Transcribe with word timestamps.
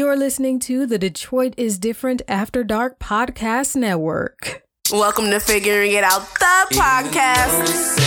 You're 0.00 0.16
listening 0.16 0.60
to 0.60 0.86
the 0.86 0.96
Detroit 0.96 1.52
is 1.58 1.78
Different 1.78 2.22
After 2.26 2.64
Dark 2.64 2.98
Podcast 2.98 3.76
Network. 3.76 4.62
Welcome 4.90 5.26
to 5.26 5.38
Figuring 5.40 5.92
It 5.92 6.02
Out, 6.04 6.22
the 6.38 6.68
podcast. 6.70 8.00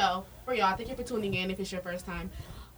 Show 0.00 0.24
for 0.44 0.54
y'all. 0.54 0.76
Thank 0.76 0.88
you 0.88 0.96
for 0.96 1.02
tuning 1.02 1.34
in 1.34 1.50
if 1.50 1.60
it's 1.60 1.70
your 1.70 1.80
first 1.80 2.06
time. 2.06 2.30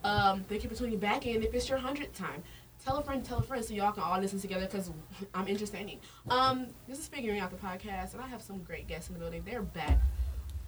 Um, 0.04 0.44
thank 0.48 0.64
you 0.64 0.68
for 0.68 0.74
tuning 0.74 0.98
back 0.98 1.26
in 1.26 1.42
if 1.42 1.54
it's 1.54 1.68
your 1.68 1.78
hundredth 1.78 2.14
time. 2.14 2.42
Tell 2.84 2.96
a 2.96 3.02
friend, 3.02 3.24
tell 3.24 3.38
a 3.38 3.42
friend, 3.42 3.64
so 3.64 3.74
y'all 3.74 3.92
can 3.92 4.02
all 4.02 4.18
listen 4.20 4.40
together 4.40 4.66
because 4.66 4.90
I'm 5.34 5.46
entertaining. 5.46 6.00
Um, 6.28 6.66
this 6.88 6.98
is 6.98 7.06
Figuring 7.06 7.38
Out 7.38 7.50
the 7.50 7.56
podcast, 7.56 8.14
and 8.14 8.22
I 8.22 8.26
have 8.26 8.42
some 8.42 8.58
great 8.64 8.88
guests 8.88 9.08
in 9.08 9.14
the 9.14 9.20
building. 9.20 9.42
They're 9.46 9.62
back 9.62 10.00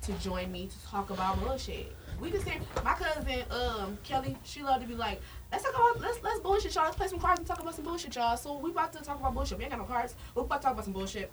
to 0.03 0.13
join 0.15 0.53
me 0.53 0.69
to 0.69 0.87
talk 0.87 1.11
about 1.11 1.43
bullshit. 1.43 1.93
We 2.21 2.31
just 2.31 2.45
say 2.45 2.61
my 2.85 2.95
cousin 2.95 3.43
um 3.51 3.99
Kelly, 4.05 4.37
she 4.45 4.63
loved 4.63 4.83
to 4.83 4.87
be 4.87 4.95
like, 4.95 5.21
let's 5.51 5.65
talk 5.65 5.75
about 5.75 6.01
let's 6.01 6.23
let's 6.23 6.39
bullshit 6.39 6.75
y'all. 6.77 6.85
Let's 6.85 6.97
play 6.97 7.09
some 7.09 7.19
cards 7.19 7.41
and 7.41 7.49
talk 7.49 7.59
about 7.59 7.75
some 7.75 7.85
bullshit 7.85 8.15
y'all. 8.15 8.37
So 8.37 8.57
we 8.59 8.71
about 8.71 8.93
to 8.93 9.03
talk 9.03 9.19
about 9.19 9.35
bullshit. 9.35 9.59
We 9.59 9.65
ain't 9.65 9.73
got 9.73 9.81
no 9.81 9.87
cards. 9.87 10.15
We're 10.37 10.43
about 10.43 10.61
to 10.61 10.67
talk 10.67 10.75
about 10.75 10.85
some 10.85 10.93
bullshit 10.93 11.33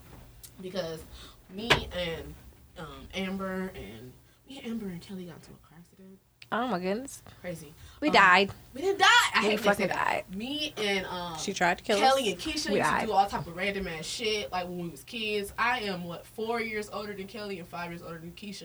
because 0.61 1.03
me 1.53 1.69
and 1.95 2.33
um 2.79 3.07
Amber 3.13 3.71
and 3.75 4.11
me 4.51 4.57
and 4.63 4.71
Amber 4.73 4.85
and 4.87 5.01
Kelly 5.01 5.25
got 5.25 5.35
into 5.37 5.51
a 5.51 5.67
car 5.67 5.77
accident. 5.79 6.19
Oh 6.51 6.67
my 6.67 6.79
goodness. 6.79 7.23
Crazy. 7.39 7.73
We 8.01 8.09
Um, 8.09 8.13
died. 8.13 8.51
We 8.73 8.81
didn't 8.81 8.99
die. 8.99 9.05
I 9.33 9.41
We 9.41 9.49
hate 9.51 9.57
to 9.57 9.63
fucking 9.63 9.87
say 9.87 9.93
that. 9.93 10.05
died. 10.29 10.35
Me 10.35 10.73
and 10.77 11.05
um 11.05 11.37
She 11.39 11.53
tried 11.53 11.77
to 11.77 11.83
kill 11.83 11.97
Kelly 11.97 12.23
us. 12.23 12.27
and 12.33 12.37
Keisha 12.41 12.69
We 12.69 12.77
used 12.77 12.89
died. 12.89 13.01
to 13.01 13.05
do 13.07 13.13
all 13.13 13.25
type 13.27 13.47
of 13.47 13.55
random 13.55 13.87
ass 13.87 14.05
shit 14.05 14.51
like 14.51 14.65
when 14.67 14.79
we 14.81 14.89
was 14.89 15.03
kids. 15.03 15.53
I 15.57 15.79
am 15.81 16.03
what 16.03 16.25
four 16.25 16.59
years 16.61 16.89
older 16.91 17.13
than 17.13 17.27
Kelly 17.27 17.59
and 17.59 17.67
five 17.67 17.89
years 17.91 18.01
older 18.01 18.17
than 18.19 18.31
Keisha, 18.31 18.63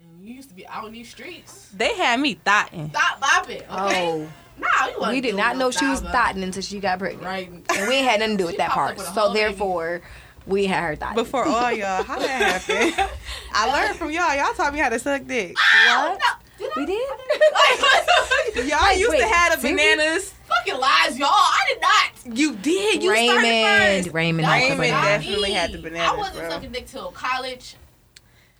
and 0.00 0.20
we 0.20 0.26
used 0.30 0.48
to 0.50 0.54
be 0.54 0.64
out 0.68 0.86
in 0.86 0.92
these 0.92 1.08
streets. 1.10 1.70
They 1.76 1.96
had 1.96 2.20
me 2.20 2.34
thoughting. 2.34 2.90
Stop 2.90 3.20
bopping, 3.20 3.62
okay? 3.68 4.08
Oh, 4.08 4.28
Nah, 4.56 4.86
you 4.86 4.98
wasn't 5.00 5.14
we 5.16 5.20
did 5.20 5.34
not 5.34 5.56
know 5.56 5.72
she 5.72 5.84
was 5.88 5.98
thotting. 5.98 6.12
thotting 6.12 6.42
until 6.44 6.62
she 6.62 6.78
got 6.78 7.00
pregnant. 7.00 7.24
Right. 7.26 7.48
And 7.48 7.88
we 7.88 7.94
ain't 7.96 8.08
had 8.08 8.20
nothing 8.20 8.36
to 8.36 8.42
do 8.42 8.44
with 8.46 8.52
She 8.52 8.58
that 8.58 8.70
part. 8.70 8.96
with 8.96 9.08
a 9.08 9.12
So 9.12 9.32
therefore. 9.32 9.98
baby. 9.98 10.10
Therefore, 10.46 10.52
we 10.52 10.66
had 10.66 10.82
her 10.84 10.96
thotting. 10.96 11.14
Before 11.16 11.44
all 11.44 11.72
y'all, 11.72 12.02
how 12.02 12.18
that 12.18 12.62
happened? 12.66 13.10
I 13.52 13.72
learned 13.72 13.96
from 13.96 14.10
y'all. 14.10 14.34
Y'all 14.34 14.54
taught 14.54 14.72
me 14.72 14.78
how 14.80 14.88
to 14.88 14.98
suck 14.98 15.26
dick. 15.26 15.56
Oh, 15.88 16.10
what? 16.10 16.38
Did 16.58 16.70
I? 16.76 16.80
We 16.80 16.86
did? 16.86 18.68
Y'all 18.70 18.78
Wait, 18.84 18.98
used 19.00 19.16
to 19.18 19.26
have 19.26 19.60
the 19.60 19.68
did 19.68 19.74
we? 19.74 19.76
bananas. 19.76 20.32
Fucking 20.46 20.80
lies, 20.80 21.18
y'all. 21.18 21.28
I 21.30 21.64
did 21.68 21.80
not. 21.80 22.38
You 22.38 22.54
did. 22.54 23.02
You 23.02 23.10
Raymond. 23.10 23.40
started 23.40 24.04
first. 24.04 24.14
Raymond. 24.14 24.44
That 24.46 24.50
had 24.60 24.70
the 24.70 24.80
Raymond 24.80 25.02
definitely 25.02 25.52
had 25.52 25.72
the 25.72 25.78
bananas, 25.78 26.08
I 26.12 26.16
wasn't 26.16 26.38
bro. 26.38 26.50
sucking 26.50 26.70
dick 26.72 26.86
till 26.86 27.10
college, 27.10 27.74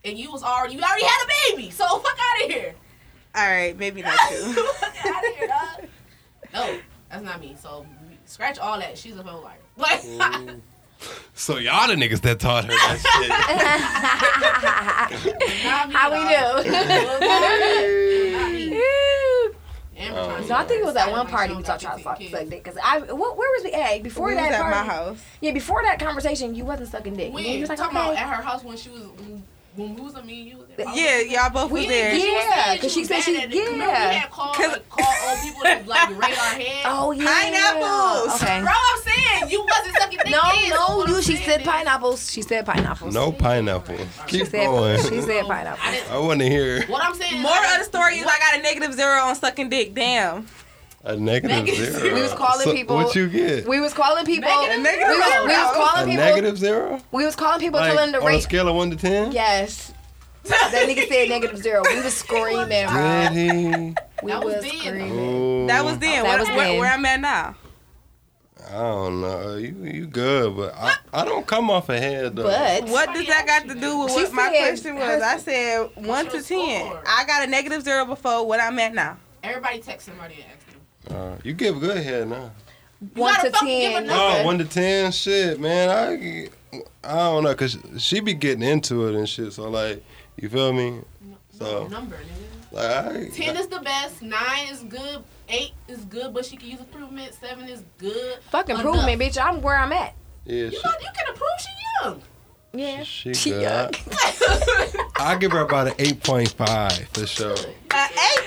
and 0.04 0.18
you 0.18 0.32
was 0.32 0.42
already 0.42 0.74
you 0.74 0.80
already 0.80 1.04
had 1.04 1.24
a 1.24 1.52
baby. 1.54 1.70
So 1.70 1.86
fuck 1.86 2.18
out 2.18 2.44
of 2.44 2.50
here. 2.50 2.74
All 3.36 3.46
right, 3.46 3.78
maybe 3.78 4.02
not 4.02 4.18
you. 4.32 4.52
fuck 4.54 5.06
out 5.06 5.24
of 5.24 5.34
here, 5.36 5.46
dog. 5.48 5.88
No, 6.52 6.78
that's 7.10 7.22
not 7.22 7.40
me. 7.40 7.54
So 7.60 7.86
scratch 8.24 8.58
all 8.58 8.78
that. 8.80 8.98
She's 8.98 9.16
a 9.16 9.22
whole 9.22 9.42
liar. 9.42 9.58
Like. 9.76 10.02
So 11.34 11.56
y'all 11.58 11.88
the 11.88 11.94
niggas 11.94 12.20
that 12.20 12.38
taught 12.38 12.64
her 12.64 12.70
that 12.70 12.98
shit. 13.00 13.30
How 15.92 16.10
we 16.10 16.18
do? 16.30 16.36
Not 18.32 18.52
me. 18.52 18.80
Amber 19.96 20.24
trying 20.24 20.42
to 20.42 20.48
So 20.48 20.54
I 20.54 20.64
think 20.64 20.82
it 20.82 20.84
was 20.84 20.96
at 20.96 21.10
one 21.10 21.26
party 21.26 21.54
we 21.54 21.62
got 21.62 21.80
talked 21.80 22.00
about 22.00 22.18
15 22.18 22.30
suck 22.30 22.40
suck 22.40 22.48
dick. 22.50 22.64
Cause 22.64 22.76
I, 22.82 22.98
what, 23.00 23.36
where 23.36 23.50
was 23.52 23.64
we 23.64 23.72
at 23.72 24.02
before 24.02 24.28
we 24.28 24.34
that 24.34 24.46
was 24.46 24.54
at 24.54 24.62
party? 24.62 24.88
my 24.88 24.94
house. 24.94 25.18
Yeah, 25.40 25.52
before 25.52 25.82
that 25.82 25.98
conversation, 25.98 26.54
you 26.54 26.64
wasn't 26.64 26.90
sucking 26.90 27.16
dick. 27.16 27.32
We 27.32 27.48
you 27.48 27.60
was 27.60 27.68
like, 27.68 27.78
talking 27.78 27.96
okay. 27.96 28.06
about 28.12 28.16
at 28.16 28.28
her 28.36 28.42
house 28.42 28.64
when 28.64 28.76
she 28.76 28.90
was 28.90 29.02
when 29.76 29.94
we 29.96 30.00
was 30.02 30.14
on 30.14 30.26
me 30.26 30.40
and 30.42 30.48
you 30.50 30.56
was 30.58 30.66
there. 30.76 30.86
Yeah, 30.94 31.20
y'all 31.42 31.50
both 31.50 31.70
was 31.70 31.82
We 31.82 31.88
there. 31.88 32.12
didn't- 32.12 32.32
Yeah, 32.32 32.74
because 32.74 32.80
saying 32.80 32.80
'cause 32.80 32.92
she 32.92 33.04
said 33.04 33.20
she- 33.22 33.36
at 33.42 33.52
it. 33.52 33.56
Remember 33.58 33.84
yeah. 33.84 34.08
we 34.08 34.14
had 34.16 34.30
called, 34.30 34.54
'Cause- 34.54 34.72
like, 34.72 34.88
called 34.88 35.16
old 35.28 35.38
people 35.42 35.62
to 35.62 35.90
like 35.90 36.08
rate 36.22 36.38
our 36.38 36.54
head. 36.60 36.82
Oh 36.86 37.10
yeah. 37.12 37.24
Pineapples. 37.24 38.42
Okay. 38.42 38.60
Bro, 38.60 38.70
I'm 38.72 39.02
saying 39.02 39.50
you 39.50 39.64
wasn't 39.64 39.96
sucking 39.98 40.18
dick 40.24 40.30
No, 40.30 40.40
then, 40.52 40.70
no, 40.70 40.96
what 40.98 41.08
you. 41.08 41.22
She 41.22 41.36
saying 41.36 41.44
said 41.48 41.60
is- 41.62 41.66
pineapples. 41.66 42.30
She 42.30 42.42
said 42.42 42.66
pineapples. 42.66 43.14
No 43.14 43.32
pineapple. 43.32 43.96
She 44.26 44.38
Keep 44.38 44.46
said, 44.48 44.66
going. 44.66 44.98
She 45.02 45.20
said 45.22 45.44
I 45.44 45.48
pineapples. 45.48 45.90
didn't- 45.94 46.10
I 46.12 46.18
want 46.18 46.40
to 46.40 46.48
hear 46.48 46.86
What 46.86 47.02
I'm 47.02 47.14
saying. 47.14 47.40
More 47.40 47.52
I 47.52 47.72
of 47.74 47.78
the 47.80 47.84
story 47.84 48.18
is 48.18 48.24
what- 48.24 48.34
I 48.34 48.38
got 48.52 48.60
a 48.60 48.62
negative 48.62 48.92
zero 48.94 49.20
on 49.22 49.34
sucking 49.34 49.68
dick. 49.70 49.94
Damn. 49.94 50.46
A 51.04 51.16
negative 51.16 51.58
Negative 51.58 51.84
zero. 51.86 51.98
zero. 52.00 52.14
We 52.14 52.22
was 52.22 52.32
calling 52.32 52.64
So 52.64 52.72
people- 52.72 52.96
What 52.96 53.14
you 53.14 53.28
get? 53.28 53.66
We 53.68 53.80
was 53.80 53.92
calling 53.92 54.24
people. 54.24 54.48
Negative 54.48 54.78
we, 54.82 55.18
was, 55.18 55.32
zero. 55.32 55.42
we 55.44 55.48
was 55.48 55.70
a 55.70 55.74
calling 55.74 56.06
people. 56.10 56.24
negative 56.24 56.58
zero? 56.58 57.00
We 57.12 57.24
was 57.26 57.36
calling 57.36 57.60
people, 57.60 57.80
Like, 57.80 57.92
telling 57.92 58.12
them 58.12 58.20
to 58.20 58.26
on 58.26 58.32
a 58.32 58.36
rate. 58.36 58.42
scale 58.42 58.68
of 58.68 58.74
one 58.74 58.90
to 58.90 58.96
ten? 58.96 59.32
Yes. 59.32 59.92
that 60.44 60.72
nigga 60.88 61.08
said 61.08 61.28
negative 61.28 61.58
zero. 61.58 61.82
We 61.88 62.00
was 62.02 62.14
screaming, 62.24 62.68
Did 62.68 62.88
bro. 62.88 63.28
he? 63.32 63.94
We 64.22 64.30
That 64.32 64.44
was 64.44 64.54
was 64.56 64.62
then, 64.64 64.72
screaming. 64.80 65.12
Ooh, 65.12 65.66
That 65.66 65.84
was 65.84 65.98
then. 65.98 66.22
That 66.22 66.24
Where, 66.24 66.38
was 66.40 66.48
where, 66.48 66.56
then. 66.68 66.78
where 66.80 66.92
I'm 66.92 67.04
at 67.06 67.20
now. 67.20 67.54
I 68.66 68.72
don't 68.78 69.20
know. 69.20 69.56
You 69.56 69.74
you 69.84 70.06
good, 70.06 70.56
but 70.56 70.74
I, 70.74 70.94
I 71.12 71.24
don't 71.26 71.46
come 71.46 71.70
off 71.70 71.90
ahead 71.90 72.34
though. 72.34 72.44
But 72.44 72.88
What 72.88 73.12
does 73.12 73.26
that 73.26 73.46
got 73.46 73.68
to 73.68 73.78
do 73.78 73.98
with 73.98 74.12
what 74.12 74.32
my 74.32 74.48
question 74.48 74.94
was? 74.96 75.04
her- 75.04 75.22
I 75.24 75.36
said 75.38 75.90
one 75.96 76.24
to 76.30 76.42
ten. 76.42 76.86
score? 76.86 77.02
I 77.06 77.24
got 77.26 77.42
a 77.46 77.46
negative 77.46 77.82
zero 77.82 78.06
before 78.06 78.46
what 78.46 78.60
I'm 78.60 78.78
at 78.78 78.94
now. 78.94 79.18
Everybody 79.42 79.80
text 79.80 80.06
somebody 80.06 80.34
and 80.36 80.44
ask 80.44 80.60
them. 80.60 80.63
Uh, 81.10 81.36
you 81.42 81.52
give 81.52 81.80
good 81.80 81.98
head 81.98 82.28
now. 82.28 82.50
one 83.14 83.34
gotta 83.34 83.50
to 83.50 83.52
fucking 83.52 83.68
give 83.68 83.90
a 83.92 83.94
ten. 83.96 84.06
number. 84.06 84.14
Oh, 84.14 84.34
nigga. 84.40 84.44
one 84.44 84.58
to 84.58 84.64
ten, 84.64 85.12
shit, 85.12 85.60
man. 85.60 85.88
I 85.90 86.48
I 87.04 87.14
don't 87.16 87.44
know, 87.44 87.54
cause 87.54 87.76
she 87.98 88.20
be 88.20 88.34
getting 88.34 88.62
into 88.62 89.06
it 89.08 89.14
and 89.14 89.28
shit. 89.28 89.52
So 89.52 89.68
like, 89.70 90.02
you 90.36 90.48
feel 90.48 90.72
me? 90.72 91.00
So 91.52 91.86
Number, 91.86 92.16
nigga. 92.16 92.72
like, 92.72 93.16
I, 93.16 93.28
Ten 93.28 93.56
is 93.56 93.68
the 93.68 93.78
best. 93.80 94.22
Nine 94.22 94.66
is 94.70 94.80
good. 94.82 95.22
Eight 95.48 95.72
is 95.86 96.04
good, 96.06 96.34
but 96.34 96.44
she 96.44 96.56
can 96.56 96.68
use 96.70 96.80
improvement. 96.80 97.32
Seven 97.34 97.68
is 97.68 97.82
good. 97.98 98.38
Fuck 98.50 98.70
Enough. 98.70 98.80
improvement, 98.84 99.20
bitch. 99.20 99.38
I'm 99.40 99.60
where 99.62 99.76
I'm 99.76 99.92
at. 99.92 100.14
yeah, 100.46 100.54
You, 100.64 100.70
she, 100.72 100.76
know, 100.78 100.92
you 101.00 101.08
can 101.14 101.28
improve. 101.28 101.48
She 101.60 101.68
young. 102.02 102.22
Yeah. 102.72 103.02
she 103.04 103.34
She 103.34 103.50
good. 103.50 103.66
I, 103.68 103.90
yuck. 103.92 105.10
I 105.20 105.36
give 105.36 105.52
her 105.52 105.60
about 105.60 105.86
an 105.88 105.94
eight 106.00 106.20
point 106.24 106.50
five 106.52 107.06
for 107.12 107.24
sure. 107.26 107.54
Uh, 107.96 108.08
eight 108.10 108.44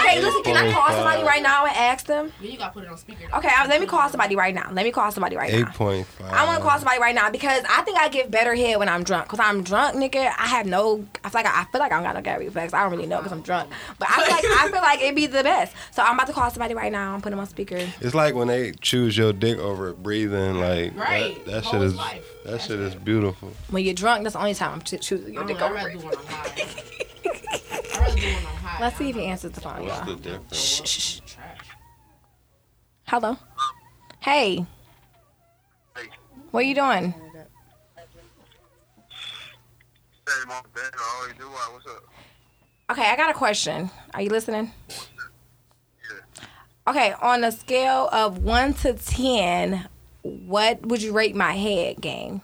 okay, 0.00 0.20
listen, 0.22 0.42
can 0.44 0.56
I 0.56 0.72
call 0.72 0.88
somebody 0.88 1.22
right 1.24 1.42
now 1.42 1.66
and 1.66 1.76
ask 1.76 2.06
them? 2.06 2.32
Yeah, 2.40 2.50
you 2.50 2.56
gotta 2.58 2.72
put 2.72 2.84
it 2.84 2.88
on 2.88 2.96
speaker. 2.96 3.24
though. 3.30 3.38
Okay, 3.38 3.50
I, 3.54 3.66
let 3.66 3.80
me 3.80 3.86
call 3.86 4.08
somebody 4.08 4.34
right 4.34 4.54
now. 4.54 4.70
Let 4.72 4.84
me 4.84 4.92
call 4.92 5.10
somebody 5.12 5.36
right 5.36 5.52
Eight 5.52 5.64
now. 5.66 5.72
point 5.72 6.06
five. 6.06 6.32
I 6.32 6.44
want 6.46 6.58
to 6.58 6.62
call 6.66 6.78
somebody 6.78 7.00
right 7.00 7.14
now 7.14 7.30
because 7.30 7.62
I 7.68 7.82
think 7.82 7.98
I 7.98 8.08
give 8.08 8.30
better 8.30 8.54
head 8.54 8.78
when 8.78 8.88
I'm 8.88 9.04
drunk. 9.04 9.28
Cause 9.28 9.40
I'm 9.40 9.62
drunk, 9.62 9.96
nigga. 9.96 10.26
I 10.38 10.46
have 10.46 10.66
no. 10.66 11.04
I 11.22 11.28
feel 11.28 11.42
like 11.42 11.46
I, 11.46 11.62
I 11.62 11.64
feel 11.64 11.80
like 11.80 11.92
I 11.92 11.96
don't 11.96 12.04
got 12.04 12.14
no 12.14 12.22
gut 12.22 12.38
reflex. 12.38 12.72
I 12.72 12.82
don't 12.82 12.92
really 12.92 13.06
know 13.06 13.18
because 13.18 13.32
I'm 13.32 13.42
drunk. 13.42 13.70
But 13.98 14.08
I 14.10 14.24
feel 14.24 14.34
like 14.34 14.44
I 14.44 14.70
feel 14.70 14.82
like 14.82 15.02
it'd 15.02 15.16
be 15.16 15.26
the 15.26 15.42
best. 15.42 15.74
So 15.92 16.02
I'm 16.02 16.14
about 16.14 16.26
to 16.28 16.32
call 16.32 16.50
somebody 16.50 16.74
right 16.74 16.92
now. 16.92 17.12
I'm 17.14 17.20
putting 17.20 17.32
them 17.36 17.40
on 17.40 17.46
speaker. 17.46 17.78
It's 18.00 18.14
like 18.14 18.34
when 18.34 18.48
they 18.48 18.72
choose 18.80 19.16
your 19.18 19.32
dick 19.34 19.58
over 19.58 19.92
breathing. 19.92 20.54
Like 20.60 20.96
Right. 20.96 21.44
that, 21.44 21.62
that 21.62 21.64
shit 21.66 21.82
is 21.82 21.94
life. 21.94 22.24
that 22.44 22.52
That's 22.52 22.66
shit 22.66 22.80
is 22.80 22.94
beautiful. 22.94 23.52
When 23.70 23.84
you're 23.84 23.94
drunk, 23.94 24.22
that's 24.22 24.34
the 24.34 24.38
only 24.40 24.54
time 24.54 24.72
I'm 24.72 24.80
choosing 24.82 25.34
your 25.34 25.44
don't 25.44 25.46
dick 25.46 25.60
over 25.60 25.74
rather 28.04 28.18
it. 28.18 28.20
do 28.20 28.26
one 28.34 28.44
on 28.44 28.44
high. 28.44 28.44
I'd 28.44 28.44
rather 28.44 28.44
do 28.44 28.44
one 28.44 28.46
on 28.46 28.54
high. 28.56 28.78
Let's 28.80 28.96
see 28.96 29.08
if 29.10 29.16
he 29.16 29.20
don't 29.20 29.30
answers 29.30 29.52
the 29.52 29.60
phone, 29.60 29.82
What's 29.82 29.96
y'all. 29.96 30.06
the 30.06 30.22
difference? 30.22 30.56
Shh, 30.56 30.82
shh, 30.84 31.20
shh. 31.24 31.36
Hello. 33.06 33.36
Hey. 34.20 34.66
What 36.50 36.60
are 36.60 36.66
you 36.66 36.74
doing? 36.74 37.12
Hey, 40.26 40.44
my 40.46 40.60
bad. 40.74 40.92
I 40.96 41.18
already 41.20 41.38
do 41.38 41.44
what? 41.48 41.72
What's 41.72 41.86
up? 41.86 42.04
Okay, 42.90 43.10
I 43.10 43.16
got 43.16 43.30
a 43.30 43.34
question. 43.34 43.90
Are 44.14 44.22
you 44.22 44.30
listening? 44.30 44.70
Okay, 46.86 47.14
on 47.20 47.44
a 47.44 47.50
scale 47.52 48.08
of 48.12 48.38
one 48.44 48.74
to 48.74 48.92
ten, 48.92 49.88
what 50.22 50.84
would 50.86 51.02
you 51.02 51.12
rate 51.12 51.34
my 51.34 51.52
head 51.52 52.00
game? 52.00 52.42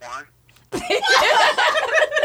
One. 0.00 0.24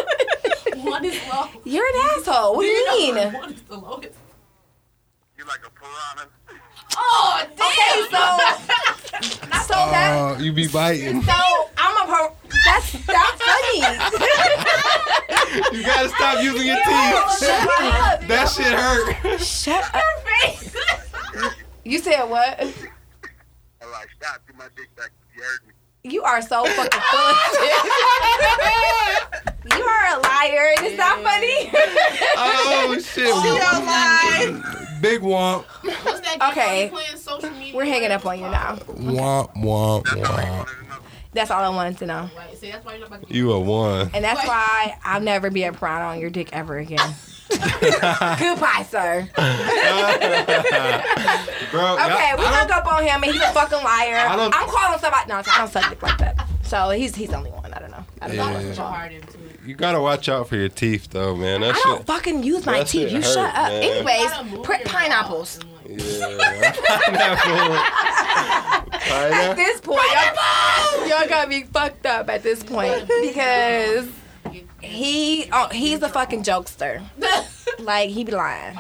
One 0.82 0.92
one 0.92 1.06
is 1.06 1.20
low. 1.32 1.48
You're 1.66 1.86
an 1.86 2.02
asshole. 2.18 2.56
What 2.56 2.62
do 2.64 2.68
you 2.68 3.14
mean? 3.16 3.34
One 3.34 3.54
is 3.54 3.62
the 3.64 3.78
lowest. 3.78 4.10
You 5.38 5.46
like 5.46 5.60
a 5.66 5.70
piranha? 5.72 6.28
Oh, 6.98 7.42
Okay, 7.44 8.02
so 8.12 8.22
so 9.64 9.74
that 9.74 10.16
Oh, 10.18 10.38
you 10.42 10.52
be 10.52 10.68
biting. 10.68 11.22
so 11.24 11.32
I'm 11.78 11.98
a 12.10 12.12
per- 12.14 12.34
that's 12.66 12.92
that's 13.06 13.42
funny. 13.42 13.82
You 15.78 15.84
gotta 15.86 16.08
stop 16.10 16.42
using 16.42 16.66
your 16.68 16.78
teeth. 16.78 17.40
Shut 17.40 17.68
up. 17.82 18.28
That 18.28 18.46
shit 18.56 18.68
hurt. 18.74 19.42
Shut 19.42 19.84
up. 19.96 21.54
You 21.84 22.00
said 22.00 22.24
what? 22.26 22.60
I 22.62 22.64
like, 23.92 24.10
stop, 24.18 24.40
get 24.48 24.56
my 24.58 24.68
dick 24.78 24.96
back. 24.96 25.12
You 25.36 25.42
heard 25.44 25.60
me. 25.68 25.74
You 26.04 26.24
are 26.24 26.42
so 26.42 26.64
fucking 26.66 27.00
full 27.02 27.20
of 27.20 27.38
shit. 27.52 29.21
You 29.64 29.84
are 29.84 30.18
a 30.18 30.20
liar. 30.22 30.74
It's 30.80 30.98
not 30.98 31.22
funny. 31.22 31.72
Oh 32.44 32.98
shit. 33.00 33.28
Oh, 33.28 33.44
don't 33.44 33.86
lie. 33.86 34.98
Big 35.02 35.22
womp. 35.22 35.66
What's 36.04 36.20
that 36.22 36.38
Okay. 36.52 36.86
you 36.86 36.90
playing 36.92 37.18
social 37.18 37.50
media? 37.52 37.76
We're 37.76 37.86
hanging 37.86 38.10
up 38.12 38.26
on 38.26 38.40
you 38.40 38.50
now. 38.50 38.78
Womp 38.88 39.54
womp 39.56 40.04
womp. 40.06 40.68
That's 41.34 41.52
all 41.52 41.64
I 41.64 41.70
wanted 41.70 41.98
to 42.00 42.06
know. 42.08 42.30
Right, 42.36 42.58
see, 42.58 42.72
that's 42.72 42.84
why 42.86 42.96
you're 42.96 43.08
not 43.08 43.30
You 43.32 43.52
a 43.54 43.60
one. 43.60 44.10
And 44.14 44.24
that's 44.24 44.46
why 44.48 44.98
I'll 45.04 45.22
never 45.22 45.50
be 45.52 45.64
a 45.64 45.72
piranha 45.72 46.08
on 46.08 46.20
your 46.20 46.30
dick 46.30 46.50
ever 46.54 46.78
again. 46.80 47.14
Goodbye, 47.50 48.86
sir. 48.90 49.30
Bro, 49.36 49.44
Okay, 51.96 52.34
we 52.38 52.46
I 52.46 52.54
hung 52.54 52.68
don't- 52.68 52.78
up 52.80 52.86
on 52.92 53.04
him 53.04 53.24
and 53.24 53.32
he's 53.32 53.42
a 53.42 53.52
fucking 53.54 53.82
liar. 53.84 54.18
I 54.28 54.36
don't- 54.36 54.54
I'm 54.56 54.68
calling 54.68 55.00
somebody. 55.00 55.28
No, 55.30 55.36
I 55.38 55.42
don't 55.58 55.70
suck 55.72 55.90
dick 55.90 56.02
like 56.04 56.18
that. 56.18 56.48
So 56.64 56.90
he's 56.92 57.16
he's 57.16 57.30
the 57.30 57.38
only 57.38 57.52
one. 57.52 57.74
I 57.74 57.80
don't 57.80 57.92
know. 57.92 58.04
I 58.22 58.28
don't 58.28 58.38
know. 58.38 58.50
Yeah. 58.60 58.66
what's 58.68 58.78
put 59.62 59.62
your 59.62 59.62
wrong. 59.62 59.62
heart 59.62 59.62
into 59.62 59.62
it. 59.62 59.68
you 59.70 59.76
gotta 59.76 60.02
watch 60.02 60.28
out 60.30 60.48
for 60.50 60.56
your 60.56 60.70
teeth 60.70 61.10
though, 61.12 61.36
man. 61.36 61.62
That 61.62 61.76
I 61.76 61.80
don't 61.86 62.06
fucking 62.06 62.44
use 62.44 62.66
my 62.66 62.84
teeth. 62.84 63.12
You 63.12 63.18
hurt, 63.18 63.26
shut 63.26 63.56
up. 63.56 63.70
man. 63.72 63.84
Anyways, 63.84 64.32
You 64.52 64.62
pr- 64.64 64.74
pineapples. 64.86 65.60
mouth 65.60 65.68
and, 65.88 66.38
like, 66.38 66.58
Yeah. 66.62 66.76
Pineapple. 68.92 69.12
At 69.12 69.56
this 69.56 69.82
point, 69.82 70.02
y'all, 70.12 71.08
y'all 71.08 71.28
got 71.28 71.50
me 71.50 71.64
fucked 71.64 72.06
up 72.06 72.30
at 72.30 72.44
this 72.44 72.64
point 72.64 73.08
because 73.08 74.08
he 74.82 75.50
oh 75.52 75.68
he's 75.70 76.02
a 76.02 76.10
fucking 76.10 76.44
jokester. 76.44 77.04
Like 77.80 78.10
he 78.10 78.24
be 78.24 78.32
lying. 78.34 78.76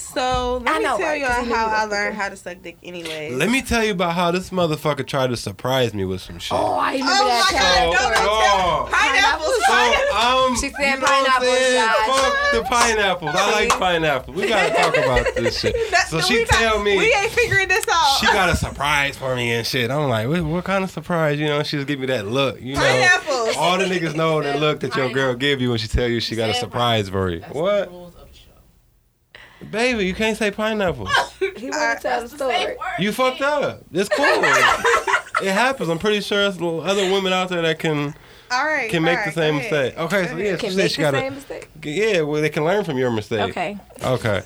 So 0.00 0.58
let 0.64 0.74
I 0.74 0.78
me 0.78 0.84
know, 0.84 0.96
tell 0.98 1.06
right? 1.08 1.22
'Cause 1.22 1.46
y'all 1.46 1.54
how 1.56 1.66
I 1.66 1.84
learned 1.84 2.16
how 2.16 2.28
to 2.28 2.36
suck 2.36 2.62
dick 2.62 2.76
anyway. 2.82 3.30
Let 3.32 3.50
me 3.50 3.62
tell 3.62 3.84
you 3.84 3.92
about 3.92 4.14
how 4.14 4.30
this 4.30 4.50
motherfucker 4.50 5.06
tried 5.06 5.28
to 5.30 5.36
surprise 5.36 5.92
me 5.94 6.04
with 6.04 6.20
some 6.22 6.38
shit. 6.38 6.52
Oh, 6.58 6.74
I 6.74 6.92
remember 6.92 7.12
Oh 7.12 7.26
that 7.28 7.52
my 7.52 7.58
time. 7.58 7.92
God, 7.92 8.14
don't 8.14 8.28
oh. 8.28 8.88
Pineapples. 8.90 9.64
So, 9.68 9.74
um, 10.18 10.56
She 10.56 10.66
you 10.66 10.72
said 10.78 11.00
know 11.00 11.06
pineapple 11.06 11.54
shots. 11.54 12.20
Fuck 12.20 12.52
the 12.52 12.62
pineapples. 12.68 13.30
I 13.34 13.50
like 13.52 13.68
pineapples. 13.70 14.36
We 14.36 14.48
gotta 14.48 14.74
talk 14.74 14.96
about 14.96 15.34
this 15.34 15.60
shit. 15.60 15.74
That- 15.90 16.08
So 16.08 16.20
she 16.20 16.40
not- 16.40 16.48
tell 16.48 16.82
me 16.82 16.96
we 16.96 17.12
ain't 17.14 17.30
figuring 17.32 17.68
this 17.68 17.84
out. 17.90 18.18
she 18.20 18.26
got 18.26 18.48
a 18.48 18.56
surprise 18.56 19.16
for 19.16 19.34
me 19.36 19.52
and 19.52 19.66
shit. 19.66 19.90
I'm 19.90 20.08
like, 20.08 20.26
what, 20.28 20.42
what 20.42 20.64
kind 20.64 20.84
of 20.84 20.90
surprise? 20.90 21.38
You 21.38 21.46
know, 21.46 21.62
she 21.62 21.76
just 21.76 21.86
give 21.86 22.00
me 22.00 22.06
that 22.06 22.26
look. 22.26 22.60
You 22.60 22.74
know, 22.74 22.80
Pineapples. 22.80 23.56
all 23.56 23.76
the 23.78 23.84
niggas 23.84 24.14
know 24.14 24.42
that 24.42 24.58
look 24.60 24.80
that 24.80 24.96
your 24.96 25.10
girl 25.10 25.34
give 25.34 25.60
you 25.60 25.70
when 25.70 25.78
she 25.78 25.88
tell 25.88 26.08
you 26.08 26.20
she 26.20 26.34
got 26.36 26.50
a 26.50 26.54
surprise 26.54 27.08
for 27.08 27.28
you. 27.30 27.40
That's 27.40 27.54
What, 27.54 27.84
the 27.84 27.90
rules 27.90 28.14
of 28.14 28.20
the 28.30 28.34
show. 28.36 29.40
Baby? 29.70 30.06
You 30.06 30.14
can't 30.14 30.36
say 30.36 30.50
pineapple. 30.50 31.08
He 31.58 31.70
wanted 31.70 31.96
to 31.96 32.02
tell 32.02 32.22
the 32.22 32.28
story. 32.28 32.66
words. 32.66 32.78
You 33.00 33.10
fucked 33.10 33.40
up. 33.40 33.82
It's 33.92 34.08
cool. 34.08 34.24
it 35.44 35.52
happens. 35.52 35.88
I'm 35.88 35.98
pretty 35.98 36.20
sure 36.20 36.38
there's 36.50 36.56
other 36.62 37.10
women 37.12 37.32
out 37.32 37.48
there 37.48 37.62
that 37.62 37.80
can 37.80 38.14
all 38.52 38.64
right. 38.64 38.88
can 38.90 39.02
make 39.02 39.18
all 39.18 39.24
the 39.24 39.32
same 39.32 39.54
go 39.54 39.58
ahead. 39.60 39.72
mistake. 39.94 39.98
Okay, 39.98 40.26
so 40.28 40.36
yeah, 40.36 40.52
she 40.52 40.58
Can 40.60 40.70
said 40.70 40.76
make 40.76 40.90
she 40.92 40.96
the 40.96 41.02
got 41.02 41.14
same 41.14 41.34
mistake. 41.34 41.68
yeah. 41.82 42.20
Well, 42.20 42.40
they 42.40 42.48
can 42.48 42.64
learn 42.64 42.84
from 42.84 42.96
your 42.96 43.10
mistake. 43.10 43.50
Okay. 43.50 43.76
Okay. 44.04 44.42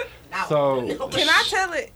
So 0.48 0.80
Can 1.10 1.28
I 1.28 1.44
tell 1.48 1.72
it? 1.74 1.92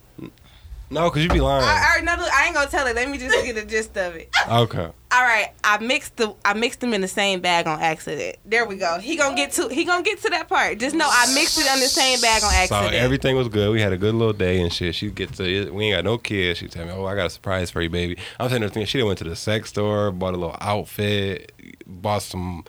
No, 0.91 1.11
cause 1.11 1.23
you 1.23 1.29
be 1.29 1.41
lying. 1.41 1.65
I, 1.65 1.97
I, 1.99 2.01
no, 2.03 2.15
look, 2.15 2.33
I 2.33 2.47
ain't 2.47 2.55
gonna 2.55 2.71
tell 2.71 2.87
it. 2.87 2.95
Let 2.95 3.09
me 3.09 3.19
just 3.19 3.35
get 3.45 3.55
the 3.55 3.65
gist 3.65 3.97
of 3.97 4.15
it. 4.15 4.31
Okay. 4.49 4.89
All 5.13 5.23
right, 5.23 5.49
I 5.65 5.79
mixed 5.79 6.17
the 6.17 6.35
I 6.45 6.55
mixed 6.55 6.81
them 6.81 6.93
in 6.93 7.01
the 7.01 7.09
same 7.09 7.41
bag 7.41 7.67
on 7.67 7.81
accident. 7.81 8.37
There 8.45 8.67
we 8.67 8.77
go. 8.77 8.99
He 8.99 9.17
gonna 9.17 9.37
get 9.37 9.53
to 9.53 9.69
he 9.69 9.85
gonna 9.85 10.03
get 10.03 10.21
to 10.23 10.31
that 10.31 10.49
part. 10.49 10.79
Just 10.79 10.95
know 10.95 11.09
I 11.09 11.33
mixed 11.33 11.59
it 11.59 11.71
on 11.71 11.81
the 11.81 11.87
same 11.87 12.21
bag 12.21 12.43
on 12.43 12.53
accident. 12.53 12.93
So 12.93 12.99
everything 12.99 13.37
was 13.37 13.49
good. 13.49 13.73
We 13.73 13.81
had 13.81 13.93
a 13.93 13.97
good 13.97 14.15
little 14.15 14.33
day 14.33 14.61
and 14.61 14.73
shit. 14.73 14.95
She 14.95 15.11
gets 15.11 15.37
to 15.39 15.71
we 15.71 15.87
ain't 15.87 15.97
got 15.97 16.05
no 16.05 16.19
kids. 16.19 16.59
She 16.59 16.69
tell 16.69 16.85
me, 16.85 16.93
"Oh, 16.93 17.05
I 17.07 17.15
got 17.15 17.27
a 17.27 17.31
surprise 17.31 17.71
for 17.71 17.83
you, 17.83 17.91
baby." 17.91 18.19
I'm 18.39 18.49
saying 18.49 18.63
everything. 18.63 18.85
She 18.87 18.99
done 18.99 19.07
went 19.07 19.19
to 19.19 19.25
the 19.25 19.37
sex 19.37 19.71
store, 19.71 20.11
bought 20.11 20.35
a 20.35 20.37
little 20.37 20.57
outfit, 20.61 21.53
bought 21.87 22.23
some 22.23 22.65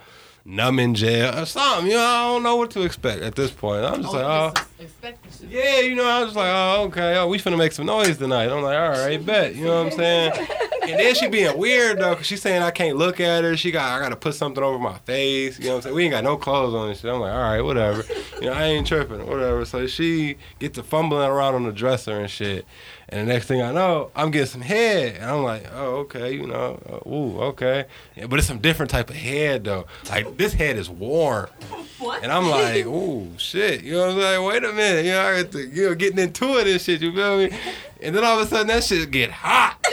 numbing 0.48 0.94
jail 0.96 1.38
or 1.38 1.46
something. 1.46 1.88
You 1.88 1.98
know, 1.98 2.04
I 2.04 2.24
don't 2.24 2.44
know 2.44 2.56
what 2.56 2.72
to 2.72 2.82
expect 2.82 3.22
at 3.22 3.36
this 3.36 3.52
point. 3.52 3.84
I'm 3.84 4.02
just 4.02 4.16
oh, 4.16 4.54
like, 4.54 4.58
oh. 4.58 5.12
Yeah, 5.48 5.82
you 5.82 5.96
know, 5.96 6.06
I 6.06 6.24
was 6.24 6.36
like, 6.36 6.50
oh, 6.50 6.84
okay, 6.88 7.18
oh, 7.18 7.28
we 7.28 7.38
finna 7.38 7.58
make 7.58 7.74
some 7.74 7.86
noise 7.86 8.18
tonight. 8.18 8.50
I'm 8.50 8.64
like, 8.64 8.78
all 8.78 8.90
right, 8.90 9.24
bet. 9.26 9.56
You 9.56 9.66
know 9.66 9.84
what 9.84 9.94
I'm 9.94 9.98
saying? 9.98 10.48
And 10.88 11.00
then 11.00 11.16
she 11.16 11.28
being 11.28 11.58
weird 11.58 12.00
though, 12.00 12.16
cause 12.16 12.26
she's 12.26 12.42
saying 12.42 12.62
I 12.62 12.72
can't 12.72 12.98
look 12.98 13.20
at 13.20 13.44
her. 13.44 13.58
She 13.58 13.72
got, 13.72 13.92
I 13.92 14.02
gotta 14.02 14.16
put 14.16 14.36
something 14.36 14.64
over 14.64 14.80
my 14.80 14.98
face. 15.00 15.60
You 15.60 15.66
know 15.66 15.72
what 15.72 15.76
I'm 15.78 15.82
saying? 15.84 15.96
We 15.96 16.04
ain't 16.04 16.12
got 16.12 16.24
no 16.24 16.38
clothes 16.38 16.74
on 16.74 16.90
and 16.90 16.98
shit. 16.98 17.12
I'm 17.12 17.20
like, 17.20 17.34
all 17.34 17.42
right, 17.42 17.62
whatever. 17.62 18.04
You 18.42 18.48
know, 18.48 18.54
I 18.54 18.64
ain't 18.64 18.88
tripping, 18.88 19.26
whatever. 19.26 19.66
So 19.66 19.88
she 19.88 20.38
gets 20.60 20.76
to 20.76 20.84
fumbling 20.84 21.28
around 21.28 21.56
on 21.56 21.64
the 21.64 21.72
dresser 21.72 22.20
and 22.20 22.30
shit. 22.30 22.66
And 23.10 23.28
the 23.28 23.34
next 23.34 23.48
thing 23.48 23.62
I 23.62 23.72
know, 23.72 24.12
I'm 24.16 24.32
getting 24.32 24.48
some 24.48 24.62
head. 24.62 25.16
And 25.16 25.26
I'm 25.26 25.44
like, 25.44 25.66
oh, 25.74 25.96
okay, 25.98 26.34
you 26.34 26.46
know, 26.46 26.80
uh, 26.90 27.10
ooh, 27.10 27.40
okay. 27.42 27.86
Yeah, 28.16 28.28
but 28.28 28.40
it's 28.40 28.48
some 28.48 28.60
different 28.60 28.90
type 28.90 29.10
of 29.10 29.16
head 29.16 29.64
though. 29.64 29.88
Like 30.10 30.38
this 30.38 30.54
head 30.54 30.76
is 30.78 30.90
warm. 30.90 31.48
What? 32.00 32.22
And 32.22 32.32
I'm 32.32 32.50
like, 32.50 32.86
ooh, 32.86 33.30
shit. 33.38 33.84
You 33.84 33.94
know 33.94 34.08
what 34.08 34.16
I'm 34.16 34.22
saying? 34.22 34.46
Wait 34.46 34.64
a 34.64 34.74
minute. 34.74 35.06
You 35.06 35.12
know, 35.12 35.22
I 35.22 35.44
got 35.44 35.52
to, 35.54 35.68
you 35.68 35.90
know, 35.90 35.96
getting 35.96 36.20
into 36.20 36.58
it 36.60 36.68
and 36.68 36.82
shit, 36.82 37.02
you 37.02 37.14
feel 37.14 37.38
me? 37.38 37.58
And 38.02 38.16
then 38.16 38.24
all 38.24 38.40
of 38.40 38.46
a 38.46 38.50
sudden 38.50 38.68
that 38.68 38.84
shit 38.84 39.10
get 39.10 39.32
hot. 39.32 39.78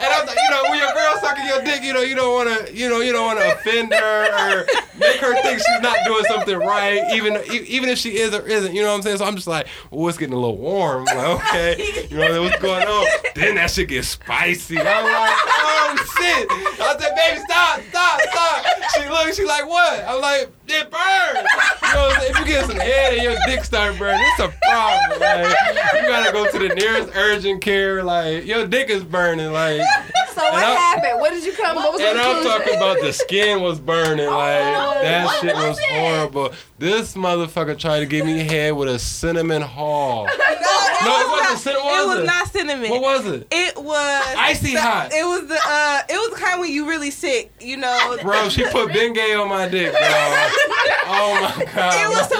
é 0.00 0.08
you 0.28 0.50
know, 0.50 0.62
when 0.68 0.78
your 0.78 0.92
girl 0.92 1.14
sucking 1.20 1.46
your 1.46 1.62
dick, 1.62 1.82
you 1.82 1.92
know, 1.92 2.02
you 2.02 2.14
don't 2.14 2.34
wanna, 2.34 2.70
you 2.72 2.88
know, 2.88 3.00
you 3.00 3.12
don't 3.12 3.26
wanna 3.26 3.52
offend 3.52 3.92
her 3.92 4.60
or 4.60 4.66
make 4.98 5.16
her 5.16 5.34
think 5.42 5.58
she's 5.58 5.80
not 5.80 5.96
doing 6.04 6.24
something 6.24 6.58
right, 6.58 7.02
even 7.12 7.40
even 7.50 7.88
if 7.88 7.98
she 7.98 8.18
is 8.18 8.34
or 8.34 8.46
isn't, 8.46 8.74
you 8.74 8.82
know 8.82 8.88
what 8.88 8.96
I'm 8.96 9.02
saying? 9.02 9.18
So 9.18 9.24
I'm 9.24 9.36
just 9.36 9.46
like, 9.46 9.66
oh, 9.92 10.08
it's 10.08 10.18
getting 10.18 10.34
a 10.34 10.38
little 10.38 10.58
warm. 10.58 11.04
Like, 11.04 11.16
okay, 11.16 12.06
you 12.10 12.16
know 12.16 12.42
what's 12.42 12.58
going 12.60 12.86
on? 12.86 13.06
Then 13.34 13.54
that 13.56 13.70
shit 13.70 13.88
gets 13.88 14.08
spicy. 14.08 14.78
I'm 14.78 14.84
like, 14.84 15.36
oh 15.46 15.96
shit. 16.18 16.48
I 16.80 16.96
said, 16.98 17.14
baby, 17.14 17.40
stop, 17.48 17.80
stop, 17.88 18.20
stop. 18.20 18.66
She 18.94 19.08
looks, 19.08 19.36
she 19.36 19.44
like, 19.44 19.66
what? 19.68 20.04
I'm 20.06 20.20
like, 20.20 20.50
it 20.68 20.90
burns. 20.90 21.48
You 21.82 21.94
know? 21.94 22.10
If 22.22 22.38
you 22.38 22.44
get 22.44 22.66
some 22.66 22.76
head 22.76 23.14
and 23.14 23.22
your 23.22 23.36
dick 23.46 23.64
start 23.64 23.98
burning, 23.98 24.22
it's 24.22 24.40
a 24.40 24.54
problem. 24.68 25.20
Like, 25.20 25.56
you 25.94 26.08
gotta 26.08 26.32
go 26.32 26.50
to 26.50 26.58
the 26.58 26.74
nearest 26.74 27.10
urgent 27.14 27.62
care. 27.62 28.02
Like, 28.02 28.46
your 28.46 28.66
dick 28.66 28.88
is 28.90 29.04
burning. 29.04 29.52
Like, 29.52 29.80
So 30.34 30.42
what 30.42 30.54
And 30.54 30.64
I- 30.64 30.74
happened? 30.74 31.20
What 31.20 31.30
did 31.32 31.44
you 31.44 31.52
come? 31.52 31.76
What 31.76 31.92
was 31.92 32.00
and 32.00 32.16
the 32.18 32.22
I'm 32.22 32.42
talking 32.44 32.76
about 32.76 33.00
the 33.00 33.12
skin 33.12 33.60
was 33.62 33.78
burning. 33.80 34.26
Like, 34.30 35.02
that 35.02 35.24
what 35.26 35.40
shit 35.40 35.54
was 35.54 35.64
was 35.76 35.80
horrible. 35.80 36.52
This 36.78 37.14
motherfucker 37.14 37.78
tried 37.78 38.00
to 38.00 38.06
give 38.06 38.24
me 38.24 38.38
head 38.38 38.74
with 38.74 38.88
a 38.88 38.98
cinnamon 38.98 39.60
hall. 39.62 40.24
no, 40.26 40.30
it, 40.32 41.04
No, 41.04 41.20
it 41.20 41.26
was 41.26 41.28
wasn't 41.28 41.46
not, 41.46 41.58
cinnamon, 41.58 41.86
It 41.86 41.90
was 41.92 42.06
was 42.06 42.18
it? 42.20 42.26
not 42.26 42.48
cinnamon. 42.52 42.90
What 42.90 43.00
was 43.02 43.26
it? 43.26 43.46
It 43.50 43.76
was 43.82 44.34
Icy 44.36 44.74
the- 44.74 44.80
hot. 44.80 45.12
It 45.12 45.24
was 45.26 45.46
the 45.48 45.54
uh, 45.66 46.00
it 46.08 46.14
was 46.16 46.30
the 46.38 46.44
kind 46.44 46.60
when 46.60 46.72
you 46.72 46.88
really 46.88 47.10
sick, 47.10 47.52
you 47.60 47.76
know. 47.76 48.16
Bro, 48.22 48.48
she 48.50 48.62
put 48.64 48.90
Bengay 48.90 49.38
on 49.40 49.48
my 49.48 49.68
dick, 49.68 49.92
bro. 49.92 50.00
Oh 51.12 51.54
my 51.58 51.64
god. 51.74 51.94
It 52.04 52.08
was 52.08 52.22
supposed 52.28 52.39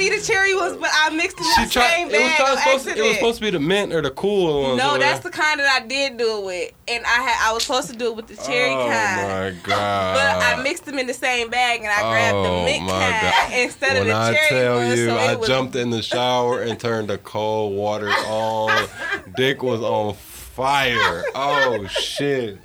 be 0.00 0.08
the 0.16 0.20
cherry 0.22 0.54
ones, 0.56 0.76
but 0.76 0.90
I 0.92 1.10
mixed 1.10 1.36
them 1.36 1.46
in 1.58 1.64
the 1.66 1.70
tried. 1.70 1.90
same 1.90 2.08
It 2.08 2.12
was, 2.12 2.20
bag 2.20 2.58
supposed, 2.58 2.84
to, 2.88 2.96
it 2.96 3.02
was 3.02 3.14
supposed 3.14 3.36
to 3.38 3.42
be 3.42 3.50
the 3.50 3.60
mint 3.60 3.92
or 3.92 4.00
the 4.02 4.10
cool 4.10 4.62
ones. 4.62 4.78
No, 4.78 4.98
that's 4.98 5.20
the 5.22 5.30
kind 5.30 5.60
that 5.60 5.80
I 5.82 5.86
did 5.86 6.16
do 6.16 6.38
it 6.38 6.44
with, 6.44 6.72
and 6.88 7.04
I 7.04 7.20
had 7.22 7.48
I 7.48 7.52
was 7.52 7.62
supposed 7.64 7.90
to 7.90 7.96
do 7.96 8.06
it 8.06 8.16
with 8.16 8.26
the 8.28 8.36
cherry 8.36 8.70
kind. 8.70 8.80
oh 8.82 8.90
kind. 8.90 9.56
my 9.56 9.60
god. 9.62 10.14
But 10.40 10.44
I 10.58 10.62
mixed 10.62 10.86
them 10.86 10.98
in 10.98 11.06
the 11.06 11.14
same 11.14 11.50
bag, 11.50 11.80
and 11.80 11.88
I 11.88 12.00
grabbed 12.10 12.36
Oh, 12.36 12.42
the 12.58 12.64
mint 12.64 12.88
kind 12.88 13.22
God. 13.22 13.52
instead 13.52 13.92
when 13.92 14.02
of 14.02 14.06
the 14.08 14.14
I 14.14 14.32
cherry 14.34 14.48
tell 14.48 14.76
one. 14.76 14.88
you, 14.96 15.06
so 15.06 15.16
I 15.16 15.32
it 15.32 15.38
was, 15.38 15.48
jumped 15.48 15.76
in 15.76 15.90
the 15.90 16.02
shower 16.02 16.62
and 16.62 16.80
turned 16.80 17.08
the 17.08 17.18
cold 17.18 17.74
water 17.76 18.08
on. 18.08 18.88
Dick 19.36 19.62
was 19.62 19.80
on 19.82 20.14
fire. 20.14 21.24
Oh 21.34 21.86
shit. 21.88 22.58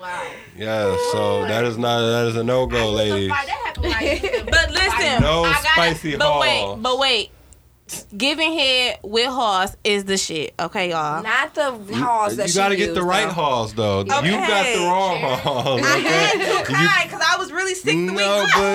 Wow. 0.00 0.26
Yeah, 0.56 0.96
so 1.12 1.42
that 1.46 1.64
is 1.64 1.78
not 1.78 2.00
that 2.00 2.26
is 2.28 2.36
a 2.36 2.44
no 2.44 2.66
go, 2.66 2.90
ladies. 2.90 3.28
That 3.28 3.48
happened 3.48 3.86
like 3.86 4.22
But 4.50 4.70
listen, 4.70 5.22
No 5.22 5.44
I 5.44 5.52
gotta, 5.52 5.68
spicy 5.72 6.16
But 6.16 6.26
Halls. 6.26 6.40
wait, 6.42 6.82
but 6.82 6.98
wait. 6.98 7.30
Giving 8.16 8.52
head 8.58 8.98
with 9.04 9.28
horse 9.28 9.76
is 9.84 10.06
the 10.06 10.16
shit. 10.16 10.54
Okay, 10.58 10.90
y'all. 10.90 11.22
Not 11.22 11.54
the 11.54 11.70
halls 11.94 12.36
that 12.36 12.46
You 12.48 12.52
she 12.52 12.56
gotta 12.58 12.74
get 12.74 12.94
the 12.94 13.02
right 13.02 13.26
though. 13.26 13.32
halls 13.32 13.74
though. 13.74 14.00
You 14.00 14.06
got 14.06 14.22
the 14.24 14.28
Okay. 14.32 14.84
wrong 14.84 15.18
halls. 15.20 15.80
I 15.84 15.98
Okay? 15.98 16.08
had 16.08 16.32
to 16.32 16.38
You- 16.58 16.64
cry 16.64 17.02
because 17.04 17.22
I 17.24 17.36
was 17.38 17.52
really 17.52 17.74
sick 17.76 17.94
the 17.94 18.06
week 18.08 18.16
No, 18.16 18.44
before. 18.44 18.74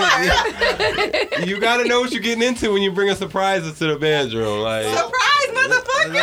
but 1.37 1.45
you 1.47 1.59
gotta 1.59 1.83
know 1.89 1.99
what 1.99 2.11
you're 2.13 2.21
getting 2.21 2.41
into 2.43 2.71
when 2.71 2.81
you 2.81 2.91
bring 2.93 3.09
a 3.09 3.15
surprises 3.15 3.77
to 3.79 3.87
the 3.87 3.97
bedroom. 3.97 4.61
Like, 4.61 4.85
Surprise, 4.85 5.49
motherfucker! 5.49 6.07
no. 6.07 6.15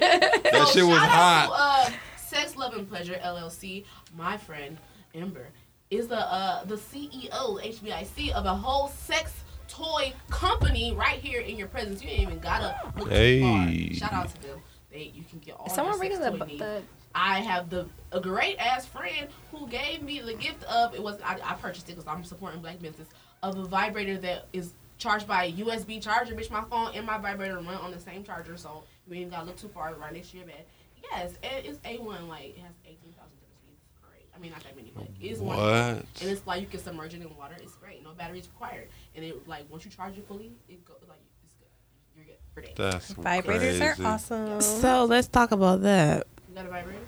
that 0.00 0.50
So 0.52 0.64
shit 0.72 0.84
was 0.86 0.96
shout 0.96 1.04
out 1.04 1.50
hot. 1.50 1.50
Uh, 1.52 1.90
To, 2.34 2.40
Sex, 2.40 2.56
Love, 2.56 2.74
and 2.74 2.88
Pleasure 2.88 3.18
LLC. 3.22 3.84
My 4.16 4.36
friend 4.36 4.76
Ember 5.14 5.46
is 5.90 6.08
the 6.08 6.18
uh 6.18 6.64
the 6.64 6.76
CEO 6.76 7.30
HBIC 7.30 8.32
of 8.32 8.46
a 8.46 8.54
whole 8.54 8.88
sex 8.88 9.32
toy 9.68 10.12
company 10.30 10.92
right 10.94 11.18
here 11.20 11.40
in 11.40 11.56
your 11.56 11.68
presence. 11.68 12.02
You 12.02 12.10
ain't 12.10 12.22
even 12.22 12.38
gotta 12.40 12.76
look 12.98 13.08
Hey. 13.10 13.38
too 13.40 13.98
far. 14.00 14.08
Shout 14.10 14.12
out 14.12 14.34
to 14.34 14.42
them. 14.42 14.60
They 14.90 15.12
you 15.14 15.22
can 15.28 15.38
get 15.40 15.54
all 15.56 15.66
Is 15.66 15.74
someone 15.74 15.94
your 15.94 16.02
reading 16.02 16.18
sex 16.18 16.32
the, 16.32 16.38
toy 16.38 16.46
needs. 16.46 16.58
the 16.60 16.82
I 17.14 17.40
have 17.40 17.70
the 17.70 17.86
a 18.10 18.20
great 18.20 18.56
ass 18.58 18.86
friend 18.86 19.28
who 19.52 19.68
gave 19.68 20.02
me 20.02 20.20
the 20.20 20.34
gift 20.34 20.64
of 20.64 20.94
it 20.94 21.02
was 21.02 21.20
I, 21.24 21.38
I 21.44 21.54
purchased 21.54 21.88
it 21.88 21.92
because 21.96 22.08
I'm 22.08 22.24
supporting 22.24 22.60
black 22.60 22.80
business 22.80 23.08
of 23.42 23.56
a 23.58 23.64
vibrator 23.64 24.18
that 24.18 24.48
is 24.52 24.72
charged 24.98 25.28
by 25.28 25.44
a 25.44 25.52
USB 25.52 26.02
charger. 26.02 26.34
Bitch, 26.34 26.50
my 26.50 26.62
phone 26.62 26.92
and 26.94 27.06
my 27.06 27.18
vibrator 27.18 27.54
run 27.56 27.66
on 27.74 27.90
the 27.92 28.00
same 28.00 28.24
charger, 28.24 28.56
so 28.56 28.82
you 29.08 29.14
ain't 29.20 29.30
gotta 29.30 29.46
look 29.46 29.56
too 29.56 29.68
far 29.68 29.94
right 29.94 30.12
next 30.12 30.30
to 30.32 30.38
your 30.38 30.46
bed. 30.46 30.64
Yes, 31.10 31.32
and 31.42 31.64
it's 31.66 31.78
A1 31.78 32.28
like 32.28 32.56
it 32.56 32.58
has 32.58 32.74
18,000 32.84 33.14
different 33.14 33.58
speeds. 33.58 33.80
It's 33.86 33.98
great. 34.02 34.26
I 34.34 34.38
mean 34.40 34.50
not 34.52 34.62
that 34.64 34.76
many, 34.76 34.92
but 34.94 35.06
it's 35.20 35.40
one. 35.40 35.58
And 35.58 36.06
it's 36.20 36.46
like 36.46 36.60
you 36.60 36.66
can 36.66 36.80
submerge 36.80 37.14
it 37.14 37.22
in 37.22 37.36
water. 37.36 37.56
It's 37.60 37.76
great. 37.76 38.02
No 38.02 38.12
batteries 38.12 38.48
required. 38.52 38.88
And 39.14 39.24
it 39.24 39.46
like 39.48 39.70
once 39.70 39.84
you 39.84 39.90
charge 39.90 40.16
it 40.18 40.26
fully, 40.26 40.52
it 40.68 40.84
goes 40.84 40.96
like 41.08 41.18
it's 41.44 41.54
good. 41.54 41.68
You're 42.16 42.26
good 42.26 42.38
for 42.54 42.60
days. 42.60 42.74
That's 42.76 43.12
Vibrators 43.14 43.78
crazy. 43.78 44.02
are 44.04 44.06
awesome. 44.06 44.60
So 44.60 45.04
let's 45.04 45.28
talk 45.28 45.52
about 45.52 45.82
that. 45.82 46.26
You 46.48 46.54
got 46.56 46.66
a 46.66 46.68
vibrator? 46.68 46.98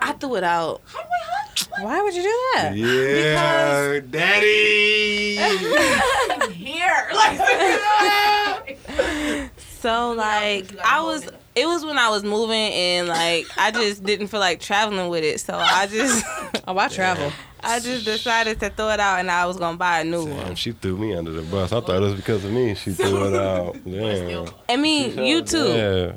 I 0.00 0.12
threw 0.14 0.34
it 0.36 0.44
out. 0.44 0.82
How 0.86 1.00
do 1.02 1.08
I? 1.08 1.28
What? 1.68 1.84
Why 1.84 2.02
would 2.02 2.14
you 2.14 2.22
do 2.22 2.28
that? 2.54 2.76
Yeah, 2.76 4.00
daddy. 4.10 5.36
Here, 6.52 7.10
like 7.14 8.78
So 9.80 10.12
like 10.12 10.76
I 10.84 11.02
was 11.02 11.28
it 11.54 11.66
was 11.66 11.84
when 11.84 11.98
I 11.98 12.08
was 12.08 12.24
moving 12.24 12.56
and 12.72 13.08
like 13.08 13.46
I 13.56 13.70
just 13.70 14.04
didn't 14.04 14.28
feel 14.28 14.40
like 14.40 14.60
traveling 14.60 15.08
with 15.08 15.24
it. 15.24 15.40
So 15.40 15.54
I 15.54 15.86
just 15.86 16.24
Oh, 16.66 16.76
I 16.78 16.88
travel. 16.88 17.32
I 17.64 17.78
just 17.78 18.04
decided 18.04 18.58
to 18.60 18.70
throw 18.70 18.90
it 18.90 18.98
out 18.98 19.20
and 19.20 19.30
I 19.30 19.46
was 19.46 19.56
gonna 19.56 19.76
buy 19.76 20.00
a 20.00 20.04
new 20.04 20.26
Damn, 20.26 20.36
one. 20.38 20.54
she 20.56 20.72
threw 20.72 20.96
me 20.96 21.14
under 21.14 21.30
the 21.30 21.42
bus. 21.42 21.72
I 21.72 21.80
thought 21.80 21.96
it 21.96 22.00
was 22.00 22.14
because 22.14 22.44
of 22.44 22.50
me. 22.52 22.74
She 22.74 22.90
threw 22.92 23.28
it 23.32 23.40
out. 23.40 23.76
Damn. 23.84 24.48
I 24.68 24.76
mean, 24.76 25.16
you 25.24 25.42
too. 25.42 25.68
Yeah. 25.68 26.12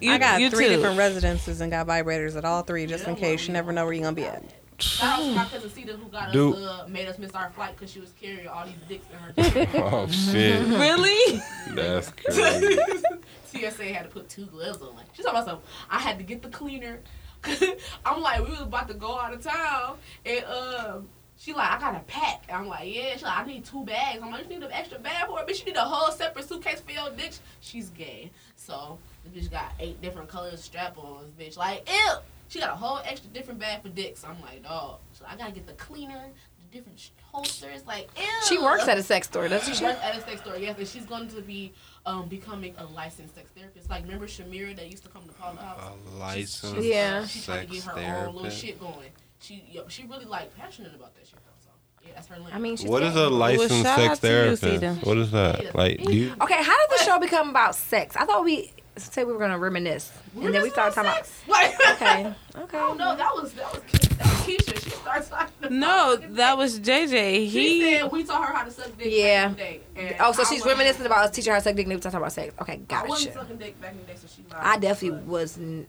You, 0.00 0.12
I 0.12 0.18
got 0.18 0.40
you 0.40 0.50
three 0.50 0.66
too. 0.68 0.76
different 0.76 0.98
residences 0.98 1.60
and 1.60 1.72
got 1.72 1.86
vibrators 1.86 2.36
at 2.36 2.44
all 2.44 2.62
three 2.62 2.86
just 2.86 3.08
in 3.08 3.16
case. 3.16 3.46
You 3.46 3.52
never 3.52 3.72
know 3.72 3.84
where 3.84 3.94
you're 3.94 4.04
gonna 4.04 4.14
be 4.14 4.24
at. 4.24 4.44
Shout 4.78 5.18
was 5.20 5.28
to 5.28 5.34
my 5.34 5.44
cousin 5.44 5.70
Cedar 5.70 5.96
who 5.96 6.08
got 6.08 6.34
us, 6.34 6.56
uh, 6.56 6.86
made 6.88 7.06
us 7.08 7.18
miss 7.18 7.32
our 7.32 7.48
flight 7.50 7.74
because 7.76 7.90
she 7.92 8.00
was 8.00 8.12
carrying 8.20 8.46
all 8.48 8.66
these 8.66 8.74
dicks 8.88 9.06
in 9.36 9.44
her. 9.44 9.68
Oh 9.82 10.06
shit. 10.08 10.60
Really? 10.66 11.40
That's 11.70 12.10
crazy. 12.10 12.78
TSA 13.54 13.84
had 13.84 14.04
to 14.04 14.08
put 14.10 14.28
two 14.28 14.46
gloves 14.46 14.80
on. 14.82 14.94
Like 14.96 15.06
she's 15.14 15.24
talking 15.24 15.38
about 15.40 15.48
something. 15.48 15.68
I 15.90 15.98
had 15.98 16.18
to 16.18 16.24
get 16.24 16.42
the 16.42 16.48
cleaner. 16.48 17.00
I'm 18.06 18.22
like, 18.22 18.42
we 18.44 18.50
was 18.50 18.62
about 18.62 18.88
to 18.88 18.94
go 18.94 19.18
out 19.18 19.34
of 19.34 19.42
town, 19.42 19.98
and 20.24 20.44
um, 20.46 21.08
she 21.36 21.52
like, 21.52 21.70
I 21.70 21.78
got 21.78 21.94
a 21.94 22.00
pack. 22.00 22.44
And 22.48 22.56
I'm 22.56 22.66
like, 22.68 22.92
yeah. 22.94 23.16
She 23.16 23.24
like, 23.24 23.38
I 23.38 23.44
need 23.44 23.64
two 23.66 23.84
bags. 23.84 24.20
I'm 24.22 24.30
like, 24.30 24.44
you 24.44 24.48
need 24.48 24.62
an 24.62 24.72
extra 24.72 24.98
bag 24.98 25.26
for 25.26 25.40
it, 25.40 25.46
bitch. 25.46 25.60
You 25.60 25.66
need 25.72 25.76
a 25.76 25.80
whole 25.82 26.10
separate 26.12 26.48
suitcase 26.48 26.80
for 26.80 26.92
your 26.92 27.10
dicks. 27.10 27.40
She's 27.60 27.90
gay, 27.90 28.30
so 28.56 28.98
the 29.24 29.38
bitch 29.38 29.50
got 29.50 29.72
eight 29.78 30.00
different 30.00 30.28
colors 30.28 30.62
strap-ons. 30.62 31.30
Bitch, 31.38 31.56
like, 31.56 31.86
ew. 31.88 32.12
She 32.48 32.60
got 32.60 32.70
a 32.70 32.76
whole 32.76 33.00
extra 33.04 33.28
different 33.30 33.58
bag 33.60 33.82
for 33.82 33.88
dicks. 33.88 34.24
I'm 34.24 34.40
like, 34.42 34.62
dog. 34.62 34.98
So 35.12 35.24
I 35.28 35.36
gotta 35.36 35.52
get 35.52 35.66
the 35.66 35.72
cleaner, 35.74 36.22
the 36.60 36.76
different 36.78 37.10
holsters. 37.32 37.84
Like, 37.86 38.08
ew. 38.16 38.24
she 38.48 38.58
works 38.58 38.86
at 38.88 38.96
a 38.96 39.02
sex 39.02 39.26
store, 39.26 39.48
doesn't 39.48 39.72
She 39.72 39.78
she? 39.78 39.84
works 39.84 40.00
at 40.02 40.16
a 40.16 40.20
sex 40.22 40.40
store, 40.40 40.56
yes, 40.56 40.78
and 40.78 40.86
she's 40.88 41.04
going 41.04 41.28
to 41.28 41.40
be 41.42 41.72
um, 42.06 42.28
becoming 42.28 42.74
a 42.78 42.84
licensed 42.84 43.34
sex 43.34 43.50
therapist. 43.56 43.88
Like, 43.88 44.02
remember 44.04 44.26
Shamira 44.26 44.76
that 44.76 44.90
used 44.90 45.04
to 45.04 45.08
come 45.08 45.22
to 45.22 45.32
Paula's 45.32 45.60
House? 45.60 45.80
A 46.12 46.16
licensed 46.16 46.82
Yeah. 46.82 47.26
She's 47.26 47.44
trying 47.44 47.66
to 47.66 47.72
get 47.72 47.84
her 47.84 48.26
own 48.26 48.34
little 48.34 48.50
shit 48.50 48.78
going. 48.78 49.10
She, 49.40 49.64
yo, 49.70 49.88
she 49.88 50.04
really 50.04 50.24
like 50.24 50.56
passionate 50.56 50.94
about 50.94 51.14
that 51.16 51.26
shit 51.26 51.38
though. 51.44 51.50
So 51.62 51.70
yeah, 52.06 52.12
that's 52.14 52.26
her 52.28 52.36
lane. 52.36 52.48
I 52.52 52.58
mean, 52.58 52.78
What 52.78 53.02
is 53.02 53.14
a 53.14 53.28
licensed 53.28 53.82
shout 53.82 53.98
sex 53.98 54.24
out 54.24 54.30
you, 54.32 54.56
therapist? 54.56 55.06
What 55.06 55.18
is 55.18 55.30
that? 55.32 55.74
Like, 55.74 56.02
do 56.02 56.14
you? 56.14 56.34
Okay, 56.40 56.62
how 56.62 56.86
did 56.86 56.98
the 56.98 57.04
show 57.04 57.18
become 57.18 57.50
about 57.50 57.74
sex? 57.74 58.16
I 58.16 58.24
thought 58.24 58.44
we 58.44 58.72
said 58.96 59.26
we 59.26 59.32
were 59.32 59.38
gonna 59.38 59.58
reminisce, 59.58 60.12
and 60.36 60.54
then 60.54 60.62
we 60.62 60.70
started 60.70 60.94
talking 60.94 61.10
about. 61.10 61.28
Okay, 61.94 62.34
okay. 62.56 62.78
Oh 62.78 62.94
no, 62.94 63.16
that 63.16 63.32
was 63.34 63.52
that 63.54 63.72
was 63.72 63.82
that 63.92 64.18
was 64.20 64.40
Keisha. 64.46 64.82
She 64.84 64.90
started 64.90 65.28
talking. 65.30 65.52
About 65.60 65.70
No, 65.72 66.16
that 66.16 66.50
dick. 66.50 66.58
was 66.58 66.80
JJ. 66.80 67.10
She 67.10 67.48
He 67.50 67.82
said 67.98 68.10
we 68.12 68.24
taught 68.24 68.46
her 68.48 68.52
how 68.54 68.64
to 68.64 68.70
suck 68.70 68.96
dick. 68.98 69.06
Yeah. 69.10 69.48
Back 69.48 69.50
in 69.50 69.56
the 69.56 69.62
day, 69.62 69.80
and 70.08 70.16
Oh, 70.20 70.32
so 70.32 70.42
I 70.42 70.44
she's 70.44 70.50
wasn't- 70.60 70.66
reminiscing 70.78 71.06
about 71.06 71.18
us 71.26 71.30
teaching 71.34 71.52
her 71.52 71.60
sex 71.60 71.76
dick, 71.76 71.86
and 71.86 71.94
we 71.94 72.00
talking 72.00 72.18
about 72.18 72.32
sex. 72.32 72.52
Okay, 72.60 72.80
I 72.90 73.04
wasn't 73.06 73.34
gotcha. 73.34 73.46
sucking 73.46 73.56
dick 73.58 73.80
back 73.80 73.92
in 73.92 73.98
the 73.98 74.04
day, 74.04 74.14
so 74.16 74.26
she. 74.34 74.42
lied. 74.52 74.60
I 74.60 74.78
definitely 74.78 75.20
was 75.24 75.56
n- 75.56 75.86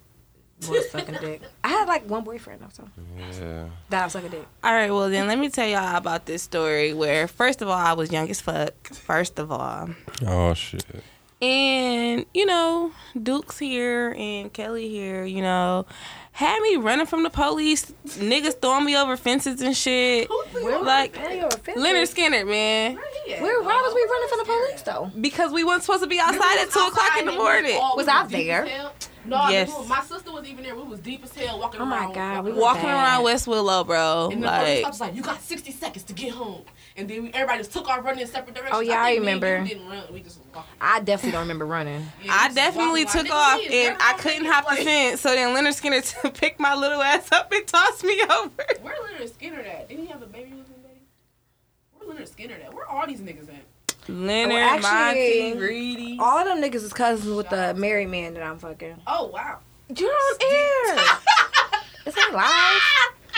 was 0.70 0.90
sucking 0.92 1.16
dick. 1.22 1.42
I 1.64 1.68
had 1.70 1.88
like 1.88 2.08
one 2.10 2.24
boyfriend, 2.24 2.62
though, 2.62 2.68
so 2.72 2.88
Yeah. 3.42 3.66
that 3.90 4.02
I 4.02 4.06
was 4.06 4.14
sucking 4.14 4.30
dick. 4.32 4.46
All 4.64 4.74
right, 4.74 4.92
well 4.92 5.10
then 5.10 5.28
let 5.28 5.38
me 5.40 5.50
tell 5.50 5.68
y'all 5.68 5.96
about 5.98 6.26
this 6.28 6.44
story 6.44 6.94
where 6.94 7.28
first 7.28 7.62
of 7.62 7.68
all 7.68 7.74
I 7.78 7.94
was 7.94 8.12
young 8.12 8.30
as 8.30 8.42
fuck. 8.42 8.74
First 8.94 9.40
of 9.40 9.52
all. 9.52 9.90
Oh 10.26 10.54
shit. 10.54 10.86
And, 11.42 12.26
you 12.34 12.46
know, 12.46 12.92
Duke's 13.22 13.60
here 13.60 14.16
and 14.18 14.52
Kelly 14.54 14.88
here, 14.90 15.26
you 15.26 15.42
know, 15.42 15.86
had 16.32 16.60
me 16.62 16.78
running 16.78 17.06
from 17.06 17.24
the 17.24 17.30
police, 17.30 17.94
niggas 18.08 18.62
throwing 18.62 18.86
me 18.86 18.96
over 18.98 19.16
fences 19.18 19.62
and 19.62 19.76
shit. 19.76 20.30
Like 20.54 21.18
Leonard 21.76 22.08
Skinner, 22.08 22.46
man. 22.46 22.96
Where, 22.96 23.62
why 23.64 23.82
was 23.82 23.94
we 23.94 24.08
running 24.10 24.30
from 24.30 24.38
the 24.40 24.46
police 24.46 24.82
though? 24.82 25.12
Because 25.22 25.52
we 25.52 25.64
weren't 25.64 25.84
supposed 25.84 26.04
to 26.04 26.10
be 26.10 26.20
outside 26.20 26.60
at 26.60 26.72
two 26.72 26.80
o'clock 26.80 27.18
in 27.20 27.26
the 27.26 27.34
morning. 27.34 27.76
Was 27.96 28.08
I 28.08 28.26
there? 28.28 28.66
No, 29.26 29.50
Yes. 29.50 29.70
yes. 29.70 29.88
my 29.90 30.02
sister 30.02 30.32
was 30.32 30.48
even 30.48 30.64
there. 30.64 30.76
We 30.76 30.84
was 30.84 31.00
deep 31.00 31.24
as 31.24 31.34
hell 31.34 31.60
walking 31.60 31.82
Oh 31.82 31.86
my 31.86 32.02
around. 32.04 32.14
God, 32.14 32.46
we 32.46 32.52
walking 32.52 32.84
bad. 32.84 32.94
around 32.94 33.24
West 33.24 33.48
Willow, 33.48 33.84
bro. 33.84 34.30
And 34.32 34.44
the 34.44 34.46
Like 34.48 34.62
officer 34.86 34.88
was 34.90 35.00
like, 35.02 35.16
"You 35.16 35.24
got 35.24 35.42
60 35.42 35.72
seconds 35.72 36.04
to 36.06 36.14
get 36.14 36.32
home." 36.32 36.62
And 36.98 37.10
then 37.10 37.24
we, 37.24 37.30
everybody 37.34 37.60
just 37.60 37.74
took 37.74 37.90
off 37.90 38.06
running 38.06 38.22
in 38.22 38.28
separate 38.28 38.56
directions. 38.56 38.78
Oh, 38.78 38.80
yeah, 38.80 39.02
I 39.04 39.12
think 39.16 39.26
me 39.26 39.32
and 39.34 39.42
remember. 39.44 39.68
didn't 39.68 39.90
run. 39.90 40.04
We 40.14 40.22
just 40.22 40.40
walked. 40.54 40.70
I 40.80 41.02
definitely 41.02 41.32
don't 41.34 41.42
remember 41.42 41.66
running. 41.66 42.06
Yeah, 42.24 42.32
I 42.34 42.54
definitely 42.54 43.04
walked 43.04 43.18
took 43.18 43.30
off 43.32 43.60
"Nigga, 43.60 43.66
and 43.66 43.96
is 43.98 44.02
I 44.02 44.14
couldn't 44.18 44.46
hop 44.46 44.70
the 44.70 44.78
fence. 44.78 45.20
So 45.20 45.30
then 45.36 45.54
Leonard 45.54 45.74
Skinner 45.76 46.02
picked 46.34 46.60
my 46.60 46.74
little 46.74 47.02
ass 47.02 47.30
up 47.34 47.52
and 47.52 47.68
tossed 47.68 48.04
me 48.06 48.22
over. 48.24 48.64
Where 48.82 48.96
Leonard 49.12 49.34
Skinner 49.34 49.60
at? 49.60 49.90
Didn't 49.90 50.06
he 50.06 50.12
have 50.12 50.22
a 50.22 50.26
baby 50.26 50.52
with 50.52 50.68
him, 50.70 50.76
baby? 50.84 51.02
Where 51.98 52.08
Leonard 52.14 52.30
Skinner 52.30 52.56
at? 52.64 52.74
Where 52.74 52.86
are 52.88 53.02
all 53.02 53.08
these 53.08 53.20
niggas 53.20 53.50
at? 53.50 54.10
Leonard, 54.10 54.54
Well, 54.54 54.70
actually- 54.86 55.52
Monty, 55.52 55.60
Greedy. 55.60 56.18
All 56.22 56.38
of 56.38 56.46
them 56.46 56.62
niggas 56.62 56.76
is 56.84 56.94
cousins 56.94 57.36
with 57.36 57.50
the 57.50 57.74
married 57.74 58.08
man 58.08 58.36
that 58.36 58.44
I'm 58.44 58.58
fucking. 58.58 59.02
Oh 59.06 59.26
wow. 59.28 59.60
You're 59.94 60.10
on 60.12 60.36
air. 60.42 60.96
this 62.06 62.18
ain't 62.18 62.34
live. 62.34 62.82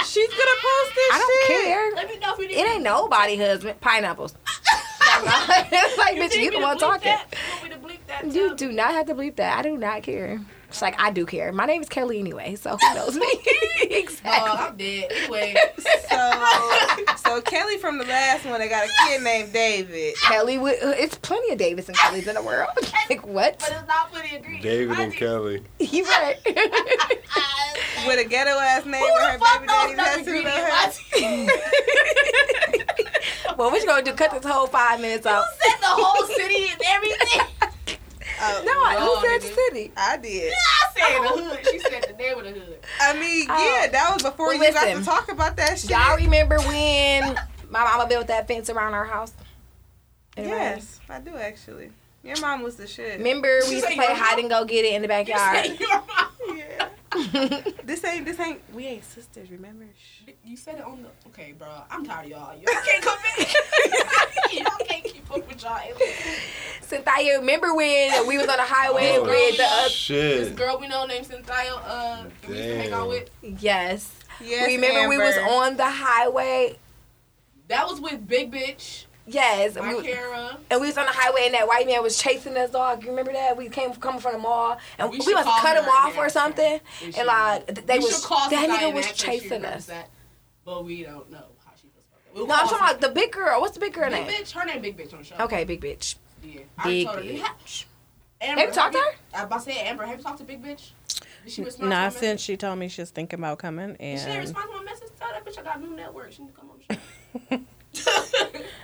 She's 0.05 0.29
gonna 0.29 0.41
post 0.61 0.95
this 0.95 1.11
I 1.13 1.17
don't 1.19 1.47
shit. 1.47 1.65
care. 1.65 1.91
Let 1.95 2.07
me 2.09 2.17
know 2.19 2.33
if 2.33 2.39
you 2.39 2.47
need 2.47 2.57
It 2.57 2.67
ain't 2.75 2.83
nobody 2.83 3.37
husband. 3.37 3.79
Pineapples. 3.81 4.33
it's 4.39 5.97
like, 5.97 6.15
bitch, 6.15 6.35
you 6.41 6.51
the 6.51 6.59
one 6.59 6.77
talking. 6.77 7.11
You 7.11 7.17
want 7.51 7.63
me 7.63 7.69
to 7.69 7.75
bleep 7.77 8.07
that? 8.07 8.25
You 8.33 8.55
do 8.55 8.71
not 8.71 8.91
have 8.91 9.07
to 9.07 9.15
bleep 9.15 9.35
that. 9.37 9.59
I 9.59 9.61
do 9.63 9.77
not 9.77 10.03
care. 10.03 10.39
It's 10.69 10.81
like 10.81 10.99
I 10.99 11.11
do 11.11 11.25
care. 11.25 11.51
My 11.53 11.65
name 11.65 11.81
is 11.81 11.87
Kelly 11.89 12.19
anyway, 12.19 12.55
so 12.55 12.75
who 12.77 12.93
knows 12.93 13.15
me? 13.15 13.25
exactly. 13.81 14.31
Oh, 14.31 14.65
exactly. 14.65 14.67
I'm 14.67 14.75
dead. 14.77 15.11
Anyway, 15.11 15.55
So, 16.09 16.31
so 17.17 17.41
Kelly 17.41 17.77
from 17.77 17.97
the 17.97 18.03
last 18.05 18.45
one, 18.45 18.59
they 18.59 18.67
got 18.67 18.85
a 18.85 18.89
kid 19.07 19.21
named 19.23 19.53
David. 19.53 20.15
Kelly, 20.23 20.57
with, 20.57 20.83
uh, 20.83 20.89
it's 20.97 21.15
plenty 21.15 21.51
of 21.53 21.57
Davids 21.57 21.87
and 21.87 21.97
Kellys 21.97 22.27
in 22.27 22.35
the 22.35 22.41
world. 22.43 22.69
like 23.09 23.25
what? 23.25 23.59
but 23.59 23.71
it's 23.71 23.87
not 23.87 24.13
for 24.13 24.19
the 24.21 24.35
ingredients. 24.35 24.63
David 24.63 24.99
and 24.99 25.13
Kelly. 25.13 25.63
You 25.79 26.03
right. 26.05 26.35
With 28.05 28.19
a 28.19 28.29
ghetto 28.29 28.51
ass 28.51 28.85
name 28.85 29.01
Who 29.01 29.05
with 29.05 29.15
the 29.15 29.29
her 29.31 29.37
fuck 29.39 29.59
baby 29.59 29.67
knows 29.67 29.95
daddy 30.25 30.43
tattooed 30.43 30.45
on 30.45 31.47
her. 33.47 33.55
well, 33.57 33.71
what 33.71 33.81
you 33.81 33.87
gonna 33.87 34.03
do? 34.03 34.13
Cut 34.13 34.31
this 34.31 34.45
whole 34.45 34.67
five 34.67 35.01
minutes 35.01 35.25
off. 35.25 35.33
You 35.33 35.39
off? 35.39 35.59
said 35.61 35.81
the 35.81 35.87
whole 35.87 36.27
city 36.35 36.69
and 36.71 36.81
everything. 36.85 37.41
Oh, 38.39 38.61
No, 38.65 38.71
I, 38.71 38.95
no, 38.99 39.15
who 39.15 39.27
said 39.27 39.41
nigga. 39.41 39.55
city? 39.55 39.91
I 39.97 40.17
did. 40.17 40.51
Yeah, 40.51 40.55
I 40.55 40.93
said 40.93 41.21
the 41.23 41.41
hood. 41.41 41.67
She 41.71 41.79
said 41.79 42.05
the 42.09 42.13
name 42.23 42.37
of 42.37 42.43
the 42.43 42.51
hood. 42.51 42.77
I 43.01 43.13
mean, 43.19 43.47
Oh. 43.49 43.79
yeah, 43.81 43.87
that 43.87 44.11
was 44.13 44.23
before 44.23 44.47
Well, 44.47 44.63
you 44.63 44.73
got 44.73 44.95
to 44.97 45.03
talk 45.03 45.31
about 45.31 45.55
that 45.57 45.79
shit. 45.79 45.89
Y'all 45.89 46.15
remember 46.17 46.57
when 46.59 47.35
my 47.69 47.83
mama 47.83 48.07
built 48.07 48.27
that 48.27 48.47
fence 48.47 48.69
around 48.69 48.93
our 48.93 49.05
house? 49.05 49.33
Anyway. 50.35 50.53
Yes, 50.55 50.99
I 51.09 51.19
do 51.19 51.35
actually. 51.35 51.89
Your 52.23 52.39
mom 52.41 52.61
was 52.61 52.75
the 52.75 52.87
shit. 52.87 53.17
Remember 53.19 53.59
we 53.67 53.75
used 53.75 53.87
to 53.87 53.93
play 53.95 54.05
hide 54.13 54.31
mom? 54.35 54.39
and 54.41 54.49
go 54.49 54.65
get 54.65 54.85
it 54.85 54.93
in 54.93 55.01
the 55.01 55.05
You 55.07 55.25
backyard. 55.25 55.79
your 55.79 55.89
mom. 55.89 56.57
Yeah. 56.57 56.89
this 57.83 58.03
ain't 58.05 58.25
this 58.25 58.39
ain't 58.39 58.61
we 58.73 58.85
ain't 58.85 59.03
sisters, 59.03 59.49
remember? 59.51 59.85
Shh. 59.97 60.31
You 60.45 60.57
said 60.57 60.75
it 60.75 60.83
on 60.85 61.03
the. 61.03 61.09
Okay, 61.29 61.53
bro. 61.57 61.67
I'm 61.89 62.05
tired 62.05 62.25
of 62.25 62.31
y'all. 62.31 62.55
Y'all 62.55 62.81
can't 62.85 63.03
come 63.03 63.17
back. 63.37 63.53
y'all 64.53 64.85
can't 64.87 65.03
keep 65.03 65.31
up 65.31 65.47
with 65.47 65.61
y'all. 65.63 65.79
Cynthia, 66.81 67.39
remember 67.39 67.75
when 67.75 68.27
we 68.27 68.37
was 68.37 68.47
on 68.47 68.57
the 68.57 68.63
highway 68.63 69.17
Oh, 69.17 69.23
with 69.23 69.57
the 69.57 69.63
uh, 69.63 69.87
This 70.07 70.49
girl 70.51 70.77
we 70.79 70.87
know 70.87 71.05
named 71.05 71.25
Cynthia, 71.25 71.73
uh, 71.85 72.23
we 72.47 72.55
used 72.55 72.67
to 72.69 72.77
hang 72.77 72.91
out 72.93 72.99
Damn. 72.99 73.07
with. 73.09 73.29
yes. 73.61 74.13
Yes, 74.39 74.67
remember 74.67 75.09
we 75.09 75.17
was 75.17 75.35
on 75.37 75.77
the 75.77 75.85
highway. 75.89 76.77
That 77.69 77.87
was 77.87 77.99
with 77.99 78.25
Big 78.27 78.51
Bitch, 78.51 79.05
Yes. 79.27 79.75
and 79.75 79.85
we- 79.87 80.11
And 80.71 80.79
we 80.81 80.87
was 80.87 80.97
on 80.97 81.05
the 81.05 81.11
highway 81.11 81.43
and 81.45 81.53
that 81.53 81.67
white 81.67 81.85
man 81.85 82.01
was 82.01 82.17
chasing 82.17 82.55
us 82.57 82.71
dog. 82.71 83.03
You 83.03 83.09
remember 83.09 83.33
that? 83.33 83.57
We 83.57 83.67
came 83.69 83.93
coming 83.95 84.21
from 84.21 84.33
the 84.33 84.39
mall 84.39 84.77
and 84.97 85.09
We 85.11 85.19
we, 85.19 85.33
must 85.33 85.47
have 85.47 85.61
cut 85.61 85.77
him 85.77 85.89
off 85.89 86.17
or 86.17 86.29
something. 86.29 86.79
And 87.03 87.27
like 87.27 87.85
they 87.85 87.99
We 87.99 88.05
was 88.05 88.15
should 88.15 88.23
call 88.23 88.49
that 88.49 88.69
nigga 88.69 88.93
was 88.93 89.05
ask 89.05 89.25
her 89.25 89.31
if 89.33 89.35
she 89.35 89.39
chasing 89.49 89.65
us. 89.65 89.85
that. 89.87 90.09
but 90.65 90.85
we 90.85 91.03
don't 91.03 91.29
know 91.29 91.37
how 91.65 91.71
she 91.75 91.87
feels 91.89 92.05
about 92.09 92.23
that. 92.25 92.33
We'll 92.35 92.47
No, 92.47 92.53
I'm 92.55 92.67
talking 92.67 92.77
about 92.87 93.01
the 93.01 93.09
big 93.09 93.31
girl. 93.31 93.59
What's 93.61 93.73
the 93.73 93.79
big 93.81 93.93
girl 93.93 94.09
Big 94.09 94.25
name? 94.27 94.31
bitch. 94.43 94.51
Her 94.53 94.65
name 94.65 94.81
Big 94.81 94.97
Bitch 94.97 95.11
on 95.13 95.19
the 95.19 95.25
show. 95.25 95.35
Okay, 95.41 95.63
big 95.65 95.81
bitch. 95.81 96.15
Yeah. 96.43 96.61
Big 96.83 97.07
I 97.07 97.11
told 97.11 97.25
her, 97.25 97.31
bitch. 97.31 97.41
"Ha- 97.41 97.55
Amber, 98.39 98.59
Have 98.61 98.69
you 98.69 98.75
talked 98.75 98.93
to 98.93 98.99
her? 98.99 99.05
I 99.33 99.37
was 99.37 99.43
about 99.45 99.57
to 99.57 99.71
say, 99.71 99.79
Amber, 99.81 100.05
have 100.05 100.17
you 100.19 100.23
talked 100.23 100.37
to 100.37 100.43
Big 100.43 100.63
Bitch? 100.63 100.91
Did 101.43 101.51
she 101.53 101.63
respond 101.63 101.89
Not 101.89 102.11
to 102.11 102.15
my 102.17 102.19
since 102.21 102.41
she 102.41 102.55
told 102.55 102.77
me 102.77 102.87
she 102.87 103.01
was 103.01 103.09
thinking 103.09 103.39
about 103.39 103.57
coming, 103.57 103.93
message? 103.93 103.99
Did 103.99 104.19
she 104.19 104.29
and 104.29 104.39
respond 104.39 104.69
to 104.71 104.77
my 104.77 104.83
message? 104.83 105.07
Tell 105.19 105.29
that 105.31 105.43
bitch 105.45 105.57
I 105.57 105.63
got 105.63 105.81
new 105.81 105.95
network. 105.95 106.31
She 106.31 106.43
need 106.43 106.53
to 106.53 106.59
come 106.59 106.69
on 106.69 106.79
the 106.87 106.95
show. 107.57 107.61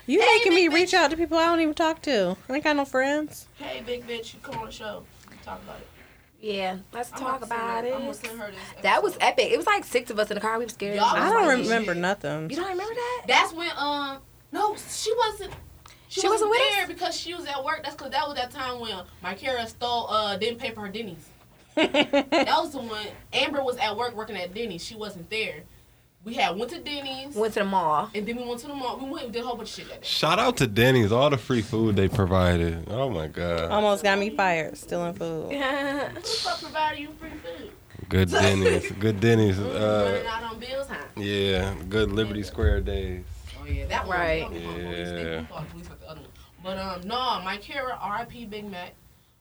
you 0.08 0.20
Hey, 0.22 0.26
making 0.38 0.54
me 0.56 0.68
big 0.68 0.74
reach 0.76 0.94
out 0.94 1.12
to 1.12 1.18
people 1.18 1.38
I 1.38 1.46
don't 1.46 1.60
even 1.62 1.74
talk 1.74 2.02
to. 2.04 2.36
I 2.50 2.54
ain't 2.54 2.64
got 2.64 2.76
no 2.76 2.86
friends. 2.86 3.48
hey, 3.56 3.82
Big 3.86 4.08
Bitch, 4.08 4.34
you 4.34 4.40
come 4.42 4.58
on 4.60 4.66
the 4.68 4.72
show. 4.72 5.04
Talk 5.44 5.62
about 5.64 5.78
it. 5.80 5.88
Yeah, 6.40 6.78
let's 6.92 7.12
I'm 7.14 7.20
talk 7.20 7.44
about 7.46 7.84
her- 7.86 8.10
it. 8.10 8.16
send 8.16 8.38
her 8.40 8.48
this. 8.52 8.82
That 8.82 9.02
was 9.02 9.18
epic. 9.22 9.50
It 9.52 9.58
was 9.58 9.66
like 9.66 9.86
six 9.86 10.10
of 10.12 10.20
us 10.20 10.30
in 10.30 10.36
the 10.36 10.42
car. 10.42 10.58
We 10.60 10.66
were 10.66 10.70
scared. 10.70 10.96
Y'all 10.98 11.06
I 11.06 11.30
don't 11.30 11.48
like, 11.48 11.58
remember 11.60 11.94
shit. 11.94 12.02
nothing. 12.02 12.50
You 12.50 12.56
don't 12.58 12.70
remember 12.70 12.94
that? 12.94 13.24
That's 13.28 13.54
when 13.54 13.70
um 13.78 14.18
no 14.52 14.76
she 14.90 15.14
wasn't. 15.18 15.54
She, 16.10 16.22
She 16.22 16.28
wasn't, 16.28 16.50
wasn't 16.52 16.72
there 16.76 16.88
because 16.88 17.16
she 17.18 17.34
was 17.34 17.46
at 17.46 17.64
work. 17.64 17.82
That's 17.84 17.96
because 17.96 18.12
that 18.12 18.28
was 18.28 18.36
that 18.36 18.52
time 18.52 18.80
when 18.80 18.94
my 19.24 19.34
Kara 19.36 19.66
stole 19.68 20.08
uh 20.10 20.36
didn't 20.38 20.60
pay 20.60 20.72
for 20.72 20.82
her 20.82 20.90
Denny's. 20.90 21.28
that 21.76 22.46
was 22.62 22.72
the 22.74 22.80
one. 22.80 23.08
Amber 23.32 23.64
was 23.64 23.78
at 23.78 23.96
work 23.98 24.14
working 24.16 24.36
at 24.36 24.54
Denny's. 24.54 24.84
She 24.86 24.96
wasn't 24.96 25.30
there. 25.30 25.64
We 26.26 26.36
had 26.36 26.58
went 26.58 26.72
to 26.72 26.80
Denny's 26.80 27.36
Went 27.36 27.54
to 27.56 27.60
the 27.60 27.66
mall. 27.66 28.10
and 28.16 28.26
then 28.26 28.38
we 28.38 28.44
went 28.48 28.60
to 28.62 28.68
the 28.68 28.74
mall. 28.74 28.98
We 28.98 29.10
went 29.10 29.26
and 29.26 29.34
did 29.34 29.44
a 29.44 29.46
whole 29.46 29.58
bunch 29.58 29.70
of 29.72 29.76
shit 29.76 29.90
that 29.90 30.02
day. 30.02 30.08
Shout 30.08 30.40
out 30.40 30.56
to 30.58 30.68
Denny's, 30.68 31.12
all 31.12 31.30
the 31.30 31.38
free 31.38 31.62
food 31.62 31.98
they 31.98 32.08
provided. 32.08 32.88
Oh 32.90 33.10
my 33.10 33.28
god, 33.28 33.70
Almost 33.72 34.04
got 34.04 34.18
me 34.18 34.30
fired 34.30 34.78
stealing 34.78 35.14
food. 35.14 35.52
Who 35.54 36.14
the 36.14 36.22
fuck 36.22 36.62
provided 36.62 37.00
you 37.00 37.10
free 37.20 37.30
food? 37.32 37.72
good 38.08 38.30
Denny's, 38.32 38.92
good 38.94 39.20
Denny's. 39.20 39.58
running 39.58 39.76
Uh, 39.76 40.24
out 40.30 40.44
on 40.44 40.60
bills, 40.60 40.88
huh? 40.88 40.96
yeah, 41.18 41.76
good 41.90 42.12
Liberty 42.12 42.44
Square 42.44 42.82
days. 42.82 43.26
Oh 43.62 43.66
yeah, 43.66 43.86
that 43.88 44.08
one. 44.08 44.18
Right. 44.18 44.50
we 44.50 44.60
don't 44.60 44.66
call 44.66 44.74
police. 44.76 45.10
They- 45.10 45.24
Yeah. 45.24 45.40
we 45.42 45.46
call 45.48 45.64
police 45.72 45.90
like 45.90 46.00
the 46.00 46.10
other 46.10 46.22
one. 46.22 46.30
But 46.64 46.78
um, 46.78 47.02
no, 47.06 47.42
my 47.44 47.58
Kara, 47.58 47.98
R.I.P. 48.02 48.46
Big 48.46 48.70
Mac. 48.72 48.94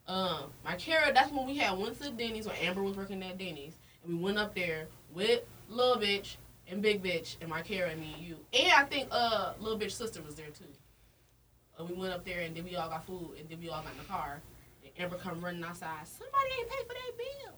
Um, 0.09 0.51
my 0.65 0.75
Kara, 0.75 1.13
that's 1.13 1.31
when 1.31 1.47
we 1.47 1.57
had 1.59 1.79
went 1.79 2.01
to 2.03 2.11
Denny's 2.11 2.47
when 2.47 2.57
Amber 2.57 2.83
was 2.83 2.97
working 2.97 3.23
at 3.23 3.39
Denny's, 3.39 3.75
and 4.05 4.17
we 4.17 4.21
went 4.25 4.37
up 4.39 4.53
there 4.57 4.89
with 5.15 5.43
Lil 5.69 5.97
Bitch 5.99 6.35
and 6.73 6.83
Big 6.83 7.03
Bitch 7.03 7.37
and 7.41 7.49
my 7.51 7.63
Kara 7.63 7.91
and 7.91 8.01
me 8.01 8.15
and 8.17 8.27
you, 8.27 8.37
and 8.53 8.73
I 8.73 8.85
think 8.85 9.09
uh 9.11 9.53
Little 9.61 9.79
Bitch 9.79 9.93
sister 9.93 10.21
was 10.23 10.35
there 10.35 10.47
too. 10.47 10.65
Uh, 11.79 11.85
we 11.85 11.95
went 11.95 12.13
up 12.13 12.25
there 12.25 12.41
and 12.41 12.57
then 12.57 12.65
we 12.65 12.75
all 12.77 12.89
got 12.89 13.07
food 13.07 13.37
and 13.39 13.49
then 13.49 13.61
we 13.61 13.69
all 13.69 13.83
got 13.83 13.93
in 13.93 13.99
the 13.99 14.05
car. 14.05 14.41
And 14.83 14.93
Amber 14.99 15.17
come 15.17 15.41
running 15.45 15.63
outside. 15.63 16.07
Somebody 16.07 16.45
ain't 16.59 16.69
paid 16.69 16.87
for 16.87 16.95
that 16.95 17.13
bill. 17.19 17.55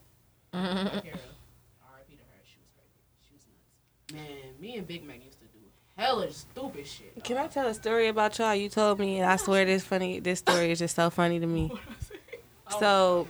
R.I.P. 0.61 2.17
to 2.17 2.23
her. 2.23 2.43
She 2.45 2.59
was 2.61 2.71
crazy. 2.77 3.01
She 3.27 3.35
was 3.35 3.47
nuts. 3.49 4.13
Man, 4.13 4.61
me 4.61 4.77
and 4.77 4.87
Big 4.87 5.05
Mac 5.07 5.25
used 5.25 5.39
to 5.39 5.47
do 5.47 5.59
hella 5.97 6.31
stupid 6.31 6.87
shit. 6.87 7.25
Can 7.25 7.39
I 7.39 7.47
tell 7.47 7.67
a 7.67 7.75
story 7.75 8.09
about 8.09 8.39
y'all? 8.39 8.55
You 8.55 8.69
told 8.69 8.99
me, 8.99 9.19
and 9.19 9.31
I 9.31 9.37
swear 9.37 9.65
this 9.65 9.85
funny. 9.85 10.21
This 10.21 10.41
story 10.41 10.71
is 10.71 10.79
just 10.79 10.95
so 10.97 11.11
funny 11.11 11.41
to 11.41 11.47
me. 11.47 11.73
So 12.81 13.29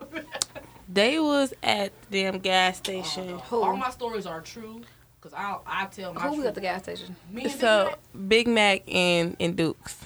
they 0.88 1.18
was 1.18 1.52
at 1.62 1.92
the 2.10 2.22
damn 2.22 2.38
gas 2.38 2.78
station. 2.78 3.38
Who? 3.50 3.62
All 3.62 3.76
my 3.76 3.90
stories 3.90 4.26
are 4.26 4.40
true, 4.40 4.82
cause 5.30 5.34
I 5.66 5.82
I 5.82 5.86
tell 5.86 6.14
my 6.14 6.20
Who 6.22 6.36
was 6.36 6.46
at 6.46 6.54
the 6.54 6.60
gas 6.60 6.82
station? 6.82 7.16
Me 7.32 7.42
and 7.44 7.52
So 7.52 7.94
Big 8.28 8.46
Mac, 8.48 8.84
Big 8.86 8.88
Mac 8.88 8.94
and 8.94 9.36
and 9.40 9.56
Dukes. 9.56 9.96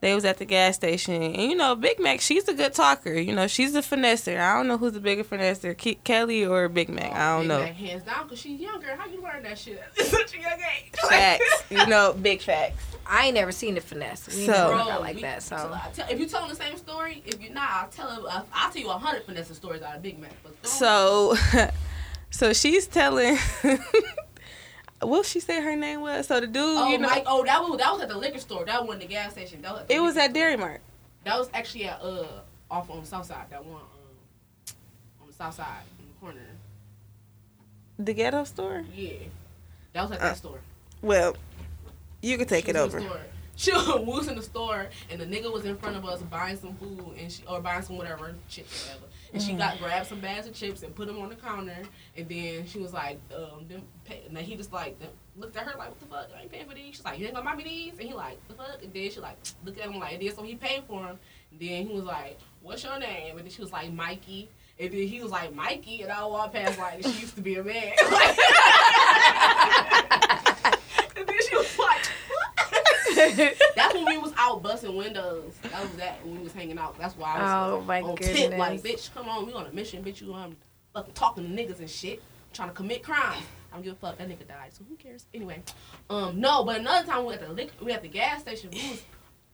They 0.00 0.14
was 0.14 0.24
at 0.24 0.38
the 0.38 0.44
gas 0.44 0.76
station, 0.76 1.20
and 1.20 1.50
you 1.50 1.56
know 1.56 1.74
Big 1.74 1.98
Mac, 1.98 2.20
she's 2.20 2.46
a 2.46 2.54
good 2.54 2.72
talker. 2.72 3.14
You 3.14 3.34
know 3.34 3.48
she's 3.48 3.74
a 3.74 3.80
finesser. 3.80 4.38
I 4.38 4.54
don't 4.56 4.68
know 4.68 4.78
who's 4.78 4.92
the 4.92 5.00
bigger 5.00 5.24
finesser, 5.24 5.74
Ke- 5.76 6.02
Kelly 6.04 6.46
or 6.46 6.68
Big 6.68 6.88
Mac. 6.88 7.12
I 7.12 7.36
don't 7.36 7.38
oh, 7.38 7.40
Big 7.40 7.48
know. 7.48 7.58
Mac 7.60 7.74
hands 7.74 8.02
down, 8.04 8.28
cause 8.28 8.38
she's 8.38 8.60
younger. 8.60 8.94
How 8.94 9.06
you 9.06 9.20
learn 9.20 9.42
that 9.42 9.58
shit 9.58 9.82
at 9.98 10.06
such 10.06 10.34
a 10.36 10.40
young 10.40 10.52
age? 10.52 10.92
Facts, 11.08 11.64
you 11.70 11.84
know, 11.86 12.12
big 12.12 12.40
facts. 12.42 12.84
I 13.10 13.26
ain't 13.26 13.34
never 13.34 13.50
seen 13.50 13.74
the 13.74 13.80
finesse. 13.80 14.28
We 14.28 14.46
So- 14.46 14.52
never 14.52 14.68
Bro, 14.74 14.84
got 14.84 15.00
like 15.00 15.16
we- 15.16 15.22
that. 15.22 15.42
So 15.42 15.56
I 15.56 15.88
tell, 15.92 16.08
if 16.08 16.20
you 16.20 16.26
telling 16.26 16.50
the 16.50 16.54
same 16.54 16.76
story, 16.76 17.22
if 17.26 17.40
you're 17.42 17.52
not, 17.52 17.68
I'll 17.68 17.88
tell 17.88 18.08
I'll, 18.28 18.46
I'll 18.52 18.70
tell 18.70 18.80
you 18.82 18.90
a 18.90 18.98
hundred 18.98 19.24
finesse 19.24 19.48
stories 19.56 19.82
out 19.82 19.96
of 19.96 20.02
Big 20.02 20.20
Mac. 20.20 20.30
But 20.44 20.64
So, 20.64 21.34
so 22.30 22.52
she's 22.52 22.86
telling. 22.86 23.36
what 25.00 25.26
she 25.26 25.40
say 25.40 25.60
her 25.62 25.76
name 25.76 26.00
was? 26.00 26.26
So 26.26 26.40
the 26.40 26.46
dude, 26.46 26.56
oh, 26.56 26.88
you 26.90 26.98
know, 26.98 27.08
Mike, 27.08 27.24
oh 27.26 27.44
that 27.44 27.60
was 27.62 27.78
that 27.78 27.92
was 27.92 28.02
at 28.02 28.08
the 28.08 28.16
liquor 28.18 28.38
store. 28.38 28.64
That 28.64 28.82
wasn't 28.84 29.02
the 29.02 29.06
gas 29.08 29.32
station. 29.32 29.62
That 29.62 29.72
was 29.72 29.82
it 29.88 30.00
was 30.00 30.16
at 30.16 30.32
Dairy 30.32 30.56
Mart. 30.56 30.80
That 31.24 31.38
was 31.38 31.48
actually 31.54 31.84
at 31.86 32.00
uh 32.02 32.24
off 32.70 32.90
on 32.90 33.00
the 33.00 33.06
south 33.06 33.26
side. 33.26 33.46
That 33.50 33.64
one 33.64 33.76
um 33.76 34.74
on 35.22 35.26
the 35.28 35.32
south 35.32 35.54
side 35.54 35.82
in 35.98 36.06
the 36.08 36.14
corner. 36.20 36.46
The 37.98 38.12
ghetto 38.14 38.44
store. 38.44 38.84
Yeah, 38.94 39.12
that 39.92 40.02
was 40.02 40.12
at 40.12 40.20
that 40.20 40.32
Uh, 40.32 40.34
store. 40.34 40.60
Well, 41.02 41.36
you 42.22 42.36
can 42.38 42.46
take 42.46 42.64
She 42.64 42.70
it 42.70 42.76
over. 42.76 43.00
the 43.00 43.06
store. 43.06 43.20
She 43.58 43.72
was, 43.72 44.28
in 44.28 44.36
the 44.36 44.42
store 44.42 44.86
and 45.10 45.20
the 45.20 45.26
nigga 45.26 45.52
was 45.52 45.64
in 45.64 45.76
front 45.78 45.96
of 45.96 46.04
us 46.04 46.22
buying 46.22 46.56
some 46.56 46.76
food 46.76 47.16
and 47.18 47.30
she 47.32 47.42
or 47.44 47.60
buying 47.60 47.82
some 47.82 47.96
whatever 47.96 48.32
chips 48.48 48.86
whatever. 48.86 49.06
And 49.32 49.42
she 49.42 49.52
got 49.52 49.78
grabbed 49.78 50.06
some 50.06 50.20
bags 50.20 50.46
of 50.46 50.54
chips 50.54 50.82
and 50.82 50.94
put 50.94 51.06
them 51.06 51.20
on 51.20 51.28
the 51.28 51.34
counter. 51.34 51.76
And 52.16 52.28
then 52.28 52.66
she 52.66 52.78
was 52.78 52.92
like, 52.92 53.20
um, 53.34 53.66
them 53.68 53.82
pay, 54.04 54.22
and 54.26 54.36
then 54.36 54.44
he 54.44 54.56
just 54.56 54.72
like 54.72 54.98
looked 55.36 55.56
at 55.56 55.64
her 55.64 55.78
like, 55.78 55.90
what 55.90 56.00
the 56.00 56.06
fuck? 56.06 56.28
I 56.36 56.42
ain't 56.42 56.50
paying 56.50 56.66
for 56.66 56.74
these. 56.74 56.96
She's 56.96 57.04
like, 57.04 57.18
you 57.18 57.26
ain't 57.26 57.34
gonna 57.34 57.44
buy 57.44 57.54
me 57.54 57.64
these? 57.64 57.98
And 57.98 58.08
he 58.08 58.14
like, 58.14 58.46
the 58.48 58.54
fuck? 58.54 58.82
And 58.82 58.92
then 58.92 59.10
she 59.10 59.20
like 59.20 59.36
looked 59.64 59.78
at 59.78 59.86
him 59.86 59.98
like, 59.98 60.14
and 60.14 60.22
then 60.22 60.34
so 60.34 60.42
he 60.42 60.54
paid 60.54 60.84
for 60.84 61.02
them. 61.02 61.18
And 61.50 61.60
then 61.60 61.86
he 61.86 61.92
was 61.92 62.04
like, 62.04 62.38
what's 62.62 62.82
your 62.84 62.98
name? 62.98 63.36
And 63.36 63.44
then 63.44 63.50
she 63.50 63.60
was 63.60 63.72
like, 63.72 63.92
Mikey. 63.92 64.48
And 64.80 64.92
then 64.92 65.08
he 65.08 65.20
was 65.20 65.30
like, 65.30 65.54
Mikey. 65.54 66.02
And 66.02 66.12
I 66.12 66.24
walked 66.24 66.54
past 66.54 66.78
like, 66.78 67.02
she 67.02 67.20
used 67.20 67.34
to 67.34 67.40
be 67.40 67.56
a 67.56 67.64
man. 67.64 67.74
and 71.16 71.26
then 71.26 71.26
she 71.26 71.26
was 71.26 71.26
like, 71.26 71.38
that's 73.76 73.94
when 73.94 74.04
we 74.06 74.18
was 74.18 74.32
out 74.36 74.62
busting 74.62 74.96
windows. 74.96 75.54
That 75.62 75.82
was 75.82 75.90
that 75.96 76.24
when 76.24 76.36
we 76.38 76.42
was 76.44 76.52
hanging 76.52 76.78
out. 76.78 76.98
That's 76.98 77.16
why 77.16 77.34
I 77.34 77.42
was 77.42 77.72
Oh, 77.80 77.84
my 77.84 78.00
on 78.02 78.16
tip 78.16 78.56
like, 78.56 78.82
bitch, 78.82 79.12
come 79.14 79.28
on, 79.28 79.46
we 79.46 79.52
on 79.52 79.66
a 79.66 79.72
mission, 79.72 80.02
bitch. 80.04 80.20
You 80.20 80.34
um 80.34 80.56
fucking 80.94 81.14
talking 81.14 81.44
to 81.44 81.50
niggas 81.62 81.80
and 81.80 81.90
shit, 81.90 82.22
trying 82.52 82.68
to 82.68 82.74
commit 82.74 83.02
crime. 83.02 83.42
I 83.70 83.74
don't 83.74 83.82
give 83.82 83.92
a 83.94 83.96
fuck. 83.96 84.18
That 84.18 84.28
nigga 84.28 84.46
died, 84.48 84.72
so 84.72 84.84
who 84.88 84.96
cares? 84.96 85.26
Anyway, 85.34 85.62
um, 86.08 86.40
no, 86.40 86.64
but 86.64 86.80
another 86.80 87.06
time 87.06 87.24
we 87.26 87.34
at 87.34 87.40
the 87.40 87.52
lick, 87.52 87.70
we 87.82 87.92
at 87.92 88.02
the 88.02 88.08
gas 88.08 88.40
station. 88.42 88.70
We 88.72 88.90
was 88.90 89.02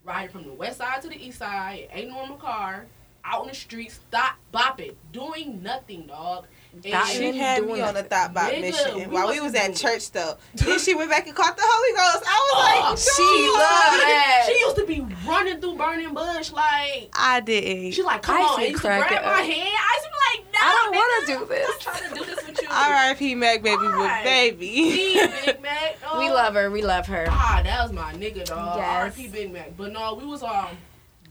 riding 0.05 0.31
from 0.31 0.44
the 0.44 0.53
west 0.53 0.79
side 0.79 1.03
to 1.03 1.09
the 1.09 1.16
east 1.16 1.38
side, 1.38 1.88
a 1.92 2.05
normal 2.07 2.37
car, 2.37 2.87
out 3.24 3.42
in 3.42 3.48
the 3.48 3.55
street, 3.55 3.90
stop 3.90 4.37
bopping, 4.53 4.94
doing 5.12 5.62
nothing, 5.62 6.07
dog. 6.07 6.46
She 6.82 7.37
had 7.38 7.64
me 7.64 7.80
on 7.80 7.96
a 7.96 8.02
thought 8.02 8.34
bot 8.34 8.50
mission 8.52 8.96
we 8.96 9.06
while 9.06 9.28
we 9.28 9.40
wasn't 9.40 9.64
at 9.70 9.76
church 9.76 10.10
though. 10.10 10.37
then 10.54 10.78
she 10.78 10.94
went 10.94 11.10
back 11.10 11.26
and 11.26 11.34
caught 11.37 11.56
the 11.56 11.62
Holy 11.64 11.96
Ghost. 11.96 12.24
I 12.26 12.38
was 12.40 12.54
Oh, 12.54 12.90
like, 12.90 12.98
she 12.98 13.48
loved 13.48 14.02
that. 14.02 14.44
She 14.54 14.58
used 14.60 14.76
to 14.76 14.87
be 14.87 15.14
running 15.26 15.60
through 15.60 15.76
burning 15.76 16.12
bush 16.14 16.52
like. 16.52 17.08
I 17.14 17.40
didn't. 17.40 17.92
She's 17.92 18.04
like, 18.04 18.22
come 18.22 18.37
I 18.37 18.40
on, 18.40 18.56
see 18.58 18.68
used 18.70 18.82
to 18.82 18.88
grab 18.88 19.10
my 19.10 19.16
up. 19.16 19.37
hand. 19.37 19.48
I 19.48 19.96
used 19.96 20.04
to 20.04 20.10
be 20.10 20.42
like, 20.42 20.52
no, 20.52 20.58
I 20.60 20.82
don't 20.82 20.94
want 20.94 21.26
to 21.26 21.32
do 21.38 21.46
this. 21.54 21.70
I'm 21.70 21.80
trying 21.80 22.08
to 22.10 22.18
do 22.18 22.24
this 22.34 22.46
with 22.46 22.62
you. 22.62 22.68
R.I.P. 22.70 23.34
Mac 23.37 23.62
baby, 23.62 23.76
but 23.80 23.94
Alright. 23.94 24.24
baby. 24.24 24.66
Me, 24.66 25.20
Big 25.46 25.62
Mac. 25.62 25.96
Oh. 26.06 26.18
We 26.18 26.28
love 26.30 26.54
her. 26.54 26.70
We 26.70 26.82
love 26.82 27.06
her. 27.06 27.26
Ah, 27.30 27.60
that 27.64 27.82
was 27.82 27.92
my 27.92 28.12
nigga, 28.14 28.44
dog. 28.44 28.78
Yes. 28.78 28.87
R.I.P. 29.16 29.28
Big 29.28 29.52
Mac. 29.52 29.76
But 29.76 29.92
no, 29.92 30.14
we 30.14 30.26
was 30.26 30.42
um 30.42 30.76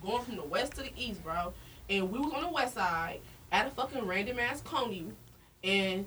going 0.01 0.23
from 0.23 0.35
the 0.37 0.43
west 0.43 0.73
to 0.73 0.81
the 0.83 0.91
east, 0.97 1.23
bro. 1.23 1.53
And 1.89 2.11
we 2.11 2.19
was 2.19 2.33
on 2.33 2.41
the 2.43 2.49
west 2.49 2.73
side 2.75 3.19
at 3.51 3.67
a 3.67 3.69
fucking 3.71 4.05
random 4.07 4.39
ass 4.39 4.61
Coney. 4.61 5.07
And 5.63 6.05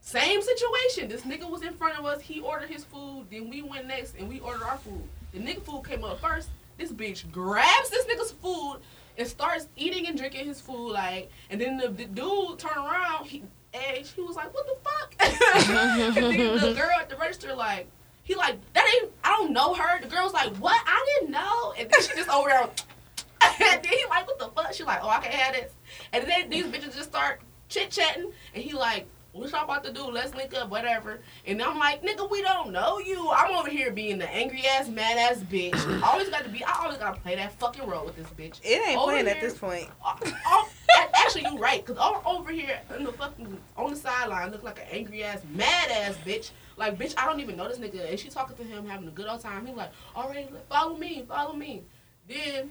same 0.00 0.42
situation. 0.42 1.08
This 1.08 1.22
nigga 1.22 1.48
was 1.48 1.62
in 1.62 1.74
front 1.74 1.98
of 1.98 2.04
us. 2.04 2.20
He 2.20 2.40
ordered 2.40 2.70
his 2.70 2.84
food. 2.84 3.26
Then 3.30 3.48
we 3.48 3.62
went 3.62 3.86
next 3.86 4.16
and 4.18 4.28
we 4.28 4.40
ordered 4.40 4.64
our 4.64 4.78
food. 4.78 5.02
The 5.32 5.38
nigga 5.38 5.62
food 5.62 5.84
came 5.86 6.04
up 6.04 6.20
first. 6.20 6.48
This 6.78 6.90
bitch 6.92 7.30
grabs 7.30 7.90
this 7.90 8.06
nigga's 8.06 8.32
food 8.32 8.78
and 9.18 9.28
starts 9.28 9.68
eating 9.76 10.06
and 10.06 10.16
drinking 10.16 10.46
his 10.46 10.60
food. 10.60 10.92
Like, 10.92 11.30
and 11.50 11.60
then 11.60 11.76
the, 11.76 11.88
the 11.88 12.06
dude 12.06 12.58
turned 12.58 12.76
around. 12.76 13.26
He, 13.26 13.42
and 13.72 14.04
she 14.04 14.20
was 14.20 14.34
like, 14.34 14.52
"What 14.52 14.66
the 14.66 14.76
fuck?" 14.82 15.14
and 16.16 16.16
then 16.16 16.58
the 16.60 16.74
girl 16.80 16.90
at 16.98 17.08
the 17.08 17.16
register 17.16 17.54
like, 17.54 17.86
he 18.24 18.34
like, 18.34 18.56
"That 18.72 18.88
ain't. 19.02 19.12
I 19.22 19.36
don't 19.36 19.52
know 19.52 19.74
her." 19.74 20.00
The 20.00 20.08
girl's 20.08 20.32
like, 20.32 20.56
"What? 20.56 20.80
I 20.86 21.18
didn't 21.18 21.32
know." 21.32 21.74
And 21.78 21.88
then 21.88 22.02
she 22.02 22.14
just 22.16 22.30
over 22.30 22.48
there. 22.48 22.62
and 23.62 23.84
then 23.84 23.92
he 23.92 24.04
like, 24.08 24.26
"What 24.26 24.38
the 24.38 24.48
fuck?" 24.48 24.72
She 24.72 24.82
like, 24.82 25.00
"Oh, 25.02 25.08
I 25.08 25.20
can 25.20 25.32
have 25.32 25.54
this." 25.54 25.72
And 26.12 26.26
then 26.26 26.50
these 26.50 26.64
bitches 26.64 26.96
just 26.96 27.10
start 27.10 27.40
chit 27.70 27.90
chatting, 27.90 28.30
and 28.54 28.62
he 28.62 28.74
like, 28.74 29.06
"What 29.32 29.50
y'all 29.50 29.64
about 29.64 29.84
to 29.84 29.92
do? 29.92 30.04
Let's 30.10 30.34
link 30.34 30.54
up, 30.54 30.68
whatever." 30.68 31.20
And 31.46 31.62
I'm 31.62 31.78
like, 31.78 32.02
"Nigga, 32.02 32.30
we 32.30 32.42
don't 32.42 32.72
know 32.72 32.98
you." 32.98 33.30
I'm 33.30 33.54
over 33.54 33.70
here 33.70 33.90
being 33.90 34.18
the 34.18 34.28
angry 34.28 34.64
ass, 34.66 34.88
mad 34.88 35.16
ass 35.16 35.38
bitch. 35.38 35.74
I 36.02 36.10
always 36.12 36.28
got 36.28 36.44
to 36.44 36.50
be. 36.50 36.62
I 36.62 36.72
always 36.82 36.98
gotta 36.98 37.18
play 37.20 37.36
that 37.36 37.58
fucking 37.58 37.86
role 37.86 38.04
with 38.04 38.16
this 38.16 38.26
bitch. 38.28 38.60
It 38.62 38.86
ain't 38.86 38.98
Over 38.98 39.12
playing 39.12 39.28
at 39.28 39.40
this 39.40 39.56
point. 39.56 39.88
Oh, 40.04 40.18
oh, 40.46 40.68
actually, 41.14 41.44
you 41.44 41.58
right. 41.58 41.84
Cause 41.86 41.96
I'm 41.98 42.20
over 42.26 42.50
here 42.50 42.78
in 42.98 43.04
the 43.04 43.12
fucking 43.12 43.58
on 43.76 43.90
the 43.90 43.96
sideline, 43.96 44.50
look 44.50 44.64
like 44.64 44.78
an 44.78 44.86
angry 44.90 45.24
ass, 45.24 45.40
mad 45.54 45.90
ass 45.90 46.16
bitch. 46.26 46.50
Like, 46.76 46.98
bitch, 46.98 47.14
I 47.16 47.26
don't 47.26 47.40
even 47.40 47.56
know 47.56 47.68
this 47.68 47.78
nigga. 47.78 48.08
And 48.08 48.18
she 48.18 48.30
talking 48.30 48.56
to 48.56 48.64
him, 48.64 48.86
having 48.86 49.06
a 49.06 49.10
good 49.10 49.28
old 49.28 49.40
time. 49.40 49.66
He 49.66 49.72
like, 49.72 49.90
all 50.14 50.28
right, 50.28 50.50
follow 50.68 50.96
me, 50.96 51.24
follow 51.28 51.52
me. 51.52 51.82
Then 52.26 52.70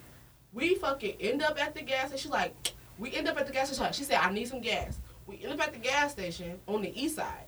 we 0.51 0.75
fucking 0.75 1.15
end 1.19 1.41
up 1.41 1.61
at 1.61 1.75
the 1.75 1.81
gas 1.81 2.11
and 2.11 2.19
She's 2.19 2.31
like, 2.31 2.55
we 2.99 3.13
end 3.15 3.27
up 3.27 3.39
at 3.39 3.47
the 3.47 3.53
gas 3.53 3.73
station. 3.73 3.93
She 3.93 4.03
said, 4.03 4.19
I 4.21 4.31
need 4.31 4.47
some 4.47 4.61
gas. 4.61 4.99
We 5.25 5.39
end 5.43 5.53
up 5.53 5.67
at 5.67 5.73
the 5.73 5.79
gas 5.79 6.11
station 6.11 6.59
on 6.67 6.81
the 6.81 7.01
east 7.01 7.15
side. 7.15 7.45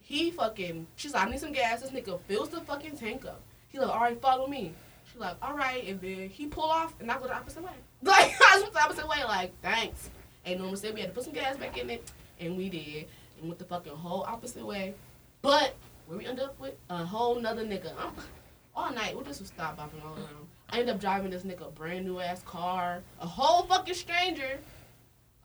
He 0.00 0.30
fucking, 0.30 0.86
she's 0.96 1.14
like, 1.14 1.26
I 1.26 1.30
need 1.30 1.40
some 1.40 1.52
gas. 1.52 1.80
This 1.80 1.90
nigga 1.90 2.20
fills 2.22 2.50
the 2.50 2.60
fucking 2.60 2.96
tank 2.96 3.24
up. 3.24 3.40
He 3.68 3.78
like, 3.78 3.88
all 3.88 4.00
right, 4.00 4.20
follow 4.20 4.46
me. 4.46 4.74
She's 5.10 5.20
like, 5.20 5.36
all 5.40 5.56
right, 5.56 5.86
and 5.86 6.00
then 6.00 6.28
he 6.28 6.46
pull 6.46 6.64
off, 6.64 6.94
and 7.00 7.10
I 7.10 7.18
go 7.18 7.26
the 7.26 7.36
opposite 7.36 7.62
way. 7.62 7.70
Like, 8.02 8.34
I 8.38 8.60
went 8.60 8.74
the 8.74 8.80
opposite 8.80 9.08
way. 9.08 9.24
Like, 9.24 9.52
thanks. 9.62 10.10
Ain't 10.44 10.60
no 10.60 10.70
mistake. 10.70 10.92
We 10.92 11.00
had 11.00 11.08
to 11.08 11.14
put 11.14 11.24
some 11.24 11.32
gas 11.32 11.56
back 11.56 11.78
in 11.78 11.88
it, 11.88 12.12
and 12.38 12.54
we 12.54 12.68
did, 12.68 13.06
and 13.38 13.48
went 13.48 13.58
the 13.58 13.64
fucking 13.64 13.94
whole 13.94 14.24
opposite 14.24 14.66
way. 14.66 14.94
But 15.40 15.74
where 16.06 16.18
we 16.18 16.26
end 16.26 16.38
up 16.38 16.58
with 16.60 16.74
a 16.90 16.98
whole 16.98 17.40
nother 17.40 17.64
nigga. 17.64 17.92
I'm, 17.98 18.12
all 18.76 18.92
night, 18.92 19.16
we 19.16 19.24
just 19.24 19.40
was 19.40 19.48
stop 19.48 19.78
bopping 19.78 20.04
all 20.04 20.14
around. 20.14 20.48
I 20.70 20.80
end 20.80 20.90
up 20.90 21.00
driving 21.00 21.30
this 21.30 21.42
nigga 21.42 21.68
a 21.68 21.70
brand 21.70 22.04
new 22.04 22.20
ass 22.20 22.42
car, 22.42 23.02
a 23.20 23.26
whole 23.26 23.64
fucking 23.64 23.94
stranger, 23.94 24.58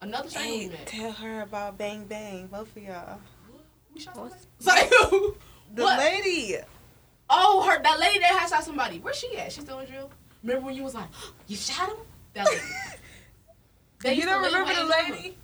another 0.00 0.28
stranger 0.30 0.50
Hey, 0.52 0.68
met. 0.68 0.86
tell 0.86 1.12
her 1.12 1.42
about 1.42 1.78
Bang 1.78 2.04
Bang, 2.04 2.46
both 2.48 2.76
of 2.76 2.82
y'all. 2.82 3.18
We 3.94 4.00
shot 4.00 4.14
somebody. 4.14 4.34
Sorry. 4.58 4.88
The 5.74 5.82
What? 5.82 5.98
lady. 5.98 6.56
Oh, 7.28 7.62
her 7.68 7.80
that 7.82 8.00
lady 8.00 8.18
that 8.20 8.28
had 8.38 8.48
shot 8.48 8.64
somebody. 8.64 8.98
Where's 8.98 9.16
she 9.16 9.36
at? 9.36 9.52
She 9.52 9.60
still 9.60 9.78
in 9.80 9.86
jail? 9.86 10.10
Remember 10.42 10.66
when 10.66 10.74
you 10.74 10.82
was 10.82 10.94
like, 10.94 11.08
you 11.46 11.56
shot 11.56 11.88
him? 11.90 11.96
That 12.34 12.46
lady. 12.46 12.60
They 14.02 14.14
you 14.14 14.24
don't 14.24 14.42
remember 14.42 14.72
the 14.72 14.80
in 14.80 14.88
Wayne 14.88 15.12
lady? 15.12 15.36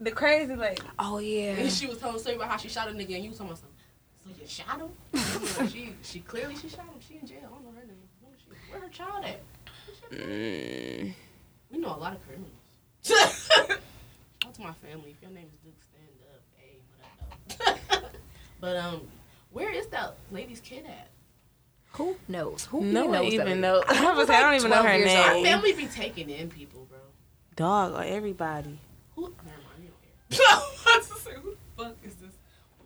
The 0.00 0.10
crazy 0.12 0.56
lady. 0.56 0.80
Oh 0.98 1.18
yeah. 1.18 1.56
And 1.56 1.70
she 1.70 1.86
was 1.86 1.98
telling 1.98 2.16
a 2.16 2.18
story 2.18 2.36
about 2.36 2.48
how 2.48 2.56
she 2.56 2.68
shot 2.70 2.88
a 2.88 2.92
nigga, 2.92 3.14
and 3.16 3.22
you 3.24 3.28
was 3.30 3.38
talking 3.38 3.52
about 3.52 3.58
something. 3.58 3.76
So 4.24 4.40
you 4.40 4.48
shot 4.48 4.80
him? 4.80 5.68
She 5.70 5.92
she 6.02 6.20
clearly 6.20 6.56
she 6.56 6.70
shot 6.70 6.86
him. 6.86 6.94
She 7.06 7.18
in 7.20 7.26
jail. 7.26 7.40
I 7.44 7.48
don't 7.50 7.64
know 7.64 7.70
her 7.78 7.86
name. 7.86 7.96
Where, 8.70 8.80
is 8.88 8.94
she? 8.94 9.02
Where 9.02 9.10
her 9.12 9.12
child 9.12 9.24
at? 9.24 9.40
Mm. 10.12 11.14
We 11.70 11.78
know 11.78 11.94
a 11.94 11.98
lot 11.98 12.14
of 12.14 12.20
criminals. 12.26 12.52
Shout 13.02 13.78
out 14.46 14.54
to 14.54 14.60
my 14.62 14.72
family. 14.72 15.10
If 15.16 15.22
your 15.22 15.30
name 15.30 15.46
is 15.52 15.58
Duke, 15.60 15.74
stand 15.82 16.18
up. 16.32 16.42
Hey, 16.56 16.78
what 17.90 18.04
up, 18.04 18.12
but 18.60 18.76
um, 18.76 19.02
where 19.52 19.70
is 19.70 19.86
that 19.88 20.14
lady's 20.30 20.60
kid 20.60 20.84
at? 20.86 21.08
Who 21.92 22.16
knows? 22.28 22.64
Who 22.66 22.82
No 22.84 23.04
one 23.06 23.12
knows 23.12 23.32
even 23.32 23.46
that? 23.46 23.56
know. 23.56 23.82
I 23.88 24.12
was 24.16 24.30
I 24.30 24.40
don't 24.40 24.54
even 24.54 24.70
know 24.70 24.80
12 24.82 24.86
her 24.86 24.98
years 24.98 25.26
Our 25.26 25.42
family 25.42 25.72
be 25.72 25.86
taking 25.86 26.30
in 26.30 26.48
people, 26.48 26.86
bro. 26.88 26.98
Dog 27.56 27.92
or 27.94 28.02
everybody. 28.04 28.78
Who? 29.16 29.22
Never 29.22 29.34
mind. 29.46 29.82
You 29.82 29.88
don't 30.30 30.40
care. 30.40 30.46
I 30.48 30.98
was 30.98 31.06
about 31.10 31.20
say, 31.20 31.32
who 31.42 31.50
the 31.50 31.82
fuck 31.84 31.96
is 32.04 32.14
this 32.16 32.32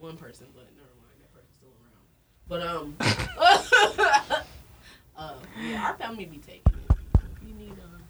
one 0.00 0.16
person? 0.16 0.46
But 0.54 0.66
never 0.76 0.88
mind. 0.98 1.20
That 1.20 1.32
person's 1.34 1.56
still 1.58 1.74
around. 1.82 2.06
But 2.48 2.62
um, 2.66 4.41
uh, 5.22 5.34
yeah, 5.68 5.84
our 5.86 5.94
family 5.94 6.24
be 6.26 6.38
taking 6.38 6.62
in 6.66 6.80
people. 6.96 6.96
If 7.42 7.48
you 7.48 7.54
need 7.54 7.70
um, 7.72 8.02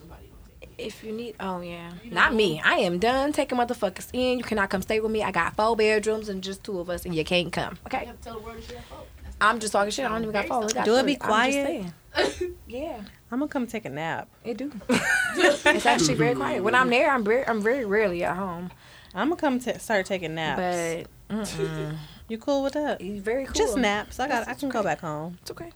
somebody 0.00 0.22
gonna 0.26 0.60
take 0.60 0.70
it. 0.78 0.82
If 0.86 1.04
you 1.04 1.12
need, 1.12 1.34
oh 1.40 1.60
yeah, 1.60 1.90
You 2.02 2.10
not 2.10 2.34
me. 2.34 2.60
I 2.64 2.74
am 2.74 2.98
done 2.98 3.32
taking 3.32 3.58
motherfuckers 3.58 4.08
in. 4.12 4.38
You 4.38 4.44
cannot 4.44 4.70
come 4.70 4.82
stay 4.82 5.00
with 5.00 5.10
me. 5.10 5.22
I 5.22 5.30
got 5.30 5.56
four 5.56 5.76
bedrooms 5.76 6.28
and 6.28 6.42
just 6.42 6.64
two 6.64 6.78
of 6.80 6.88
us, 6.90 7.04
and 7.04 7.14
you 7.14 7.24
can't 7.24 7.52
come. 7.52 7.74
You 7.74 7.78
Okay, 7.98 8.06
have 8.06 8.16
to 8.16 8.22
tell 8.22 8.34
the 8.38 8.40
world 8.44 8.56
that 8.58 8.68
you 8.68 8.76
have 8.76 8.84
folk. 8.86 9.06
That's 9.24 9.36
I'm 9.40 9.58
just 9.60 9.72
talking 9.72 9.90
shit. 9.90 10.04
I 10.04 10.08
don't 10.08 10.22
even 10.22 10.32
got 10.32 10.46
four. 10.46 10.60
We 10.66 10.68
Do 10.84 10.96
it 10.96 11.02
three. 11.02 11.12
be 11.14 11.20
I'm 11.20 11.26
quiet? 11.28 11.52
saying. 11.52 11.92
Yeah, 12.66 13.00
I'm 13.30 13.38
gonna 13.38 13.48
come 13.48 13.66
take 13.66 13.84
a 13.86 13.90
nap. 13.90 14.28
it 14.44 14.56
do. 14.58 14.70
it's 14.90 15.86
actually 15.86 16.14
very 16.14 16.34
quiet. 16.34 16.62
When 16.62 16.74
I'm 16.74 16.90
there, 16.90 17.10
I'm 17.10 17.24
very, 17.24 17.46
I'm 17.46 17.62
very 17.62 17.84
rarely 17.86 18.24
at 18.24 18.36
home. 18.36 18.70
I'm 19.14 19.28
gonna 19.28 19.40
come 19.40 19.58
t- 19.58 19.78
start 19.78 20.06
taking 20.06 20.34
naps. 20.34 21.06
But 21.28 21.94
you 22.28 22.38
cool 22.38 22.62
with 22.62 22.74
that? 22.74 23.00
he's 23.00 23.20
very 23.20 23.44
cool. 23.44 23.54
Just 23.54 23.76
naps. 23.76 24.20
I 24.20 24.28
got. 24.28 24.42
I 24.42 24.44
That's 24.46 24.60
can 24.60 24.68
go 24.68 24.82
back 24.82 25.00
home. 25.00 25.38
It's 25.42 25.50
okay. 25.50 25.70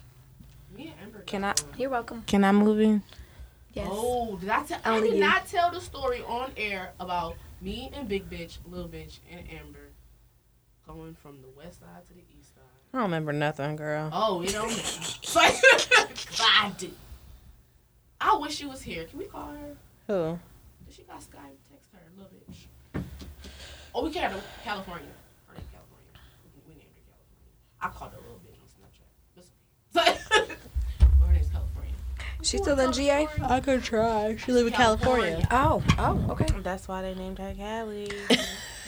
Me 0.76 0.84
and 0.88 0.94
Amber. 1.02 1.20
Can 1.26 1.44
I- 1.44 1.54
You're 1.76 1.90
welcome. 1.90 2.22
Can 2.26 2.44
I 2.44 2.52
move 2.52 2.80
in? 2.80 3.02
Yes. 3.74 3.88
Oh, 3.90 4.36
did 4.36 4.50
I 4.50 4.62
tell? 4.64 4.80
I 4.84 4.96
Only 4.96 5.08
did 5.10 5.14
you. 5.16 5.20
not 5.24 5.46
tell 5.46 5.70
the 5.70 5.80
story 5.80 6.22
on 6.28 6.50
air 6.56 6.92
about 7.00 7.36
me 7.62 7.90
and 7.94 8.06
Big 8.08 8.28
Bitch, 8.28 8.58
Little 8.66 8.88
Bitch, 8.88 9.18
and 9.30 9.40
Amber 9.50 9.88
going 10.86 11.14
from 11.22 11.40
the 11.40 11.48
west 11.56 11.80
side 11.80 12.06
to 12.08 12.12
the 12.14 12.20
east 12.38 12.54
side. 12.54 12.62
I 12.92 12.98
don't 12.98 13.04
remember 13.04 13.32
nothing, 13.32 13.76
girl. 13.76 14.10
Oh, 14.12 14.42
you 14.42 14.48
don't 14.50 14.68
matter. 14.68 14.84
I 16.40 16.72
do. 16.76 16.90
I 18.20 18.36
wish 18.36 18.56
she 18.56 18.66
was 18.66 18.82
here. 18.82 19.04
Can 19.04 19.18
we 19.18 19.24
call 19.24 19.48
her? 19.48 19.76
Who? 20.08 20.38
Did 20.86 20.94
she 20.94 21.02
got 21.02 21.20
Skype? 21.20 21.56
Text 21.70 21.88
her, 21.94 22.00
little 22.16 22.30
bitch. 22.30 23.02
Oh, 23.94 24.04
we 24.04 24.12
called 24.12 24.32
her 24.32 24.40
California. 24.64 25.06
Her 25.46 25.54
name 25.54 25.64
California. 25.70 26.08
We, 26.44 26.60
we 26.66 26.74
named 26.80 26.92
her 26.96 27.04
California. 27.12 27.50
I 27.80 27.88
called 27.88 28.12
her 28.12 28.18
a 28.18 28.22
little 28.22 28.40
bitch 28.40 28.58
on 28.60 28.68
Snapchat. 28.72 29.08
That's 29.36 29.50
okay. 30.38 30.54
But 31.18 31.26
her 31.26 31.32
name's 31.32 31.48
California. 31.50 31.92
She's 32.42 32.60
still 32.62 32.76
wanna 32.76 32.88
in 32.88 32.92
GA? 32.94 33.28
I 33.42 33.60
could 33.60 33.82
try. 33.82 34.36
She 34.36 34.52
live 34.52 34.66
in 34.66 34.72
California. 34.72 35.46
Oh, 35.50 35.82
oh, 35.98 36.26
okay. 36.30 36.46
That's 36.62 36.88
why 36.88 37.02
they 37.02 37.14
named 37.14 37.38
her 37.38 37.54
Callie. 37.54 38.10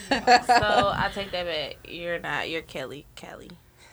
so 0.08 0.92
I 0.94 1.10
take 1.14 1.30
that 1.32 1.44
back. 1.46 1.76
You're 1.86 2.18
not. 2.18 2.48
You're 2.48 2.62
Kelly. 2.62 3.06
Kelly. 3.14 3.50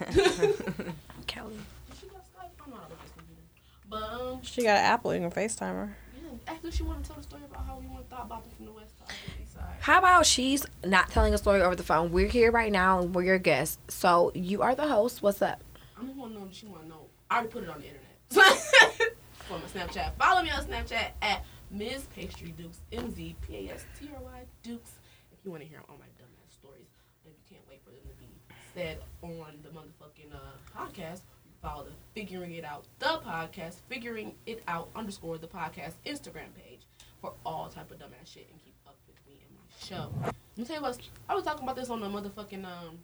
Kelly. 1.26 1.56
She 2.00 2.06
got 2.08 2.24
Skype? 2.24 2.50
I'm 2.64 2.70
not 2.72 2.90
with 2.90 3.00
this 3.02 3.12
computer. 3.16 3.42
But 3.88 4.02
um, 4.02 4.42
She 4.42 4.62
got 4.62 4.78
an 4.78 4.84
Apple. 4.84 5.14
You 5.14 5.20
can 5.20 5.30
FaceTime 5.30 5.74
her. 5.74 5.96
yeah, 6.16 6.30
actually, 6.48 6.72
she 6.72 6.82
wanted 6.82 7.04
to 7.04 7.08
tell 7.10 7.16
the 7.18 7.22
story 7.22 7.42
about 7.50 7.64
how 7.66 7.78
we 7.78 7.86
went 7.86 8.08
thought 8.10 8.28
bopping 8.28 8.56
from 8.56 8.66
the 8.66 8.72
west 8.72 8.98
side 8.98 9.08
to 9.08 9.36
the 9.36 9.42
east 9.42 9.54
side. 9.54 9.71
How 9.82 9.98
about 9.98 10.26
she's 10.26 10.64
not 10.84 11.10
telling 11.10 11.34
a 11.34 11.38
story 11.38 11.60
over 11.60 11.74
the 11.74 11.82
phone? 11.82 12.12
We're 12.12 12.28
here 12.28 12.52
right 12.52 12.70
now 12.70 13.00
and 13.00 13.12
we're 13.12 13.24
your 13.24 13.40
guests. 13.40 13.78
So 13.88 14.30
you 14.32 14.62
are 14.62 14.76
the 14.76 14.86
host. 14.86 15.22
What's 15.22 15.42
up? 15.42 15.60
I 16.00 16.04
just 16.04 16.16
want 16.16 16.34
to 16.34 16.38
know 16.38 16.70
want 16.70 16.82
to 16.84 16.88
know. 16.88 17.06
I 17.28 17.42
put 17.46 17.64
it 17.64 17.68
on 17.68 17.80
the 17.80 17.88
internet. 17.88 18.06
For 19.48 19.58
my 19.58 19.64
Snapchat. 19.64 20.12
Follow 20.16 20.44
me 20.44 20.50
on 20.50 20.64
Snapchat 20.64 21.08
at 21.20 21.44
Ms. 21.72 22.06
Pastry 22.14 22.54
Dukes, 22.56 22.78
M 22.92 23.12
Z 23.12 23.34
P 23.40 23.56
A 23.56 23.74
S 23.74 23.84
T 23.98 24.08
R 24.14 24.22
Y 24.22 24.42
Dukes. 24.62 24.92
If 25.32 25.44
you 25.44 25.50
want 25.50 25.64
to 25.64 25.68
hear 25.68 25.80
all 25.88 25.96
my 25.98 26.06
dumbass 26.06 26.54
stories, 26.54 26.86
if 27.24 27.32
you 27.32 27.56
can't 27.56 27.68
wait 27.68 27.80
for 27.82 27.90
them 27.90 28.02
to 28.06 28.14
be 28.20 28.30
said 28.76 28.98
on 29.20 29.58
the 29.64 29.70
motherfucking 29.70 30.32
uh, 30.32 30.78
podcast, 30.78 31.22
follow 31.60 31.82
the 31.82 31.90
Figuring 32.14 32.52
It 32.52 32.64
Out, 32.64 32.84
the 33.00 33.20
podcast, 33.26 33.78
Figuring 33.88 34.34
It 34.46 34.62
Out 34.68 34.90
underscore 34.94 35.38
the 35.38 35.48
podcast 35.48 35.94
Instagram 36.06 36.54
page 36.54 36.82
for 37.20 37.32
all 37.44 37.68
type 37.68 37.90
of 37.90 37.98
dumbass 37.98 38.32
shit 38.32 38.46
and 38.48 38.62
keep 38.62 38.74
up 38.86 38.96
with 39.08 39.16
me 39.26 39.40
and 39.44 39.56
my 39.56 39.62
show. 39.86 40.12
Let 40.24 40.34
me 40.58 40.64
tell 40.64 40.76
you 40.76 40.82
what, 40.82 40.98
I 41.28 41.34
was 41.34 41.44
talking 41.44 41.62
about 41.64 41.76
this 41.76 41.90
on 41.90 42.00
the 42.00 42.08
motherfucking 42.08 42.64
um 42.64 42.98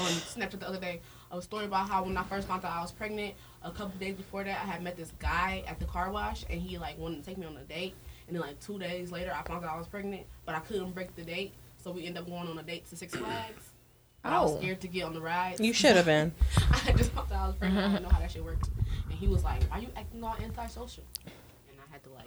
on 0.00 0.06
Snapchat 0.10 0.60
the 0.60 0.68
other 0.68 0.78
day 0.78 1.00
a 1.30 1.42
story 1.42 1.66
about 1.66 1.88
how 1.88 2.04
when 2.04 2.16
I 2.16 2.22
first 2.24 2.48
found 2.48 2.64
out 2.64 2.72
I 2.72 2.80
was 2.80 2.90
pregnant, 2.92 3.34
a 3.62 3.70
couple 3.70 3.98
days 4.00 4.14
before 4.14 4.44
that, 4.44 4.62
I 4.62 4.66
had 4.66 4.82
met 4.82 4.96
this 4.96 5.12
guy 5.18 5.62
at 5.66 5.78
the 5.78 5.84
car 5.84 6.10
wash, 6.10 6.44
and 6.48 6.58
he 6.60 6.78
like 6.78 6.98
wanted 6.98 7.16
to 7.18 7.22
take 7.22 7.36
me 7.36 7.46
on 7.46 7.54
a 7.56 7.64
date. 7.64 7.94
And 8.26 8.34
then 8.36 8.40
like 8.42 8.58
two 8.60 8.78
days 8.78 9.10
later, 9.12 9.30
I 9.34 9.42
found 9.46 9.62
out 9.64 9.74
I 9.74 9.76
was 9.78 9.86
pregnant, 9.86 10.22
but 10.46 10.54
I 10.54 10.60
couldn't 10.60 10.92
break 10.94 11.14
the 11.16 11.22
date, 11.22 11.52
so 11.82 11.90
we 11.90 12.06
ended 12.06 12.22
up 12.22 12.28
going 12.30 12.48
on 12.48 12.58
a 12.58 12.62
date 12.62 12.88
to 12.90 12.96
Six 12.96 13.14
Flags. 13.14 13.64
But 14.22 14.32
I 14.32 14.40
was 14.42 14.52
Oh. 14.56 14.58
scared 14.58 14.80
to 14.80 14.88
get 14.88 15.04
on 15.04 15.14
the 15.14 15.20
ride. 15.20 15.60
You 15.60 15.72
should 15.72 15.94
have 15.94 16.06
been. 16.06 16.32
I 16.86 16.90
just 16.92 17.12
found 17.12 17.30
out 17.30 17.40
I 17.44 17.46
was 17.46 17.54
pregnant. 17.56 17.86
I 17.86 17.88
didn't 17.92 18.02
know 18.02 18.08
how 18.08 18.18
that 18.18 18.30
shit 18.32 18.44
worked. 18.44 18.68
And 19.04 19.12
he 19.12 19.28
was 19.28 19.44
like, 19.44 19.62
"Why 19.70 19.78
you 19.78 19.88
acting 19.96 20.24
all 20.24 20.34
antisocial?" 20.42 21.04
And 21.24 21.78
I 21.78 21.92
had 21.92 22.02
to 22.02 22.10
like 22.10 22.24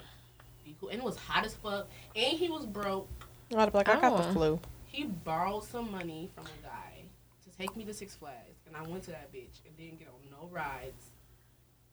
be 0.64 0.74
cool. 0.80 0.88
And 0.88 1.00
it 1.00 1.04
was 1.04 1.18
hot 1.18 1.44
as 1.46 1.54
fuck. 1.56 1.90
And 2.16 2.38
he 2.38 2.48
was 2.48 2.66
broke. 2.66 3.10
I'd 3.60 3.72
be 3.72 3.78
like, 3.78 3.90
I 3.90 4.00
got 4.00 4.18
the 4.18 4.28
Oh. 4.30 4.34
flu. 4.34 4.60
He 4.86 5.06
borrowed 5.06 5.64
some 5.64 5.92
money 5.92 6.30
from 6.36 6.46
a 6.46 6.66
guy 6.68 7.04
to 7.44 7.58
take 7.58 7.76
me 7.78 7.86
to 7.86 7.94
Six 7.94 8.16
Flags, 8.16 8.60
and 8.68 8.76
I 8.76 8.82
went 8.82 9.04
to 9.04 9.12
that 9.12 9.32
bitch 9.34 9.60
and 9.66 9.76
didn't 9.78 10.00
get 10.00 10.10
on 10.10 10.30
no 10.30 10.48
rides. 10.50 11.06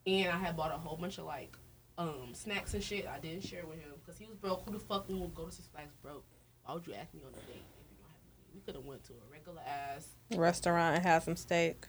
And 0.07 0.29
I 0.33 0.37
had 0.38 0.57
bought 0.57 0.73
a 0.73 0.79
whole 0.79 0.97
bunch 0.97 1.18
of 1.18 1.25
like 1.25 1.57
um 1.97 2.31
snacks 2.33 2.75
and 2.75 2.83
shit. 2.83 3.07
I 3.07 3.18
didn't 3.18 3.42
share 3.44 3.64
with 3.66 3.79
him 3.81 3.90
because 4.05 4.18
he 4.18 4.27
was 4.27 4.37
broke. 4.37 4.64
Who 4.64 4.73
the 4.73 4.79
fuck 4.79 5.09
would 5.09 5.35
go 5.35 5.47
to 5.47 5.53
Six 5.53 5.68
Flags 5.68 5.94
broke? 6.03 6.25
Why 6.64 6.75
would 6.75 6.87
you 6.87 6.94
ask 6.94 7.12
me 7.14 7.21
on 7.25 7.31
a 7.31 7.37
date 7.47 7.62
if 7.81 7.90
you 7.90 7.97
don't 7.99 8.09
have 8.09 8.21
money? 8.27 8.55
We 8.55 8.61
could 8.61 8.75
have 8.75 8.85
went 8.85 9.05
to 9.05 9.12
a 9.12 9.33
regular 9.33 9.62
ass. 9.66 10.09
Restaurant 10.35 10.97
and 10.97 11.05
had 11.05 11.23
some 11.23 11.37
steak. 11.37 11.87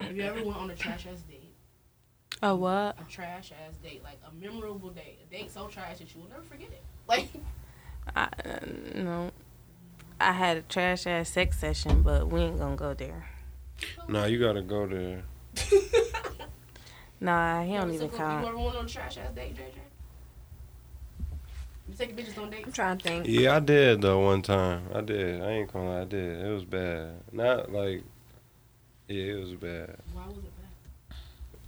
Have 0.00 0.16
you 0.16 0.22
ever 0.22 0.42
went 0.44 0.56
on 0.58 0.70
a 0.70 0.76
trash 0.76 1.06
ass 1.06 1.20
date? 1.22 1.54
Oh 2.42 2.54
what? 2.56 2.96
A 3.00 3.04
trash 3.10 3.52
ass 3.52 3.76
date, 3.82 4.02
like 4.04 4.18
a 4.26 4.32
memorable 4.34 4.90
date, 4.90 5.18
a 5.22 5.30
date 5.32 5.50
so 5.50 5.66
trash 5.66 5.98
that 5.98 6.14
you 6.14 6.20
will 6.20 6.28
never 6.28 6.42
forget 6.42 6.68
it. 6.70 6.82
Like 7.08 7.28
I, 8.16 8.22
uh, 8.24 8.58
no. 8.94 9.30
I 10.20 10.32
had 10.32 10.56
a 10.56 10.62
trash 10.62 11.06
ass 11.06 11.28
sex 11.30 11.58
session, 11.58 12.02
but 12.02 12.28
we 12.28 12.40
ain't 12.40 12.58
gonna 12.58 12.76
go 12.76 12.92
there. 12.94 13.28
Nah, 14.08 14.24
you 14.24 14.38
gotta 14.40 14.62
go 14.62 14.86
there. 14.86 15.22
Nah, 17.20 17.64
he 17.64 17.72
don't 17.72 17.82
ever 17.82 17.92
even 17.94 18.10
took 18.10 18.20
a- 18.20 18.22
You 18.42 18.48
ever 18.48 18.56
went 18.58 18.76
on 18.76 18.84
a 18.84 18.88
trash 18.88 19.18
ass 19.18 19.32
date, 19.34 19.56
JJ? 19.56 19.74
You 21.88 21.94
take 21.96 22.16
bitches 22.16 22.40
on 22.40 22.50
dates? 22.50 22.66
I'm 22.66 22.72
trying 22.72 22.98
to 22.98 23.02
think. 23.08 23.26
Yeah, 23.26 23.56
I 23.56 23.60
did 23.60 24.02
though 24.02 24.20
one 24.20 24.42
time. 24.42 24.82
I 24.94 25.00
did. 25.00 25.42
I 25.42 25.50
ain't 25.50 25.72
gonna 25.72 25.88
lie, 25.94 26.00
I 26.02 26.04
did. 26.04 26.44
It 26.46 26.48
was 26.52 26.64
bad. 26.64 27.14
Not 27.32 27.72
like, 27.72 28.04
yeah, 29.08 29.32
it 29.32 29.40
was 29.40 29.54
bad 29.54 29.96
Why 30.12 30.26
was 30.28 30.36
it 30.36 30.52
bad? 30.56 31.16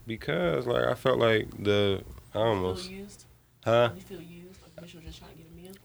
because 0.07 0.66
like 0.66 0.85
I 0.85 0.94
felt 0.94 1.18
like 1.18 1.48
the 1.62 2.03
I 2.35 2.38
You 2.38 2.44
almost 2.44 2.87
feel 2.88 2.98
used? 2.98 3.24
huh. 3.64 3.90
You 3.96 4.03
feel 4.03 4.20
used? 4.20 4.61
Like 4.62 4.76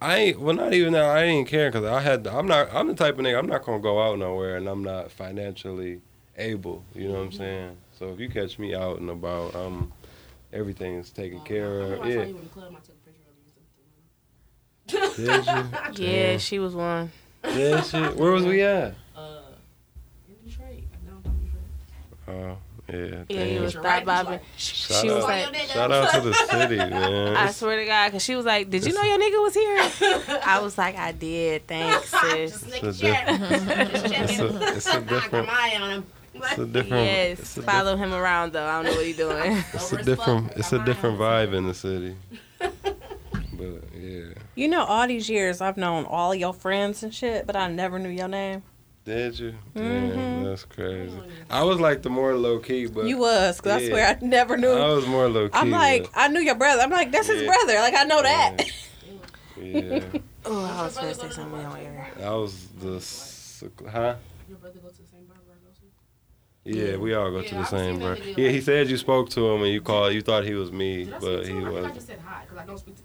I 0.02 0.36
well 0.38 0.56
not 0.56 0.74
even 0.74 0.94
that 0.94 1.06
I 1.06 1.26
didn't 1.26 1.48
care 1.48 1.72
because 1.72 1.86
I 1.86 2.02
had 2.02 2.28
I'm 2.28 2.48
not 2.48 2.74
I'm 2.74 2.88
the 2.88 2.94
type 2.96 3.18
of 3.18 3.26
nigga 3.26 3.40
I'm 3.40 3.48
not 3.48 3.64
gonna 3.64 3.80
go 3.80 4.02
out 4.02 4.20
nowhere 4.20 4.58
and 4.58 4.68
I'm 4.68 4.84
not 4.84 5.12
financially 5.12 6.02
able. 6.38 6.84
You 6.94 7.08
know 7.08 7.16
what 7.16 7.22
I'm 7.22 7.32
saying? 7.32 7.78
So 7.98 8.12
if 8.12 8.20
you 8.20 8.30
catch 8.30 8.60
me 8.60 8.76
out 8.76 9.00
and 9.00 9.10
about, 9.10 9.56
um, 9.56 9.92
everything 10.52 10.96
is 10.96 11.10
taken 11.12 11.40
care 11.42 11.82
of. 11.82 12.02
I 12.02 12.08
yeah. 12.08 12.26
Yeah, 15.18 15.68
yeah, 15.94 16.38
she 16.38 16.60
was 16.60 16.76
one. 16.76 17.12
Yeah, 17.44 17.82
she. 17.82 17.98
Where 17.98 18.32
was 18.32 18.46
we 18.46 18.62
at? 18.62 18.94
Uh, 19.16 19.40
in 20.28 20.48
Detroit. 20.48 20.84
No, 21.08 21.14
Detroit. 22.28 22.52
Uh, 22.52 22.56
yeah. 22.88 23.24
Yeah, 23.30 23.44
he 23.46 23.60
was 23.60 23.74
You're 23.74 23.84
thought 23.84 23.90
right, 23.90 24.04
about 24.04 24.18
he's 24.20 24.26
me. 24.28 24.32
like, 24.34 24.42
Shout 24.58 25.02
She 25.02 25.10
was 25.10 25.24
like, 25.24 25.56
shout 25.70 25.92
out 25.92 26.12
to 26.14 26.22
the 26.22 26.34
city, 26.34 26.76
man. 26.78 27.36
I 27.36 27.52
swear 27.52 27.78
to 27.80 27.86
God, 27.86 28.08
because 28.10 28.24
she 28.24 28.36
was 28.36 28.46
like, 28.46 28.70
"Did 28.70 28.86
you 28.86 28.94
know 28.94 29.02
your 29.02 29.18
nigga 29.18 29.42
was 29.42 29.54
here?" 29.54 30.40
I 30.46 30.60
was 30.62 30.78
like, 30.78 30.96
"I 30.96 31.12
did, 31.12 31.66
thanks, 31.68 32.10
sis." 32.22 32.52
Just 32.52 32.68
It's 32.68 32.84
a 32.84 32.94
sure. 32.94 33.12
different- 33.12 33.92
it's 34.30 34.40
a- 34.40 34.76
it's 34.78 34.94
a 34.94 35.02
different- 35.02 35.48
my 35.48 35.54
eye 35.74 35.82
on 35.82 35.90
him. 35.92 36.06
It's 36.36 36.58
a 36.58 36.66
different. 36.66 37.06
Yes, 37.06 37.40
it's 37.40 37.58
a 37.58 37.62
follow 37.64 37.96
him 37.96 38.14
around 38.14 38.52
though. 38.54 38.66
I 38.66 38.76
don't 38.84 38.92
know 38.92 38.98
what 38.98 39.06
he's 39.06 39.16
doing. 39.18 39.64
It's 39.74 39.92
a 39.94 40.04
different. 40.04 40.54
fuck. 40.54 40.82
A 40.82 40.86
different 40.86 41.18
vibe 41.18 41.54
in 41.54 41.66
the 41.66 41.74
city. 41.74 42.16
But 42.60 43.84
yeah, 43.98 44.34
You 44.56 44.68
know, 44.68 44.84
all 44.84 45.08
these 45.08 45.30
years 45.30 45.62
I've 45.62 45.78
known 45.78 46.04
all 46.06 46.36
your 46.36 46.54
friends 46.54 47.04
and 47.04 47.14
shit, 47.16 47.48
but 47.48 47.56
I 47.56 47.70
never 47.70 47.98
knew 48.00 48.10
your 48.10 48.28
name. 48.28 48.64
Did 49.06 49.40
you? 49.40 49.54
Mm-hmm. 49.76 49.80
Damn, 50.10 50.44
that's 50.44 50.66
crazy. 50.66 51.18
I 51.50 51.64
was 51.64 51.80
like 51.80 52.02
the 52.02 52.10
more 52.10 52.36
low 52.36 52.60
key, 52.60 52.88
but 52.88 53.06
you 53.06 53.18
was, 53.20 53.62
cause 53.62 53.72
I 53.74 53.88
swear 53.88 54.06
I 54.08 54.26
never 54.26 54.58
knew. 54.58 54.72
I 54.74 54.90
was 54.94 55.06
more 55.08 55.30
low 55.30 55.48
key. 55.48 55.58
I'm 55.58 55.72
like, 55.72 56.10
I 56.16 56.28
knew 56.28 56.40
your 56.42 56.56
brother. 56.56 56.82
I'm 56.82 56.90
like, 56.90 57.12
that's 57.12 57.28
his 57.28 57.44
brother. 57.44 57.76
Like 57.76 57.94
I 57.96 58.04
know 58.04 58.22
that. 58.24 58.58
yeah, 59.62 60.00
oh, 60.46 60.66
I 60.66 60.84
was 60.84 60.94
supposed 60.94 61.20
to 61.22 61.28
say 61.30 61.34
something 61.36 61.66
on 61.66 61.78
air. 61.80 62.12
I 62.24 62.30
was 62.32 62.68
the 62.82 62.96
s- 62.98 63.64
huh? 63.90 64.16
Your 64.50 64.58
brother 64.58 64.80
go 64.80 64.90
to 64.90 64.98
the 65.02 65.08
same 65.08 65.26
barber 65.26 65.42
I 65.52 65.58
go 65.64 66.74
to? 66.74 66.92
Yeah, 66.92 66.98
we 66.98 67.14
all 67.14 67.32
go 67.32 67.42
to 67.42 67.50
the 67.56 67.62
I've 67.62 67.68
same 67.70 67.96
seen 67.96 68.00
bar. 68.02 68.16
that 68.16 68.38
Yeah, 68.38 68.50
he 68.50 68.60
said 68.62 68.90
you 68.90 68.98
spoke 68.98 69.30
to 69.32 69.48
him 69.48 69.62
and 69.64 69.72
you 69.72 69.82
called. 69.82 70.14
You 70.14 70.22
thought 70.22 70.44
he 70.46 70.56
was 70.56 70.72
me, 70.72 71.06
but 71.06 71.22
speak 71.22 71.42
to 71.44 71.46
he 71.46 71.60
him? 71.60 71.66
I 71.66 71.68
I 71.68 71.72
wasn't. 71.72 71.94
just 71.96 72.08
said 72.08 72.20
hi 72.26 72.42
because 72.44 72.58
I 72.58 72.66
don't 72.66 72.78
speak 72.80 72.96
to 72.98 73.04
people. 73.04 73.05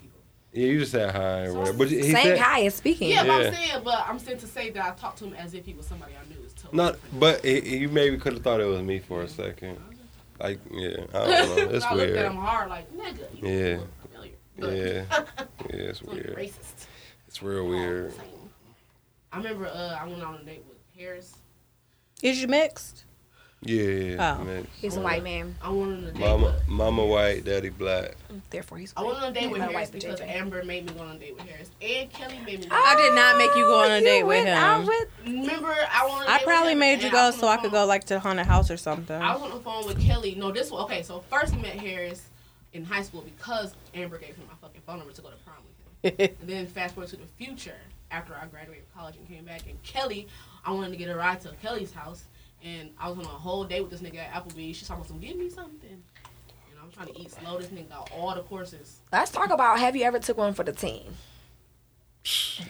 Yeah, 0.53 0.67
you 0.67 0.81
just 0.81 0.91
said 0.93 1.15
hi 1.15 1.45
or 1.47 1.55
whatever. 1.55 1.79
But 1.79 1.89
he 1.91 2.03
Same 2.03 2.13
said 2.17 2.39
guy 2.39 2.59
is 2.61 2.75
speaking. 2.75 3.11
Yeah, 3.11 3.23
but 3.25 3.29
Yeah. 3.41 3.47
I'm 3.49 3.55
saying, 3.55 3.83
but 3.85 4.05
I'm 4.09 4.19
saying 4.19 4.39
to 4.41 4.47
say 4.47 4.71
that 4.71 4.85
I 4.85 4.91
talked 5.01 5.19
to 5.19 5.25
him 5.27 5.35
as 5.35 5.55
if 5.55 5.65
he 5.65 5.75
was 5.75 5.87
somebody 5.87 6.13
I 6.15 6.29
knew 6.29 6.45
is 6.45 6.53
totally 6.55 6.77
not. 6.77 6.93
different. 6.95 7.21
But 7.21 7.45
he, 7.45 7.61
he 7.61 7.87
maybe 7.87 8.17
could 8.19 8.33
have 8.35 8.43
thought 8.43 8.61
it 8.61 8.65
was 8.65 8.83
me 8.83 8.99
for 8.99 9.23
a 9.23 9.29
second. 9.29 9.79
Like, 10.41 10.59
yeah, 10.73 10.89
I 11.11 11.13
don't 11.13 11.29
know. 11.71 11.71
It's 11.75 11.85
I 11.85 11.95
looked 11.95 12.11
at 12.11 12.15
weird. 12.17 12.27
him 12.33 12.37
hard, 12.37 12.69
like 12.69 12.91
nigga. 12.97 13.43
You 13.43 13.49
Yeah. 13.49 13.79
familiar. 14.11 14.33
Yeah, 14.59 14.67
yeah, 14.69 15.05
it's 15.69 16.01
it's 16.01 16.03
weird. 16.03 16.37
racist. 16.37 16.87
It's 17.29 17.43
real 17.43 17.67
weird. 17.69 18.13
I 19.33 19.37
remember 19.37 19.67
uh, 19.69 19.99
I 20.01 20.07
went 20.09 20.23
on 20.23 20.35
a 20.37 20.43
date 20.45 20.65
with 20.69 20.79
Harris. 20.99 21.37
Is 22.23 22.43
you 22.43 22.49
mixed? 22.49 23.05
Yeah, 23.63 23.83
yeah. 23.83 24.37
Oh. 24.41 24.45
man. 24.45 24.67
He's 24.81 24.97
a 24.97 25.01
white 25.03 25.23
man. 25.23 25.55
I 25.61 25.69
went 25.69 25.93
on 25.93 26.05
a 26.05 26.13
date 26.13 26.19
Mama, 26.21 26.45
with. 26.47 26.69
mama 26.69 27.05
white, 27.05 27.45
daddy 27.45 27.69
black. 27.69 28.15
Mm, 28.33 28.41
therefore, 28.49 28.79
he's. 28.79 28.95
I 28.97 29.03
went 29.03 29.19
on 29.19 29.25
a 29.25 29.33
date 29.33 29.43
He's 29.43 29.51
with 29.51 29.59
not 29.61 29.71
Harris 29.73 29.91
white, 29.91 30.01
because 30.01 30.21
JJ. 30.21 30.29
Amber 30.35 30.63
made 30.65 30.87
me 30.87 30.93
go 30.95 31.01
on 31.05 31.17
a 31.17 31.19
date 31.19 31.35
with 31.37 31.47
Harris, 31.47 31.71
and 31.83 32.11
Kelly 32.11 32.39
made 32.47 32.61
me. 32.61 32.67
Go 32.67 32.75
I 32.77 32.95
did 32.97 33.15
not 33.15 33.37
make 33.37 33.55
you 33.55 33.65
go 33.65 33.81
on 33.85 33.91
a 33.91 33.99
you 33.99 34.05
date 34.05 34.23
with 34.23 34.45
went 34.45 34.49
out 34.49 34.81
him. 34.81 34.87
with- 34.87 35.09
Remember, 35.27 35.69
I 35.93 36.05
went 36.07 36.15
on 36.15 36.23
a 36.23 36.25
date 36.25 36.31
I 36.31 36.37
with 36.39 36.45
probably 36.47 36.73
him, 36.73 36.79
made 36.79 37.03
you 37.03 37.09
I 37.09 37.13
go 37.13 37.27
was 37.27 37.35
on 37.35 37.41
so 37.41 37.47
the 37.47 37.53
I 37.53 37.57
could 37.57 37.63
phone- 37.65 37.73
go 37.73 37.85
like 37.87 38.05
to 38.05 38.19
haunted 38.19 38.47
house 38.47 38.71
or 38.71 38.77
something. 38.79 39.21
I 39.21 39.35
was 39.35 39.43
on 39.43 39.51
the 39.51 39.61
phone 39.61 39.87
with 39.87 40.01
Kelly. 40.01 40.35
No, 40.37 40.51
this 40.51 40.71
one. 40.71 40.83
Okay, 40.85 41.03
so 41.03 41.21
first 41.29 41.55
met 41.57 41.67
Harris 41.79 42.23
in 42.73 42.85
high 42.87 43.03
school 43.03 43.21
because 43.21 43.75
Amber 43.95 44.17
gave 44.17 44.37
him 44.37 44.47
my 44.49 44.55
fucking 44.63 44.81
phone 44.87 44.99
number 45.01 45.13
to 45.13 45.21
go 45.21 45.29
to 45.29 45.37
prom 45.45 45.57
with 46.03 46.19
him. 46.19 46.37
and 46.41 46.49
then 46.49 46.67
fast 46.67 46.95
forward 46.95 47.11
to 47.11 47.17
the 47.17 47.27
future 47.37 47.77
after 48.11 48.35
I 48.35 48.47
graduated 48.47 48.85
college 48.97 49.17
and 49.17 49.29
came 49.29 49.45
back, 49.45 49.67
and 49.69 49.81
Kelly, 49.83 50.29
I 50.65 50.73
wanted 50.73 50.93
to 50.93 50.97
get 50.97 51.11
a 51.11 51.15
ride 51.15 51.43
to 51.43 51.51
Kelly's 51.63 51.93
house, 51.93 52.25
and 52.63 52.91
I 52.99 53.09
was 53.09 53.19
on 53.19 53.25
a 53.25 53.29
whole 53.29 53.65
day 53.65 53.81
with 53.81 53.91
this 53.91 54.01
nigga 54.01 54.19
at 54.19 54.33
Applebee's. 54.33 54.77
She's 54.77 54.89
talking 54.89 55.03
about 55.03 55.09
some, 55.09 55.21
give 55.21 55.37
me 55.37 55.49
something. 55.49 55.91
And 55.91 56.79
I'm 56.83 56.91
trying 56.91 57.09
to 57.09 57.21
eat 57.21 57.31
slow. 57.31 57.59
This 57.59 57.69
nigga 57.69 57.89
got 57.89 58.11
all 58.17 58.35
the 58.35 58.43
courses. 58.43 59.01
Let's 59.13 59.31
talk 59.31 59.51
about. 59.51 59.79
Have 59.79 59.97
you 59.97 60.05
ever 60.05 60.19
took 60.19 60.37
one 60.37 60.55
for 60.55 60.65
the 60.65 60.73
team? 60.73 61.15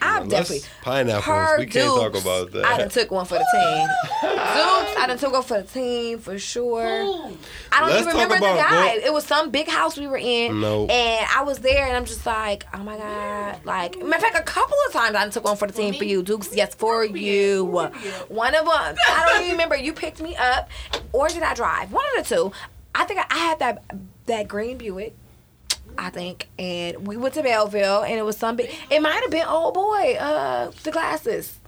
I've 0.01 0.29
definitely. 0.29 0.61
pineapples. 0.83 1.25
Per 1.25 1.59
We 1.59 1.67
can't 1.67 1.89
talk 1.89 2.21
about 2.21 2.53
that. 2.53 2.65
I 2.65 2.79
done 2.79 2.89
took 2.89 3.11
one 3.11 3.27
for 3.27 3.35
the 3.35 3.47
team. 3.53 3.89
Dukes, 4.31 4.97
I 4.97 5.05
done 5.09 5.19
took 5.19 5.33
one 5.33 5.43
for 5.43 5.61
the 5.61 5.67
team 5.67 6.19
for 6.21 6.39
sure. 6.39 6.81
I 6.81 7.81
don't 7.81 7.89
Let's 7.91 8.03
even 8.03 8.15
remember 8.15 8.37
the 8.37 8.41
guy. 8.41 8.71
well- 8.71 9.01
it 9.05 9.13
was 9.13 9.27
some 9.27 9.51
big 9.51 9.69
house 9.69 9.99
we 9.99 10.07
were 10.07 10.17
in. 10.19 10.61
No. 10.61 10.87
And 10.87 11.27
I 11.35 11.43
was 11.43 11.59
there 11.59 11.85
and 11.87 11.97
I'm 11.97 12.05
just 12.05 12.25
like, 12.25 12.65
oh 12.73 12.79
my 12.85 12.97
God. 12.97 13.65
Like, 13.65 13.99
matter 13.99 14.25
of 14.27 14.33
fact, 14.33 14.37
a 14.39 14.43
couple 14.53 14.77
of 14.87 14.93
times 14.93 15.17
I 15.17 15.23
done 15.23 15.31
took 15.33 15.45
one 15.45 15.57
for 15.57 15.67
the 15.67 15.75
team 15.75 15.95
for 15.95 16.05
you. 16.05 16.23
Dukes, 16.23 16.55
yes, 16.55 16.75
for 16.77 17.05
you. 17.05 17.65
One 17.65 18.55
of 18.55 18.65
them, 18.65 18.69
I 18.69 19.25
don't 19.27 19.41
even 19.41 19.53
remember. 19.53 19.77
You 19.77 19.93
picked 19.93 20.23
me 20.23 20.37
up 20.37 20.71
or 21.13 21.27
did 21.29 21.43
I 21.43 21.55
drive? 21.55 21.93
One 21.93 22.05
of 22.17 22.29
the 22.29 22.35
two. 22.35 22.53
I 22.95 23.05
think 23.05 23.21
I, 23.21 23.27
I 23.31 23.39
had 23.39 23.59
that 23.59 23.85
that 24.27 24.47
green 24.49 24.79
Buick. 24.79 25.17
I 25.99 26.11
think, 26.11 26.49
and 26.59 27.07
we 27.07 27.17
went 27.17 27.35
to 27.35 27.43
Belleville, 27.43 28.03
and 28.03 28.15
it 28.19 28.23
was 28.25 28.37
some 28.37 28.57
big. 28.57 28.71
It 28.91 29.01
might 29.01 29.21
have 29.23 29.31
been 29.31 29.47
old 29.47 29.75
boy, 29.75 30.15
uh, 30.19 30.71
the 30.83 30.91
glasses. 30.91 31.59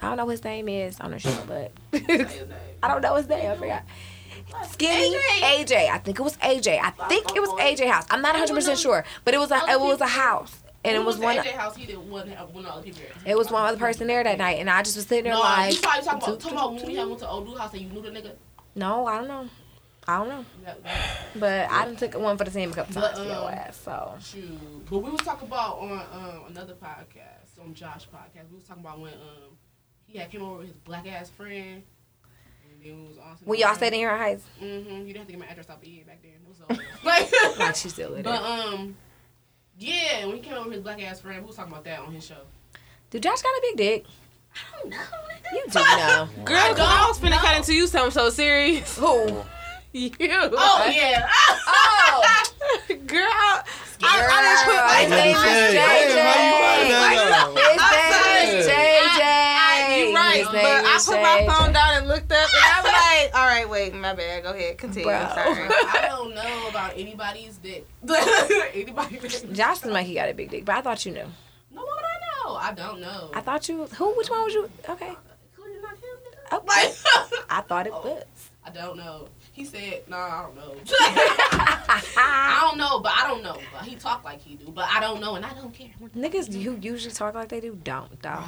I 0.00 0.08
don't 0.08 0.16
know 0.18 0.26
what 0.26 0.32
his 0.32 0.44
name 0.44 0.68
is 0.68 1.00
on 1.00 1.12
the 1.12 1.18
show, 1.18 1.36
but 1.46 1.72
I 2.82 2.88
don't 2.88 3.00
know 3.00 3.14
his 3.16 3.28
name. 3.28 3.50
I 3.50 3.56
forgot. 3.56 3.82
Skinny 4.70 5.16
AJ. 5.40 5.88
I 5.90 5.98
think 5.98 6.18
it 6.18 6.22
was 6.22 6.36
AJ. 6.38 6.78
I 6.82 6.90
think 7.08 7.34
it 7.34 7.40
was 7.40 7.50
AJ 7.50 7.88
house. 7.90 8.06
I'm 8.10 8.22
not 8.22 8.34
100 8.34 8.54
percent 8.54 8.78
sure, 8.78 9.04
but 9.24 9.34
it 9.34 9.38
was 9.38 9.50
a 9.50 9.56
it 9.68 9.80
was 9.80 10.00
a 10.00 10.06
house, 10.06 10.56
and 10.84 10.96
it 10.96 11.04
was 11.04 11.18
one. 11.18 11.36
AJ 11.36 11.52
house. 11.52 11.76
He 11.76 11.86
didn't 11.86 12.08
one 12.10 12.28
one 12.28 12.66
other 12.66 12.82
people. 12.82 13.00
there. 13.00 13.32
It 13.32 13.36
was 13.38 13.50
one 13.50 13.64
other 13.66 13.78
person 13.78 14.06
there 14.06 14.22
that 14.22 14.38
night, 14.38 14.58
and 14.60 14.68
I 14.70 14.82
just 14.82 14.96
was 14.96 15.06
sitting 15.06 15.24
there 15.24 15.32
No, 15.34 15.40
like, 15.40 15.74
you 15.74 15.80
probably 15.80 16.04
talking 16.04 16.22
about, 16.28 16.40
talking 16.40 16.58
about 16.58 16.74
when 16.74 16.86
we 16.86 16.94
had 16.94 17.06
went 17.08 17.20
to 17.20 17.28
old 17.28 17.46
dude 17.46 17.58
house 17.58 17.72
and 17.72 17.82
you 17.82 17.88
knew 17.88 18.02
the 18.02 18.10
nigga. 18.10 18.32
no, 18.74 19.06
I 19.06 19.18
don't 19.18 19.28
know, 19.28 19.48
I 20.08 20.18
don't 20.18 20.28
know, 20.28 20.44
That, 20.64 20.84
that, 20.84 21.16
but 21.34 21.68
I 21.70 21.84
done 21.84 21.96
took 21.96 22.14
one 22.16 22.38
for 22.38 22.44
the 22.44 22.50
team 22.52 22.70
a 22.70 22.74
couple 22.74 22.94
But, 22.94 23.00
times 23.14 23.18
for 23.18 23.24
your 23.24 23.48
um, 23.48 23.54
ass. 23.54 23.76
So 23.84 24.14
Shoot. 24.22 24.86
But 24.88 24.98
we 25.00 25.10
was 25.10 25.20
talking 25.22 25.48
about 25.48 25.78
on 25.78 25.90
um, 25.92 26.42
another 26.48 26.74
podcast, 26.74 27.60
on 27.60 27.74
Josh 27.74 28.06
podcast. 28.14 28.48
We 28.50 28.56
was 28.56 28.64
talking 28.64 28.84
about 28.84 29.00
when 29.00 29.12
um 29.14 29.56
he 30.06 30.18
had 30.18 30.30
came 30.30 30.42
over 30.42 30.58
with 30.58 30.66
his 30.68 30.76
black 30.76 31.08
ass 31.08 31.28
friend. 31.30 31.82
And 32.62 32.82
then 32.84 33.02
we 33.02 33.08
was 33.08 33.18
on 33.18 33.36
when 33.44 33.58
y'all 33.58 33.74
stayed 33.74 33.88
in 33.88 33.94
here 33.94 34.16
Heights, 34.16 34.44
Mm-hmm. 34.62 34.90
You 34.90 35.06
didn't 35.06 35.16
have 35.16 35.26
to 35.26 35.32
get 35.32 35.40
my 35.40 35.46
address 35.46 35.68
out 35.70 35.80
the 35.80 35.88
year 35.88 36.04
back 36.04 36.20
then. 36.22 36.32
It 36.32 36.48
was 36.48 36.60
over. 36.70 36.80
like, 37.04 37.58
like 37.58 37.74
she 37.74 37.88
still 37.88 38.12
with 38.12 38.22
but 38.22 38.42
um, 38.42 38.94
yeah, 39.78 40.24
when 40.26 40.36
he 40.36 40.42
came 40.42 40.54
over 40.54 40.66
with 40.66 40.74
his 40.74 40.82
black 40.84 41.02
ass 41.02 41.20
friend, 41.20 41.40
we 41.42 41.46
was 41.48 41.56
talking 41.56 41.72
about 41.72 41.84
that 41.84 41.98
on 41.98 42.12
his 42.14 42.24
show. 42.24 42.42
Do 43.10 43.18
Josh 43.18 43.42
got 43.42 43.48
a 43.48 43.60
big 43.62 43.76
dick? 43.76 44.04
I 44.54 44.80
don't 44.80 44.90
know. 44.90 44.96
You 45.52 45.64
do 45.68 45.78
know. 45.80 46.28
Girl, 46.44 46.74
'cause 46.74 46.78
I 46.80 47.06
was 47.08 47.18
finna 47.18 47.38
cut 47.38 47.56
into 47.56 47.74
you 47.74 47.86
something 47.88 48.10
so 48.12 48.30
serious. 48.30 48.96
Who? 48.98 49.42
You. 49.96 50.10
Oh 50.20 50.90
yeah. 50.94 51.26
Oh, 51.66 52.20
Girl, 52.88 52.98
I, 53.08 53.64
girl, 53.64 54.04
I, 54.04 55.00
his 55.00 55.10
name 55.10 55.36
is 55.36 55.42
JJ. 55.72 55.80
His 56.04 56.14
name 58.26 58.60
is 58.60 58.66
JJ. 58.68 59.24
You're 59.96 60.12
right, 60.12 60.36
His 60.36 60.46
but 60.48 60.52
name 60.52 60.84
I 60.84 60.96
is 60.96 61.06
put 61.06 61.22
my 61.22 61.46
phone 61.48 61.72
down 61.72 61.96
and 61.96 62.08
looked 62.08 62.30
up, 62.30 62.46
and 62.46 62.64
I'm 62.76 62.84
like, 63.24 63.34
all 63.34 63.46
right, 63.46 63.66
wait, 63.66 63.94
my 63.94 64.12
bad. 64.12 64.42
Go 64.42 64.52
ahead, 64.52 64.76
continue. 64.76 65.06
Bro. 65.06 65.16
I'm 65.16 65.34
sorry. 65.34 65.68
I 65.70 66.08
don't 66.08 66.34
know 66.34 66.68
about 66.68 66.92
anybody's 66.94 67.56
dick. 67.56 67.86
Anybody? 68.74 69.18
Josh 69.52 69.78
seemed 69.80 69.94
like 69.94 70.06
he 70.06 70.12
got 70.14 70.28
a 70.28 70.34
big 70.34 70.50
dick, 70.50 70.66
but 70.66 70.74
I 70.74 70.82
thought 70.82 71.06
you 71.06 71.12
knew. 71.12 71.24
No, 71.70 71.82
what 71.82 71.96
would 71.96 72.04
I 72.04 72.18
know? 72.44 72.56
I 72.56 72.72
don't 72.74 73.00
know. 73.00 73.30
I 73.32 73.40
thought 73.40 73.66
you. 73.66 73.86
Who? 73.86 74.14
Which 74.18 74.28
one 74.28 74.44
was 74.44 74.52
you? 74.52 74.68
Okay. 74.90 75.14
Clearly 75.56 75.80
not 75.80 75.92
him. 75.92 76.18
Okay. 76.52 76.92
Oh. 77.06 77.30
I 77.48 77.62
thought 77.62 77.86
it 77.86 77.94
oh. 77.96 78.02
was. 78.02 78.50
I 78.62 78.70
don't 78.70 78.98
know. 78.98 79.28
He 79.56 79.64
said, 79.64 80.02
"Nah, 80.06 80.18
I 80.18 80.42
don't 80.42 80.54
know." 80.54 80.74
I 82.18 82.58
don't 82.68 82.76
know, 82.76 83.00
but 83.00 83.12
I 83.16 83.26
don't 83.26 83.42
know. 83.42 83.58
But 83.72 83.88
he 83.88 83.96
talked 83.96 84.22
like 84.22 84.42
he 84.42 84.54
do, 84.54 84.70
but 84.70 84.84
I 84.86 85.00
don't 85.00 85.18
know, 85.18 85.36
and 85.36 85.46
I 85.46 85.54
don't 85.54 85.72
care. 85.72 85.88
Niggas 86.14 86.52
who 86.52 86.76
usually 86.76 87.14
talk 87.14 87.34
like 87.34 87.48
they 87.48 87.60
do 87.60 87.78
don't 87.82 88.20
though. 88.20 88.44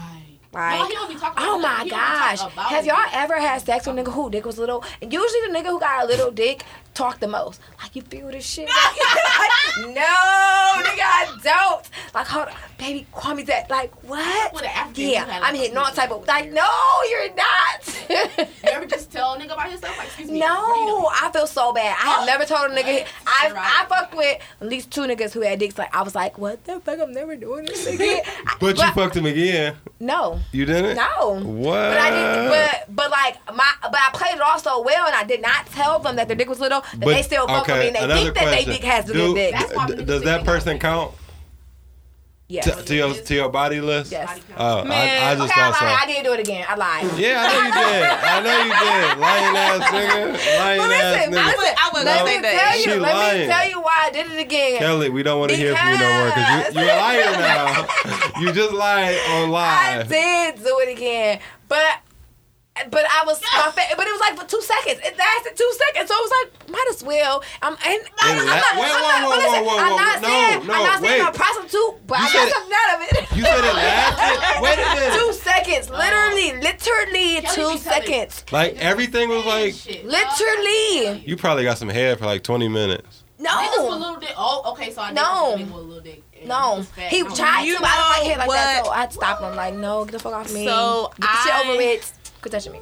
Right. 0.53 0.79
Like, 0.79 0.81
no, 0.81 0.87
he 0.87 0.95
don't 0.95 1.09
be 1.09 1.19
talking. 1.19 1.45
oh 1.47 1.59
my 1.59 1.85
he 1.85 1.89
don't 1.89 1.99
talk 1.99 2.55
gosh, 2.57 2.71
have 2.71 2.85
y'all 2.85 3.07
ever 3.13 3.41
had 3.41 3.63
sex 3.63 3.87
with 3.87 3.99
a 3.99 4.03
nigga 4.03 4.13
who 4.13 4.29
dick 4.29 4.45
was 4.45 4.59
little? 4.59 4.85
And 5.01 5.11
usually 5.11 5.41
the 5.47 5.59
nigga 5.59 5.69
who 5.69 5.81
got 5.81 6.05
a 6.05 6.07
little 6.07 6.31
dick 6.31 6.63
talk 6.93 7.21
the 7.21 7.29
most. 7.29 7.59
Like 7.81 7.97
you 7.97 8.03
feel 8.03 8.31
this 8.31 8.45
shit? 8.45 8.69
like, 9.79 9.87
no, 9.87 9.93
nigga, 9.93 11.05
I 11.05 11.39
don't. 11.43 11.89
Like 12.15 12.27
hold 12.27 12.49
on, 12.49 12.55
baby, 12.79 13.07
call 13.13 13.35
me 13.35 13.43
that. 13.45 13.69
Like 13.71 13.93
what? 14.05 14.53
With 14.55 14.63
an 14.63 14.71
African 14.71 15.09
Yeah, 15.11 15.25
had, 15.25 15.43
I'm 15.43 15.53
like, 15.55 15.61
hitting 15.63 15.77
all 15.77 15.87
a- 15.87 15.95
type 15.95 16.11
of. 16.11 16.27
Like 16.27 16.51
no, 16.53 16.69
you're 17.11 17.35
not. 17.35 18.05
You 18.69 18.75
ever 18.75 18.87
just 18.87 19.11
tell 19.13 19.35
a 19.35 19.39
nigga 19.39 19.53
about 19.53 19.71
yourself? 19.71 19.97
Like, 19.99 20.07
excuse 20.09 20.31
me. 20.31 20.41
what 20.41 20.51
are 20.51 20.77
you 20.77 20.87
No. 20.87 21.09
I 21.13 21.31
feel 21.33 21.47
so 21.47 21.73
bad. 21.73 21.97
I 22.01 22.09
have 22.11 22.23
oh, 22.23 22.27
never 22.27 22.45
told 22.45 22.71
a 22.71 22.75
nigga. 22.75 23.07
I 23.27 23.51
Right. 23.51 23.57
I 23.57 23.87
fucked 23.87 24.15
with 24.17 24.41
at 24.61 24.67
least 24.69 24.91
two 24.91 25.03
niggas 25.03 25.33
who 25.33 25.41
had 25.43 25.59
dicks. 25.59 25.77
Like 25.79 25.95
I 25.95 26.03
was 26.03 26.15
like, 26.15 26.39
what 26.39 26.65
the 26.65 26.81
fuck? 26.81 26.99
I'm 27.01 27.13
never 27.13 27.37
doing 27.37 27.65
this 27.67 27.87
again. 27.95 28.23
But 28.61 28.77
you 28.79 28.91
fucked 28.93 29.17
him 29.17 29.27
again. 29.27 29.77
No, 30.01 30.39
You 30.53 30.65
didn't? 30.65 30.97
no. 30.97 31.41
What? 31.43 31.73
But 31.73 31.99
I 31.99 32.11
didn't. 32.11 32.49
But 32.49 32.95
but 32.97 33.11
like 33.11 33.37
my 33.57 33.71
but 33.83 33.95
I 33.97 34.11
played 34.13 34.35
it 34.37 34.41
all 34.41 34.59
so 34.59 34.83
well, 34.83 35.07
and 35.07 35.15
I 35.15 35.25
did 35.25 35.43
not 35.43 35.67
tell 35.67 35.99
them 35.99 36.17
that 36.17 36.29
their 36.29 36.37
dick 36.37 36.49
was 36.49 36.61
little. 36.61 36.81
That 36.95 37.01
they 37.07 37.23
still 37.23 37.47
fuck 37.47 37.67
with 37.67 37.77
me, 37.79 37.87
and 37.89 37.97
they 37.97 38.01
another 38.01 38.21
think 38.23 38.35
that 38.35 38.45
they 38.47 38.65
question. 38.65 38.73
dick 38.73 38.85
has 38.85 39.09
a 39.11 39.13
Do- 39.13 39.19
good 39.19 39.35
dick. 39.35 39.53
That's 39.53 39.75
why 39.75 39.87
d- 39.89 40.05
does 40.05 40.23
that 40.23 40.45
person 40.45 40.75
dick. 40.75 40.83
count 40.83 41.13
Yes. 42.51 42.65
to, 42.65 42.83
to 42.83 42.95
your 42.97 43.13
to 43.13 43.35
your 43.35 43.51
body 43.51 43.83
list? 43.83 44.11
Yes. 44.11 44.41
Oh, 44.57 44.83
Man. 44.83 44.93
I, 44.93 45.33
I 45.33 45.35
just 45.37 45.53
Okay, 45.53 45.61
I 45.61 45.71
thought 45.71 45.83
lied. 45.83 45.99
I 46.01 46.07
didn't 46.07 46.25
do 46.25 46.33
it 46.33 46.41
again. 46.41 46.65
I 46.67 46.75
lied. 46.77 47.05
Yeah, 47.19 47.45
I 47.45 47.53
know 47.53 47.61
you 47.61 47.73
did. 47.77 48.09
I 48.25 48.41
know 48.41 48.59
you 48.65 48.73
did. 48.73 49.19
Lying 49.21 49.57
ass 49.57 49.91
nigga. 49.93 50.59
Lying 50.59 50.81
But 50.81 50.91
ass 50.91 51.17
listen, 51.29 51.33
nigga. 51.35 51.47
listen. 51.47 51.75
I 51.77 51.91
would 51.93 52.05
let 52.07 52.25
me 52.25 52.41
tell 52.41 52.77
you. 52.79 52.83
She 52.85 53.01
let 53.01 53.15
lying. 53.15 53.41
me 53.41 53.47
tell 53.49 53.69
you 53.69 53.81
why 53.83 53.97
I 54.07 54.11
did 54.11 54.33
it 54.33 54.41
again. 54.41 54.79
Kelly, 54.79 55.11
we 55.11 55.23
don't 55.23 55.39
want 55.39 55.51
to 55.51 55.57
hear 55.59 55.77
from 55.77 55.89
you 55.91 55.99
no 55.99 56.09
more 56.09 56.29
because 56.29 56.75
you, 56.75 56.81
you're 56.81 56.97
lying 56.97 57.33
now. 57.37 57.87
you 58.41 58.53
just 58.53 58.73
lied 58.73 59.19
on 59.29 59.55
I 59.55 60.03
did 60.09 60.65
do 60.65 60.79
it 60.81 60.97
again, 60.97 61.41
but 61.69 61.85
but 62.91 63.05
I 63.11 63.25
was 63.27 63.41
my 63.43 63.71
fa- 63.71 63.95
but 63.97 64.07
it 64.07 64.13
was 64.13 64.21
like 64.21 64.39
for 64.39 64.47
two 64.47 64.63
seconds. 64.63 65.01
It 65.05 65.17
lasted 65.19 65.57
two 65.57 65.73
seconds, 65.87 66.09
so 66.09 66.15
I 66.15 66.21
was 66.23 66.33
like, 66.39 66.71
might 66.71 66.87
as 66.91 67.03
well. 67.03 67.43
I'm 67.63 67.75
and 67.75 68.03
It 68.03 68.11
I'm, 68.21 68.39
I'm 68.39 68.47
la- 68.47 68.55
not, 68.55 68.75
wait, 68.77 68.89
I'm 68.89 69.03
whoa, 69.03 69.09
not, 69.09 69.23
whoa, 69.23 69.31
but 69.31 69.39
listen, 69.39 69.65
whoa, 69.65 69.77
whoa, 69.77 69.83
I'm 69.83 69.93
whoa. 69.93 69.97
not 69.99 70.23
No, 70.23 70.29
saying 70.29 70.67
no, 70.67 70.75
I'm 70.75 70.83
not 70.85 71.01
saying 71.01 71.13
wait. 71.13 71.21
I'm 71.23 71.35
a 71.35 71.37
prostitute, 71.37 72.07
but 72.07 72.19
You 72.19 72.25
I 72.25 72.29
said 72.29 72.39
got 72.39 72.49
it- 72.49 72.53
something 72.55 72.77
out 72.79 72.91
of 72.95 72.99
it. 73.03 73.37
You 73.37 73.43
said 73.45 73.65
it 73.65 73.75
lasted. 73.75 74.63
Wait 74.63 74.79
a 74.79 74.89
minute. 74.95 75.13
two 75.19 75.33
seconds, 75.33 75.91
oh. 75.91 75.97
literally, 75.99 76.49
literally 76.61 77.41
Kelly 77.43 77.55
two 77.55 77.69
be 77.75 77.79
telling- 77.79 77.79
seconds, 77.79 78.45
Like 78.53 78.77
everything 78.77 79.29
was 79.29 79.45
like. 79.45 79.75
Shit. 79.75 80.05
literally. 80.07 81.23
You 81.27 81.37
probably 81.37 81.65
got 81.65 81.79
some 81.79 81.89
head 81.89 82.19
for 82.19 82.27
like 82.27 82.43
20 82.43 82.69
minutes. 82.69 83.25
Niggas 83.41 83.71
with 83.71 83.79
a 83.79 83.83
No, 83.83 83.97
little 83.99 84.17
dick. 84.17 84.35
Oh, 84.37 84.73
okay, 84.73 84.93
so 84.93 85.01
I 85.01 85.13
No. 85.13 85.55
did 85.57 85.67
with 85.67 85.75
a 85.75 85.79
little 85.79 86.03
dick. 86.03 86.23
and 86.41 86.49
no, 86.49 86.77
was 86.79 86.89
fat. 86.89 87.11
he 87.13 87.23
No. 87.23 87.35
tried 87.35 87.63
You 87.63 87.77
to, 87.77 87.81
but 87.81 87.89
I 87.89 87.95
don't 87.97 88.09
like 88.09 88.19
know 88.19 88.29
hair 88.29 88.39
like 88.39 88.49
that, 88.49 88.77
what? 88.83 88.85
so 88.87 88.91
I 88.93 88.97
had 88.99 89.11
to 89.11 89.15
stop 89.17 89.41
him. 89.41 89.55
Like, 89.57 89.75
no, 89.75 90.05
get 90.05 90.13
the 90.13 90.19
fuck 90.19 90.33
off 90.35 90.53
me. 90.53 90.67
So, 90.67 91.13
get 91.21 91.21
the 91.21 91.37
shit 91.45 91.55
I- 91.55 91.61
over 91.69 91.77
with. 91.77 92.18
Quit 92.41 92.53
touching 92.53 92.73
me. 92.73 92.81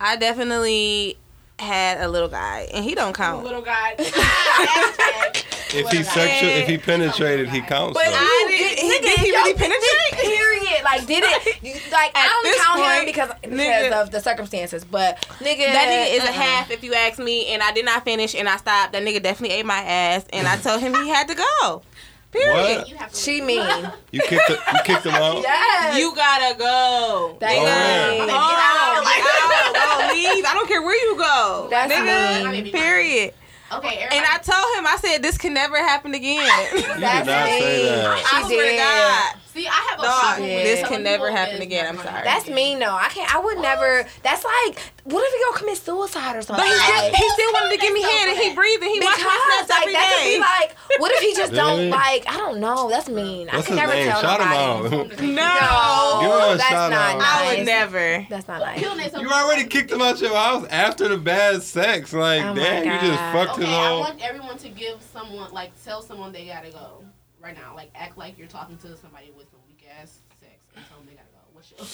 I 0.00 0.16
definitely 0.16 1.18
had 1.58 2.00
a 2.00 2.08
little 2.08 2.28
guy, 2.28 2.68
and 2.72 2.84
he 2.84 2.94
don't 2.94 3.14
count. 3.14 3.42
Little 3.44 3.62
guy. 3.62 3.94
Hashtag. 3.98 5.44
If 5.70 5.90
he 5.90 6.02
sexual, 6.02 6.48
if 6.48 6.66
he 6.66 6.78
penetrated, 6.78 7.50
he 7.50 7.60
counts. 7.60 7.92
But 7.92 8.06
though. 8.06 8.16
I 8.16 8.44
didn't- 8.48 8.78
he 8.78 8.88
did 8.88 9.02
did 9.02 9.18
he 9.18 9.30
really 9.30 9.52
did- 9.52 9.58
penetrate? 9.60 10.12
Period. 10.34 10.82
Like, 10.82 11.06
did 11.06 11.22
it? 11.24 11.62
you- 11.62 11.74
Like, 11.92 12.10
I 12.14 12.26
don't 12.26 12.56
count 12.58 12.78
him 12.80 12.86
point, 12.94 13.04
because 13.06 13.30
because 13.42 13.58
nigga- 13.60 13.92
of 14.02 14.10
the 14.10 14.20
circumstances. 14.20 14.82
But 14.86 15.20
nigga, 15.40 15.66
That 15.70 15.88
nigga 16.08 16.16
is 16.16 16.22
a 16.22 16.28
uh-uh. 16.28 16.32
half 16.32 16.70
if 16.70 16.82
you 16.82 16.94
ask 16.94 17.18
me, 17.18 17.48
and 17.48 17.62
I 17.62 17.72
did 17.72 17.84
not 17.84 18.02
finish, 18.02 18.34
and 18.34 18.48
I 18.48 18.56
stopped. 18.56 18.94
That 18.94 19.02
nigga 19.02 19.22
definitely 19.22 19.58
ate 19.58 19.66
my 19.66 19.82
ass, 19.82 20.24
and 20.32 20.48
I 20.48 20.56
told 20.56 20.80
him 20.80 20.94
he 20.94 21.10
had 21.10 21.28
to 21.28 21.34
go. 21.34 21.82
Period. 22.30 22.78
What? 22.78 22.88
You 22.88 22.96
have 22.96 23.10
to 23.12 23.16
She 23.18 23.40
mean. 23.40 23.64
You 24.10 24.20
kicked, 24.22 24.48
the, 24.48 24.54
you 24.54 24.78
kicked 24.84 25.04
him 25.04 25.14
out. 25.14 25.42
Yes. 25.42 25.98
You 25.98 26.14
gotta 26.14 26.58
go. 26.58 27.36
That's 27.40 27.54
Oh, 27.54 27.60
mean. 27.60 27.68
yeah. 27.68 28.26
Go, 28.26 28.32
out, 28.34 29.74
go, 29.74 30.14
leave. 30.14 30.44
I 30.46 30.54
don't 30.54 30.66
care 30.68 30.80
where 30.82 30.96
you 30.96 31.16
go. 31.18 31.66
That's 31.70 31.92
nigga. 31.92 32.50
mean. 32.64 32.72
Period. 32.72 33.34
Okay, 33.70 33.96
everybody. 33.98 34.16
And 34.16 34.24
I 34.24 34.38
told 34.38 34.78
him, 34.78 34.86
I 34.86 34.96
said, 34.98 35.22
this 35.22 35.36
can 35.36 35.52
never 35.52 35.76
happen 35.76 36.14
again. 36.14 36.48
You 36.74 36.80
did 36.80 37.00
That's 37.02 37.26
not 37.26 37.46
say 37.46 37.60
mean. 37.60 37.86
that. 37.92 38.30
I 38.32 38.48
She 38.48 38.54
swear 38.54 38.70
to. 38.70 38.76
God. 38.78 39.37
See, 39.58 39.68
I 39.68 39.86
have 39.90 39.98
a 39.98 40.02
Dog, 40.02 40.20
problem 40.22 40.48
with 40.48 40.62
this 40.64 40.88
can 40.88 41.02
never 41.02 41.30
happen 41.30 41.60
again, 41.60 41.86
I'm 41.88 41.96
sorry. 42.02 42.22
That's 42.24 42.48
mean 42.48 42.78
though. 42.78 42.94
I 42.94 43.08
can't. 43.08 43.32
I 43.34 43.38
would 43.40 43.58
never. 43.58 44.06
That's 44.22 44.44
like, 44.44 44.78
what 45.04 45.22
if 45.26 45.32
he 45.32 45.44
gonna 45.44 45.58
commit 45.58 45.78
suicide 45.78 46.36
or 46.36 46.42
something? 46.42 46.64
But 46.64 46.68
he 46.72 46.78
still, 46.78 47.02
Like, 47.02 47.14
he 47.14 47.28
still 47.30 47.52
wanted 47.52 47.70
to 47.74 47.78
give 47.80 47.92
me 47.92 48.02
head, 48.02 48.28
and 48.28 48.38
he 48.38 48.54
breathing. 48.54 48.90
He 48.90 49.00
watched 49.00 49.18
my 49.18 49.24
because 49.24 49.66
snaps 49.66 49.70
like 49.70 49.80
every 49.82 49.92
that 49.94 50.14
could 50.18 50.24
be 50.24 50.38
like, 50.40 51.00
what 51.00 51.12
if 51.12 51.20
he 51.20 51.34
just 51.34 51.52
don't 51.52 51.90
like? 51.90 52.24
I 52.28 52.36
don't 52.36 52.60
know. 52.60 52.88
That's 52.90 53.08
mean. 53.08 53.48
What's 53.48 53.58
I 53.58 53.62
can 53.62 53.78
his 53.78 53.86
never 53.86 53.94
name? 53.94 54.08
tell 54.08 54.20
Shout 54.20 54.40
him 54.40 54.48
out. 54.48 54.82
no. 54.90 55.48
No, 55.48 56.20
Give 56.20 56.30
him 56.30 56.54
a 56.54 56.56
that's 56.56 56.70
not 56.70 56.92
out. 56.92 57.18
nice. 57.18 57.26
I 57.28 57.54
would 57.56 57.66
never. 57.66 58.26
That's 58.30 58.48
not 58.48 58.60
nice. 58.60 58.78
Kill 58.80 58.94
Nate 58.96 59.10
some- 59.12 59.20
You 59.22 59.30
already 59.30 59.64
kicked 59.64 59.90
him 59.90 60.00
out 60.02 60.20
your 60.20 60.34
house 60.34 60.66
after 60.70 61.08
the 61.08 61.16
bad 61.18 61.62
sex. 61.62 62.12
Like, 62.12 62.44
Oh 62.44 62.54
damn, 62.54 62.84
you 62.84 63.08
just 63.08 63.20
fucked 63.32 63.52
Okay, 63.58 63.66
his 63.66 63.74
I 63.74 63.92
want 63.98 64.20
everyone 64.22 64.58
to 64.58 64.68
give 64.68 65.00
someone, 65.12 65.50
like, 65.52 65.70
tell 65.84 66.02
someone 66.02 66.32
they 66.32 66.46
gotta 66.46 66.70
go 66.70 67.02
right 67.40 67.54
now. 67.56 67.74
Like, 67.74 67.90
act 67.94 68.18
like 68.18 68.38
you're 68.38 68.48
talking 68.48 68.76
to 68.78 68.96
somebody 68.96 69.32
with 69.36 69.50
some 69.50 69.60
weak 69.66 69.84
ass 70.00 70.18
sex 70.40 70.52
and 70.74 70.84
tell 70.88 70.98
them 70.98 71.06
they 71.06 71.14
gotta 71.14 71.28
go. 71.32 71.38
What's 71.52 71.70
your. 71.70 71.86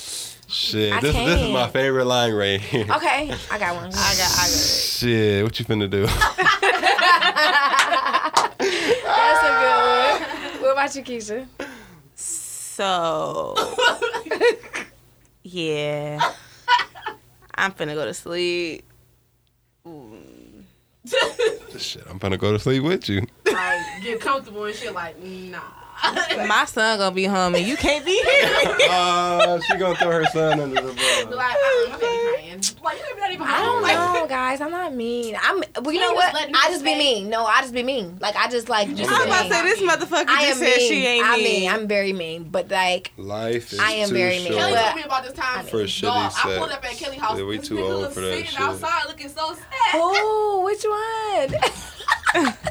Shit, 0.48 0.92
I 0.92 1.00
this, 1.00 1.14
this 1.14 1.40
is 1.42 1.50
my 1.50 1.68
favorite 1.68 2.04
line 2.04 2.32
right 2.32 2.60
here. 2.60 2.86
Okay, 2.96 3.34
I 3.50 3.58
got 3.58 3.74
one. 3.76 3.86
I 3.86 3.90
got, 3.90 3.94
I 3.94 4.14
got 4.14 4.48
it. 4.48 4.52
Shit, 4.52 5.44
what 5.44 5.58
you 5.58 5.64
finna 5.64 5.90
do? 5.90 6.06
That's 8.58 9.42
a 9.42 9.50
good 9.60 9.80
one. 9.80 10.62
What 10.62 10.72
about 10.72 10.94
you, 10.94 11.02
Keisha? 11.02 11.46
So, 12.14 13.54
yeah. 15.42 16.18
I'm 17.54 17.72
finna 17.72 17.94
go 17.94 18.04
to 18.04 18.14
sleep. 18.14 18.84
Shit, 21.78 22.04
I'm 22.08 22.18
finna 22.18 22.38
go 22.38 22.52
to 22.52 22.58
sleep 22.58 22.82
with 22.82 23.08
you. 23.08 23.26
Like, 23.46 24.02
get 24.02 24.20
comfortable 24.20 24.64
and 24.64 24.74
shit, 24.74 24.94
like, 24.94 25.18
nah. 25.22 25.60
My 26.46 26.64
son 26.66 26.98
gonna 26.98 27.14
be 27.14 27.24
home, 27.24 27.54
and 27.54 27.66
you 27.66 27.76
can't 27.76 28.04
be 28.04 28.12
here. 28.12 28.50
Oh, 28.90 29.60
she 29.66 29.76
gonna 29.78 29.94
throw 29.96 30.10
her 30.10 30.24
son 30.26 30.60
under 30.60 30.80
the 30.80 30.88
Be 30.92 30.96
bus. 30.96 31.34
like, 31.34 31.54
uh-uh, 31.56 31.88
my 31.90 31.96
crying. 31.98 32.62
Like, 32.82 32.98
you 32.98 33.20
not 33.20 33.32
even 33.32 33.46
I 33.46 33.62
don't 33.62 33.82
know, 33.86 34.26
guys. 34.28 34.60
I'm 34.60 34.70
not 34.70 34.94
mean. 34.94 35.36
I'm. 35.42 35.62
Well, 35.82 35.92
you 35.94 36.00
He 36.00 36.06
know 36.06 36.12
what? 36.12 36.34
I 36.34 36.46
you 36.46 36.52
just 36.52 36.84
be 36.84 36.92
say- 36.92 36.98
mean. 36.98 37.30
No, 37.30 37.44
I 37.46 37.60
just 37.62 37.72
be 37.74 37.82
mean. 37.82 38.18
Like 38.20 38.36
I 38.36 38.48
just 38.50 38.68
like 38.68 38.94
just 38.94 39.10
I 39.10 39.14
was 39.14 39.24
be 39.24 39.30
about 39.30 39.42
to 39.44 39.54
say 39.54 39.62
this 39.62 39.80
motherfucker 39.80 40.24
I 40.28 40.46
just 40.48 40.62
am 40.62 40.68
said 40.68 40.76
mean. 40.78 40.88
she 40.90 41.06
ain't 41.06 41.26
I'm 41.26 41.38
mean. 41.38 41.60
mean. 41.62 41.70
I'm 41.70 41.88
very 41.88 42.12
mean. 42.12 42.44
But 42.50 42.70
like, 42.70 43.12
Life 43.16 43.72
is 43.72 43.78
I 43.80 43.92
am 43.92 44.08
too 44.08 44.14
very 44.14 44.38
mean. 44.38 44.48
short. 44.48 44.58
Kelly 44.58 44.72
But- 44.72 44.82
told 44.84 44.96
me 44.96 45.02
about 45.04 45.24
this 45.24 45.32
time. 45.32 45.64
For 45.66 45.78
shitty 45.84 46.02
Dog, 46.02 46.32
I 46.36 46.56
pulled 46.58 46.70
up 46.70 46.84
at 46.84 46.90
Kelly 46.96 47.16
house. 47.16 47.38
Yeah, 47.38 47.44
we 47.44 47.56
this 47.58 47.68
too 47.68 47.80
old 47.82 48.12
for 48.12 48.20
that 48.20 48.30
sitting 48.32 48.44
shit. 48.46 48.60
outside 48.60 49.06
looking 49.08 49.28
so 49.30 49.54
sad. 49.54 49.64
oh, 49.94 50.62
which 50.64 50.84
one? 50.84 52.54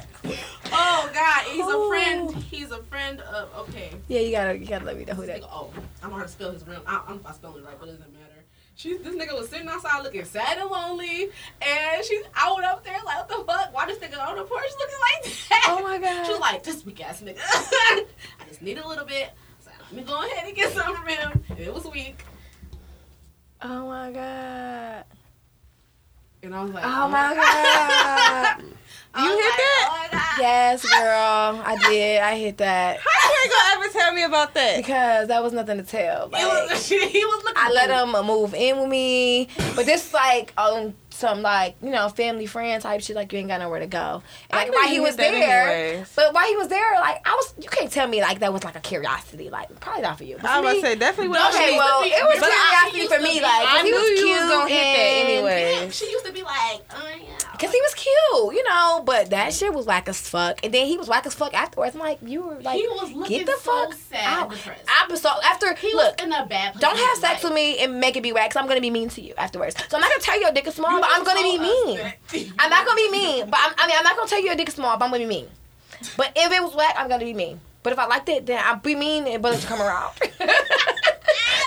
Oh 0.76 1.10
God, 1.14 1.44
he's 1.52 1.62
Oh. 1.66 1.86
a 1.86 1.90
friend. 1.90 2.30
Oh. 2.36 2.40
He's 2.50 2.72
a 2.72 2.84
friend 2.84 3.22
of. 3.22 3.50
Okay. 3.70 3.92
yeah, 4.08 4.20
you 4.22 4.32
gotta 4.32 4.58
you 4.58 4.66
gotta 4.66 4.86
let 4.86 4.98
me 4.98 5.06
know 5.06 5.14
who 5.14 5.26
that. 5.26 5.42
nigga, 5.42 5.50
oh, 5.52 5.70
I 6.00 6.02
don't 6.04 6.12
know 6.12 6.18
how 6.18 6.24
to 6.24 6.30
spell 6.30 6.52
his 6.52 6.66
real. 6.68 6.82
I, 6.88 6.96
I 6.96 6.98
don't 7.08 7.10
know 7.10 7.16
if 7.22 7.26
I 7.28 7.32
spell 7.34 7.56
it 7.56 7.64
right, 7.64 7.76
but 7.80 7.90
it 7.90 7.98
doesn't 7.98 8.12
matter. 8.14 8.24
She, 8.76 8.98
this 8.98 9.14
nigga 9.16 9.38
was 9.38 9.50
sitting 9.50 9.68
outside 9.68 10.02
looking 10.02 10.26
sad 10.26 10.58
and 10.58 10.68
lonely, 10.70 11.30
and 11.62 12.04
she's 12.04 12.24
out 12.36 12.64
up 12.64 12.84
there 12.84 12.98
like, 13.06 13.18
what 13.20 13.30
the 13.30 13.36
fuck? 13.46 13.72
Why 13.74 13.86
this 13.86 14.00
nigga 14.00 14.20
on 14.28 14.36
the 14.36 14.44
porch 14.44 14.64
looking 14.80 14.96
like 15.00 15.34
that? 15.50 15.66
Oh 15.70 15.84
my 15.84 16.00
god. 16.00 16.26
She 16.26 16.32
was 16.32 16.40
like, 16.42 16.64
this 16.64 16.84
weak 16.84 17.06
ass 17.08 17.22
nigga. 17.22 17.38
I 17.40 18.06
just 18.48 18.64
need 18.64 18.80
a 18.80 18.88
little 18.88 19.06
bit. 19.06 19.30
So 19.64 19.70
let 19.80 19.94
me 19.94 20.02
go 20.02 20.20
ahead 20.26 20.48
and 20.48 20.56
get 20.56 20.74
some 20.74 20.96
from 20.96 21.08
him. 21.08 21.44
And 21.50 21.60
it 21.60 21.72
was 21.74 21.86
weak. 21.86 22.24
oh 23.62 23.88
my 23.88 24.12
god. 24.12 25.06
And 26.42 26.54
I 26.56 26.64
was 26.64 26.72
like, 26.72 26.84
Oh, 26.86 27.04
oh 27.04 27.08
my 27.10 27.36
god. 27.36 28.64
I 29.14 29.22
was 29.24 29.30
You 29.30 29.38
hit 29.38 29.50
like, 29.50 30.12
that? 30.12 30.36
Oh 30.38 30.42
yes, 30.42 30.82
girl. 31.00 31.62
I 31.66 31.78
did. 31.90 32.22
I 32.22 32.38
hit 32.38 32.58
that 32.58 32.98
How 33.00 33.30
you 33.30 33.38
ain't 33.44 33.52
gonna 33.52 33.86
ever 33.86 33.94
tell 33.94 34.14
me 34.14 34.24
about 34.24 34.54
that? 34.56 34.78
because 34.78 35.28
that 35.28 35.44
was 35.44 35.54
nothing 35.54 35.78
to 35.78 35.84
tell. 35.84 36.30
Like, 36.30 36.44
was, 36.44 36.88
he 36.90 36.98
was 36.98 37.44
looking 37.44 37.64
I 37.64 37.72
let 37.72 37.90
him 37.90 38.26
move 38.26 38.54
in 38.54 38.80
with 38.80 38.90
me, 38.90 39.48
but 39.76 39.86
this 39.86 40.14
like 40.14 40.54
um 40.58 40.94
some 41.14 41.42
like 41.42 41.76
you 41.82 41.92
know 41.92 42.10
family 42.10 42.46
friend 42.46 42.82
type 42.82 43.02
shit. 43.02 43.16
Like 43.16 43.32
you 43.32 43.40
ain't 43.40 43.48
got 43.48 43.60
nowhere 43.62 43.80
to 43.80 43.88
go. 43.88 44.22
And, 44.50 44.58
like 44.60 44.70
knew 44.70 44.76
while 44.76 44.88
he 44.90 45.00
was 45.00 45.16
there, 45.16 45.34
anyways. 45.70 46.12
but 46.16 46.34
while 46.34 46.48
he 46.48 46.56
was 46.56 46.68
there, 46.68 46.94
like 46.96 47.22
I 47.28 47.34
was, 47.36 47.54
you 47.62 47.70
can't 47.70 47.92
tell 47.92 48.08
me 48.08 48.22
like 48.22 48.40
that 48.40 48.52
was 48.52 48.64
like 48.64 48.76
a 48.76 48.80
curiosity. 48.80 49.50
Like 49.50 49.80
probably 49.80 50.02
not 50.02 50.18
for 50.18 50.24
you. 50.24 50.38
But 50.42 50.50
I 50.50 50.58
for 50.58 50.64
was 50.64 50.74
me, 50.74 50.80
about 50.80 50.88
to 50.88 50.94
say 50.94 51.00
definitely 51.00 51.28
what 51.30 51.54
okay, 51.56 51.76
I 51.76 51.78
well 51.78 52.04
be- 52.04 52.10
it 52.10 52.24
was 52.24 52.40
but 52.40 52.50
I- 52.52 52.90
curiosity 52.92 53.16
for 53.16 53.22
me. 53.22 53.40
be- 53.40 53.44
Like 53.44 53.52
'cause 53.68 53.68
I 53.80 53.84
he 53.84 53.92
knew 53.92 53.96
was 53.98 54.10
you 54.10 54.16
cute 54.26 54.42
was 54.42 54.50
gonna 54.50 54.70
hit 54.70 54.84
that 54.84 54.98
and- 55.00 55.30
anyway. 55.30 55.90
She 55.92 56.06
used 56.10 56.26
to 56.26 56.32
be 56.34 56.42
like, 56.44 56.82
oh 56.92 57.10
yeah. 57.22 57.30
Cause 57.60 57.72
he 57.72 57.80
was 57.82 57.94
cute, 57.94 58.56
you 58.56 58.64
know, 58.68 59.04
but 59.06 59.30
that 59.30 59.54
shit 59.54 59.74
was 59.74 59.86
whack 59.86 60.10
as 60.10 60.20
fuck. 60.20 60.60
And 60.66 60.74
then 60.74 60.86
he 60.88 60.98
was 60.98 61.08
whack 61.08 61.26
as 61.26 61.34
fuck 61.34 61.54
afterwards. 61.54 61.96
I'm 61.96 62.02
like, 62.02 62.18
you 62.22 62.42
were 62.42 62.60
like, 62.60 62.76
he 62.80 62.88
was 62.88 63.12
looking 63.14 63.38
get 63.38 63.46
the 63.46 63.58
so 63.62 63.72
fuck 63.90 63.94
sad 64.12 64.26
out. 64.26 64.48
and 64.50 64.58
depressed. 64.58 64.84
I 64.88 65.08
was 65.10 65.22
so 65.22 65.30
after 65.46 65.74
he 65.76 65.94
look, 65.94 66.18
was 66.20 66.26
in 66.28 66.34
a 66.34 66.46
bad 66.46 66.74
place. 66.74 66.82
don't 66.82 66.98
have 66.98 67.18
sex 67.18 67.36
life. 67.36 67.44
with 67.44 67.54
me 67.54 67.78
and 67.80 68.00
make 68.02 68.18
it 68.18 68.24
be 68.24 68.34
whack. 68.34 68.52
Cause 68.52 68.62
I'm 68.62 68.68
gonna 68.68 68.82
be 68.82 68.90
mean 68.90 69.10
to 69.10 69.22
you 69.22 69.34
afterwards. 69.38 69.76
So 69.90 69.96
I'm 69.96 70.02
not 70.02 70.10
gonna 70.10 70.22
tell 70.22 70.36
you 70.36 70.42
your 70.42 70.52
dick 70.52 70.68
is 70.68 70.76
small, 70.76 70.92
You 70.92 71.03
but 71.04 71.10
I'm 71.12 71.24
just 71.26 71.36
gonna 71.36 71.44
be 71.44 71.58
mean. 71.60 72.54
I'm 72.60 72.70
not 72.70 72.86
gonna 72.86 72.96
be 72.96 73.12
mean, 73.12 73.50
but 73.50 73.60
I'm, 73.62 73.74
I 73.78 73.88
mean, 73.88 73.96
I'm 73.98 74.04
not 74.04 74.16
gonna 74.16 74.30
tell 74.30 74.40
you 74.40 74.46
your 74.48 74.56
dick 74.56 74.68
is 74.70 74.76
small, 74.76 74.98
but 74.98 75.06
I'm 75.06 75.12
gonna 75.12 75.24
be 75.24 75.28
mean. 75.30 75.48
But 76.18 76.32
if 76.36 76.52
it 76.52 76.62
was 76.64 76.74
whack, 76.76 76.96
I'm 76.98 77.08
gonna 77.10 77.26
be 77.26 77.34
mean. 77.34 77.60
But 77.84 77.94
if 77.94 78.00
I 78.00 78.06
liked 78.08 78.30
it, 78.30 78.46
then 78.46 78.62
I'll 78.64 78.78
be 78.78 78.96
mean 78.96 79.28
and 79.28 79.42
but 79.44 79.60
you 79.62 79.68
come 79.68 79.82
around. 79.82 80.14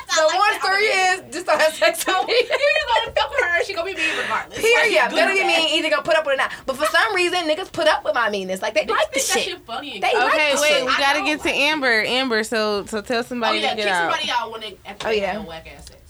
so 0.08 0.26
like 0.26 0.38
one 0.38 0.60
story 0.60 0.84
is 0.84 1.22
just 1.32 1.46
don't 1.46 1.60
have 1.60 1.74
sex 1.74 2.06
with 2.06 2.26
me. 2.26 2.32
If 2.32 2.48
you 2.50 3.04
gonna 3.04 3.12
fuck 3.14 3.30
with 3.30 3.40
her, 3.44 3.64
she 3.64 3.74
gonna 3.74 3.86
be 3.92 3.96
mean 3.96 4.16
regardless. 4.18 4.58
Period. 4.60 4.94
Like, 4.96 5.10
Better 5.10 5.32
good 5.32 5.34
get 5.34 5.44
or 5.44 5.48
bad. 5.48 5.64
mean, 5.64 5.78
either 5.78 5.90
gonna 5.90 6.02
put 6.02 6.16
up 6.16 6.24
with 6.24 6.32
it 6.32 6.36
or 6.36 6.38
not. 6.38 6.52
But 6.64 6.76
for 6.76 6.86
some 6.86 7.14
reason, 7.14 7.40
niggas 7.44 7.70
put 7.72 7.86
up 7.86 8.04
with 8.04 8.14
my 8.14 8.30
meanness. 8.30 8.62
Like 8.62 8.74
they 8.74 8.84
Niggas 8.84 8.90
like 8.90 9.00
think 9.00 9.14
this 9.14 9.30
shit. 9.32 9.42
shit 9.44 9.60
funny 9.66 9.94
and 9.94 10.02
They 10.02 10.10
cute. 10.10 10.22
like 10.22 10.34
Okay, 10.34 10.52
this 10.52 10.60
wait, 10.62 10.68
shit. 10.70 10.86
we 10.86 10.96
gotta 10.96 11.22
get 11.22 11.40
to 11.40 11.46
like- 11.48 11.54
Amber. 11.56 12.02
Amber, 12.06 12.44
so 12.44 12.86
so 12.86 13.00
tell 13.02 13.22
somebody. 13.24 13.58
Oh 13.58 13.60
somebody 13.60 13.62
yeah, 13.62 13.70
to 13.70 13.76
kick 13.76 13.84
get 13.84 13.88
out. 13.92 14.12
somebody 14.12 14.30
out 14.30 14.52
when 14.52 14.60
they 14.62 14.76
after 14.86 15.06
Oh, 15.06 15.10
they 15.10 15.20
yeah. 15.20 15.32
have 15.32 15.42
a 15.44 15.46
whack 15.46 15.66
ass 15.76 15.86
sex. 15.86 16.00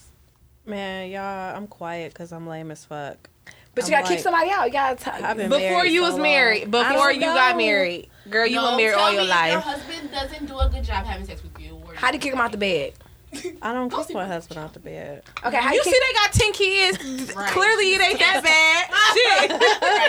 Man, 0.67 1.11
y'all, 1.11 1.57
I'm 1.57 1.67
quiet 1.69 2.13
because 2.13 2.33
I'm 2.33 2.47
lame 2.47 2.71
as 2.73 2.85
fuck. 2.85 3.31
But 3.75 3.89
you 3.89 3.95
I'm 3.95 4.03
gotta 4.03 4.15
kick 4.15 4.23
somebody 4.23 4.51
out. 4.51 4.67
You 4.67 4.73
gotta. 4.73 4.97
T- 4.97 5.11
I've 5.11 5.37
Before 5.37 5.85
you 5.87 6.01
so 6.01 6.07
was 6.07 6.13
long. 6.15 6.23
married, 6.23 6.63
I 6.63 6.65
before 6.67 7.09
don't 7.13 7.15
you 7.15 7.21
got 7.21 7.57
married, 7.57 8.09
girl, 8.31 8.47
you 8.47 8.57
no, 8.57 8.71
were 8.73 8.77
married 8.79 8.95
tell 8.95 9.01
all 9.05 9.11
me 9.11 9.17
your 9.17 9.25
if 9.25 9.51
Your 9.53 9.61
husband 9.61 10.11
doesn't 10.11 10.47
do 10.47 10.59
a 10.59 10.69
good 10.69 10.83
job 10.83 11.05
having 11.05 11.27
sex 11.27 11.43
with 11.43 11.61
you. 11.61 11.79
Or 11.87 11.95
How 11.95 12.11
do 12.11 12.17
you 12.17 12.21
kick 12.21 12.33
him 12.33 12.41
out 12.41 12.53
the 12.53 12.59
bed? 12.59 12.95
I 13.63 13.73
don't 13.75 13.91
kick 13.93 14.15
my 14.15 14.27
husband 14.27 14.59
out 14.59 14.73
the 14.73 14.79
bed. 14.81 15.23
Okay, 15.45 15.57
how 15.59 15.71
You 15.71 15.77
you 15.77 15.83
see, 15.85 15.91
kick? 15.91 16.01
they 16.01 16.13
got 16.15 16.33
ten 16.33 16.53
kids. 16.53 17.37
Right. 17.37 17.51
Clearly, 17.53 17.95
it 17.95 18.01
ain't 18.01 18.19
that 18.19 18.43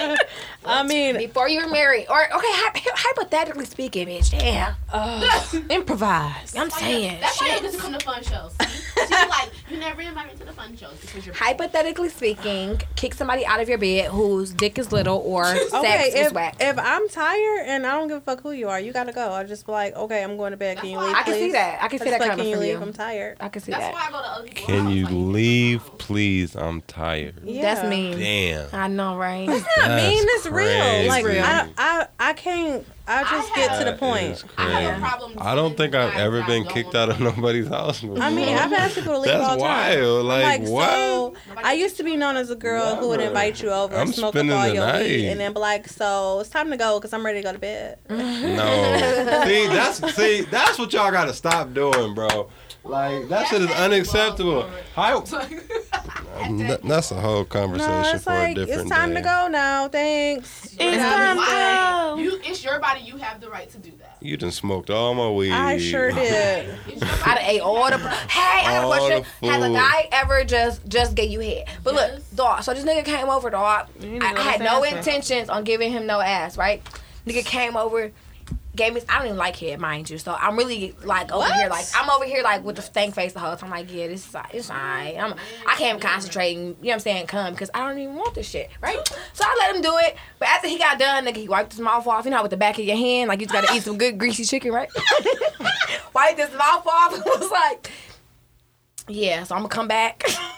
bad. 0.07 0.17
I 0.65 0.83
mean, 0.83 1.17
Before 1.17 1.49
you 1.49 1.61
were 1.61 1.67
married, 1.69 2.05
or 2.09 2.21
okay, 2.23 2.31
hy- 2.35 2.81
hypothetically 2.95 3.65
speaking, 3.65 4.07
bitch. 4.07 4.31
Damn, 4.31 4.75
Improvise. 5.69 6.55
I'm 6.55 6.69
saying. 6.69 7.19
That's 7.19 7.41
why 7.41 7.47
shit. 7.49 7.61
you 7.63 7.67
just 7.69 7.79
come 7.79 7.93
to 7.93 7.99
fun 7.99 8.23
shows. 8.23 8.53
She's 9.01 9.09
like, 9.11 9.51
you 9.69 9.77
never 9.77 10.01
invite 10.01 10.31
me 10.31 10.39
to 10.39 10.45
the 10.45 10.53
fun 10.53 10.75
shows 10.75 10.97
because 11.01 11.25
you're 11.25 11.35
Hypothetically 11.35 12.09
speaking, 12.09 12.81
kick 12.95 13.13
somebody 13.13 13.45
out 13.45 13.59
of 13.59 13.69
your 13.69 13.77
bed 13.77 14.11
whose 14.11 14.51
dick 14.51 14.77
is 14.79 14.91
little 14.91 15.17
or 15.17 15.45
sex 15.45 15.73
Okay, 15.73 16.07
is 16.09 16.27
if, 16.27 16.33
whack. 16.33 16.55
if 16.59 16.77
I'm 16.79 17.07
tired 17.09 17.65
and 17.67 17.85
I 17.85 17.91
don't 17.95 18.07
give 18.07 18.17
a 18.17 18.21
fuck 18.21 18.41
who 18.41 18.51
you 18.51 18.69
are, 18.69 18.79
you 18.79 18.93
gotta 18.93 19.13
go. 19.13 19.31
I 19.31 19.43
just 19.43 19.65
be 19.65 19.71
like, 19.71 19.95
okay, 19.95 20.23
I'm 20.23 20.37
going 20.37 20.51
to 20.51 20.57
bed. 20.57 20.77
Can 20.77 20.89
you 20.89 20.99
leave? 20.99 21.11
why 21.13 21.19
I 21.19 21.23
can 21.23 21.33
see 21.33 21.51
that. 21.51 21.83
I 21.83 21.87
can 21.87 21.99
see 21.99 22.09
that 22.09 22.19
like, 22.19 22.29
coming 22.31 22.45
Can 22.45 22.51
you 22.51 22.57
leave? 22.57 22.77
you. 22.77 22.81
I'm 22.81 22.93
tired. 22.93 23.37
I 23.39 23.49
can 23.49 23.61
see 23.61 23.71
That's 23.71 23.83
that. 23.85 23.93
why 23.93 24.05
I 24.07 24.11
go 24.11 24.21
to 24.21 24.27
other 24.29 24.47
people's 24.47 24.65
Can 24.65 24.89
you 24.89 25.03
like, 25.05 25.13
leave, 25.13 25.97
please? 25.97 26.55
I'm 26.55 26.81
tired. 26.81 27.41
Yeah. 27.43 27.61
That's 27.61 27.87
mean. 27.89 28.17
Damn. 28.17 28.69
I 28.73 28.87
know, 28.87 29.17
right? 29.17 29.47
I 29.49 29.95
mean, 29.95 30.23
it's 30.29 30.45
real. 30.47 31.07
Like. 31.07 31.25
I, 31.25 31.69
I, 31.77 32.07
I 32.19 32.33
can't. 32.33 32.85
I 33.07 33.23
just 33.23 33.51
I 33.53 33.55
get 33.55 33.79
to 33.79 33.91
the 33.91 33.97
point. 33.97 34.43
I 34.57 34.81
have 34.81 34.97
a 34.97 34.99
problem. 34.99 35.33
I 35.39 35.55
don't 35.55 35.77
think 35.77 35.95
I've 35.95 36.15
ever 36.15 36.43
been 36.43 36.65
kicked 36.65 36.93
out 36.93 37.09
of 37.09 37.19
nobody's 37.19 37.67
house 37.67 38.01
before. 38.01 38.19
I 38.19 38.29
mean, 38.29 38.49
I've 38.49 38.73
asked 38.73 38.95
people 38.95 39.13
to 39.13 39.19
leave 39.19 39.31
That's 39.31 39.47
all 39.47 39.55
the 39.55 39.63
time. 39.63 39.99
wild. 39.99 40.19
I'm 40.19 40.27
Like, 40.27 40.61
what? 40.69 40.89
So, 40.89 41.33
I 41.57 41.73
used 41.73 41.95
to 41.97 42.03
be 42.03 42.17
known 42.17 42.35
as 42.35 42.49
a 42.49 42.55
girl 42.55 42.97
who 42.97 43.07
would 43.09 43.21
invite 43.21 43.61
you 43.61 43.69
over, 43.69 43.95
I'm 43.95 44.11
smoke 44.11 44.35
up 44.35 44.45
all 44.45 44.67
your 44.67 44.85
night. 44.85 45.03
weed, 45.03 45.29
and 45.29 45.39
then 45.39 45.53
be 45.53 45.59
like, 45.59 45.87
"So 45.87 46.39
it's 46.41 46.49
time 46.49 46.69
to 46.69 46.77
go 46.77 46.99
because 46.99 47.13
I'm 47.13 47.25
ready 47.25 47.39
to 47.39 47.43
go 47.43 47.53
to 47.53 47.59
bed." 47.59 47.97
No. 48.09 49.43
see, 49.45 49.67
that's 49.67 50.15
see, 50.15 50.41
that's 50.41 50.77
what 50.77 50.91
y'all 50.91 51.11
gotta 51.11 51.33
stop 51.33 51.73
doing, 51.73 52.13
bro. 52.13 52.49
Like 52.87 53.27
that 53.29 53.47
shit 53.47 53.61
is 53.61 53.71
unacceptable. 53.71 54.69
How? 54.95 55.21
Th- 56.47 56.79
That's 56.81 57.11
a 57.11 57.15
whole 57.19 57.43
conversation 57.43 57.91
No, 57.91 58.11
it's 58.13 58.23
for 58.23 58.31
a 58.31 58.39
like 58.39 58.55
different 58.55 58.81
it's 58.81 58.89
time 58.89 59.09
day. 59.09 59.15
to 59.15 59.21
go 59.21 59.47
now. 59.49 59.87
Thanks. 59.87 60.65
It's 60.65 60.75
Yeah. 60.81 61.09
time 61.09 61.37
to 61.37 61.43
go. 61.43 62.21
You, 62.23 62.39
it's 62.43 62.63
your 62.63 62.79
body. 62.79 63.01
You 63.01 63.17
have 63.17 63.41
the 63.41 63.49
right 63.49 63.69
to 63.71 63.77
do 63.79 63.91
that. 63.99 64.17
You 64.21 64.37
done 64.37 64.51
smoked 64.51 64.89
all 64.89 65.13
my 65.15 65.29
weed. 65.31 65.51
I 65.51 65.77
sure 65.79 66.11
did. 66.13 66.77
It's 66.87 67.01
your 67.01 67.09
I 67.09 67.17
body. 67.17 67.35
done 67.35 67.37
ate 67.45 67.61
all 67.61 67.89
the. 67.89 67.97
Hey, 67.97 68.65
I 68.65 68.71
have 68.73 68.83
a 68.83 68.87
question. 68.87 69.23
Has 69.49 69.63
a 69.63 69.69
guy 69.73 70.09
ever 70.11 70.43
just 70.43 70.87
just 70.87 71.15
gave 71.15 71.31
you 71.31 71.39
head? 71.39 71.65
But 71.83 71.95
Yes. 71.95 72.13
look, 72.13 72.35
dog. 72.35 72.63
So 72.63 72.73
this 72.73 72.85
nigga 72.85 73.03
came 73.03 73.29
over, 73.29 73.49
dog. 73.49 73.87
I, 74.01 74.33
I 74.37 74.41
had 74.41 74.61
no 74.61 74.83
intentions 74.83 75.49
on 75.49 75.63
giving 75.63 75.91
him 75.91 76.05
no 76.05 76.19
ass, 76.21 76.55
right? 76.57 76.81
Nigga 77.25 77.43
came 77.45 77.75
over, 77.75 78.11
gave 78.77 78.93
me. 78.93 79.01
I 79.09 79.17
don't 79.17 79.25
even 79.27 79.37
like 79.37 79.55
head, 79.57 79.79
mind 79.79 80.09
you. 80.09 80.17
So 80.17 80.33
I'm 80.33 80.55
really 80.55 80.95
like 81.03 81.31
over 81.31 81.51
here, 81.53 81.67
like 81.67 81.85
I'm 81.95 82.09
over 82.09 82.25
here, 82.25 82.43
like 82.43 82.63
with 82.63 82.77
the 82.77 82.81
stank 82.81 83.15
face 83.15 83.33
the 83.33 83.39
whole 83.39 83.55
time. 83.55 83.73
I'm 83.73 83.79
like, 83.79 83.93
yeah, 83.93 84.07
this 84.07 84.27
is 84.27 84.35
it's 84.53 84.69
fine. 84.69 85.17
I'm 85.17 85.33
I 85.67 85.75
can't 85.75 85.99
concentrate 85.99 86.55
and 86.55 86.67
you 86.67 86.69
know 86.69 86.75
what 86.81 86.93
I'm 86.93 86.99
saying, 86.99 87.27
come 87.27 87.53
because 87.53 87.69
I 87.73 87.87
don't 87.87 87.99
even 87.99 88.15
want 88.15 88.35
this 88.35 88.47
shit, 88.47 88.69
right? 88.81 88.97
So 89.33 89.43
I 89.45 89.55
let 89.59 89.75
him 89.75 89.81
do 89.81 89.97
it. 89.97 90.15
But 90.39 90.47
after 90.49 90.67
he 90.67 90.77
got 90.77 90.99
done, 90.99 91.25
nigga, 91.25 91.37
he 91.37 91.49
wiped 91.49 91.73
his 91.73 91.81
mouth 91.81 92.07
off. 92.07 92.25
You 92.25 92.31
know, 92.31 92.41
with 92.41 92.51
the 92.51 92.57
back 92.57 92.77
of 92.79 92.85
your 92.85 92.97
hand, 92.97 93.27
like 93.27 93.41
you 93.41 93.47
just 93.47 93.53
gotta 93.53 93.75
eat 93.75 93.83
some 93.83 93.97
good 93.97 94.17
greasy 94.17 94.45
chicken, 94.45 94.71
right? 94.71 94.89
wiped 96.13 96.39
his 96.39 96.51
mouth 96.51 96.87
off 96.87 97.13
and 97.13 97.23
was 97.25 97.51
like. 97.51 97.91
Yeah, 99.09 99.43
so 99.43 99.55
I'm 99.55 99.61
gonna 99.61 99.69
come 99.69 99.87
back. 99.87 100.23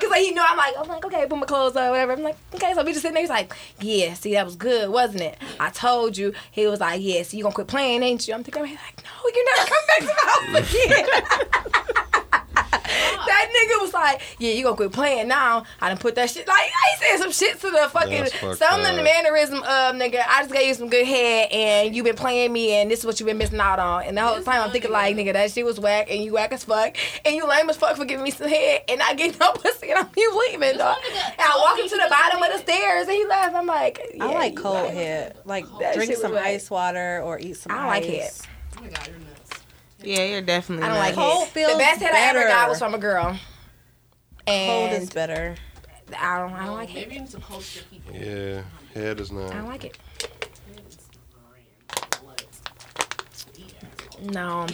Cause 0.00 0.10
like 0.10 0.22
he 0.22 0.30
knew 0.30 0.42
I'm 0.46 0.56
like, 0.56 0.74
I'm 0.78 0.88
like, 0.88 1.04
okay, 1.04 1.26
put 1.26 1.38
my 1.38 1.46
clothes 1.46 1.76
on, 1.76 1.90
whatever. 1.90 2.12
I'm 2.12 2.22
like, 2.22 2.36
okay, 2.54 2.72
so 2.74 2.82
we 2.84 2.92
just 2.92 3.02
sitting 3.02 3.14
there. 3.14 3.22
He's 3.22 3.30
like, 3.30 3.54
yeah, 3.80 4.14
see, 4.14 4.32
that 4.34 4.44
was 4.44 4.56
good, 4.56 4.90
wasn't 4.90 5.22
it? 5.22 5.38
I 5.58 5.70
told 5.70 6.16
you. 6.16 6.32
He 6.50 6.66
was 6.66 6.80
like, 6.80 7.00
yeah, 7.02 7.22
so 7.22 7.36
you 7.36 7.42
gonna 7.42 7.54
quit 7.54 7.66
playing, 7.66 8.02
ain't 8.02 8.26
you? 8.26 8.34
I'm 8.34 8.42
thinking, 8.42 8.62
I'm 8.62 8.70
like, 8.70 9.04
no, 9.04 9.10
you're 9.34 9.44
never 9.56 9.70
coming 9.70 9.88
back 9.88 10.00
to 10.00 10.06
my 10.06 10.60
house 10.60 11.74
again. 11.74 11.86
that 13.26 13.48
nigga 13.50 13.82
was 13.82 13.92
like, 13.94 14.20
yeah, 14.38 14.52
you 14.52 14.64
gonna 14.64 14.76
quit 14.76 14.92
playing 14.92 15.28
now. 15.28 15.64
I 15.80 15.88
done 15.88 15.98
put 15.98 16.14
that 16.16 16.30
shit, 16.30 16.46
like, 16.46 16.56
I 16.58 16.96
said 16.98 17.18
some 17.18 17.32
shit 17.32 17.60
to 17.60 17.70
the 17.70 17.88
fucking, 17.90 18.24
That's 18.24 18.42
of 18.42 18.58
the 18.58 18.66
up. 18.98 19.04
mannerism 19.04 19.58
of, 19.58 19.94
nigga, 19.96 20.22
I 20.26 20.42
just 20.42 20.52
gave 20.52 20.68
you 20.68 20.74
some 20.74 20.88
good 20.88 21.06
head 21.06 21.50
and 21.50 21.94
you 21.94 22.02
been 22.02 22.16
playing 22.16 22.52
me 22.52 22.72
and 22.72 22.90
this 22.90 23.00
is 23.00 23.06
what 23.06 23.20
you 23.20 23.26
been 23.26 23.38
missing 23.38 23.60
out 23.60 23.78
on. 23.78 24.04
And 24.04 24.16
the 24.16 24.22
whole 24.22 24.36
This 24.36 24.44
time 24.44 24.62
I'm 24.62 24.70
thinking 24.70 24.90
like, 24.90 25.16
nigga, 25.16 25.32
that 25.32 25.50
shit 25.50 25.64
was 25.64 25.78
whack 25.80 26.08
and 26.10 26.22
you 26.22 26.32
whack 26.34 26.52
as 26.52 26.64
fuck 26.64 26.96
and 27.24 27.34
you 27.34 27.46
lame 27.46 27.68
as 27.70 27.76
fuck 27.76 27.96
for 27.96 28.04
giving 28.04 28.24
me 28.24 28.30
some 28.30 28.48
head 28.48 28.82
and 28.88 29.02
I 29.02 29.14
get 29.14 29.38
no 29.38 29.52
pussy 29.54 29.90
and 29.90 29.98
I'm 29.98 30.08
you 30.16 30.46
leaving, 30.50 30.78
dog. 30.78 30.96
And 31.04 31.36
I 31.38 31.56
walk 31.58 31.76
me 31.76 31.82
him 31.82 31.88
to 31.88 31.96
the 31.96 32.06
bottom 32.10 32.42
of 32.42 32.52
the 32.52 32.58
stairs 32.58 33.06
and 33.06 33.16
he 33.16 33.24
left. 33.26 33.54
I'm 33.54 33.66
like, 33.66 34.00
yeah, 34.14 34.24
I 34.26 34.32
like 34.34 34.56
cold 34.56 34.90
head. 34.90 35.36
Like 35.44 35.66
That 35.80 35.94
drink 35.94 36.14
some 36.14 36.34
ice 36.36 36.70
water 36.70 37.20
or 37.24 37.38
eat 37.38 37.56
some 37.56 37.72
I 37.72 37.76
don't 37.76 37.84
ice. 37.86 38.02
like 38.02 38.10
it. 38.10 38.40
Oh 38.78 38.82
my 38.82 38.88
god, 38.88 39.08
you're 39.08 39.18
nuts. 39.18 39.29
Yeah, 40.02 40.24
you're 40.24 40.42
definitely. 40.42 40.84
I 40.84 40.88
don't 40.88 40.96
not. 40.98 41.04
like 41.04 41.14
Cold 41.14 41.44
head. 41.44 41.48
feels 41.52 41.72
The 41.72 41.78
best 41.78 42.00
head 42.00 42.14
I 42.14 42.28
ever 42.30 42.48
got 42.48 42.68
was 42.68 42.78
from 42.78 42.94
a 42.94 42.98
girl. 42.98 43.38
Cold 44.46 44.92
is 44.92 45.10
better. 45.10 45.54
I 46.18 46.38
don't, 46.40 46.52
I 46.54 46.66
don't 46.66 46.74
like 46.76 46.88
Maybe 46.88 47.00
head. 47.00 47.12
you 47.12 47.20
need 47.20 47.30
to 47.30 47.40
coach 47.40 47.84
people. 47.90 48.14
Yeah, 48.14 48.62
head 48.94 49.20
is 49.20 49.30
not. 49.30 49.52
I 49.52 49.58
don't 49.58 49.66
like 49.68 49.84
it. 49.84 49.98
No. 54.22 54.66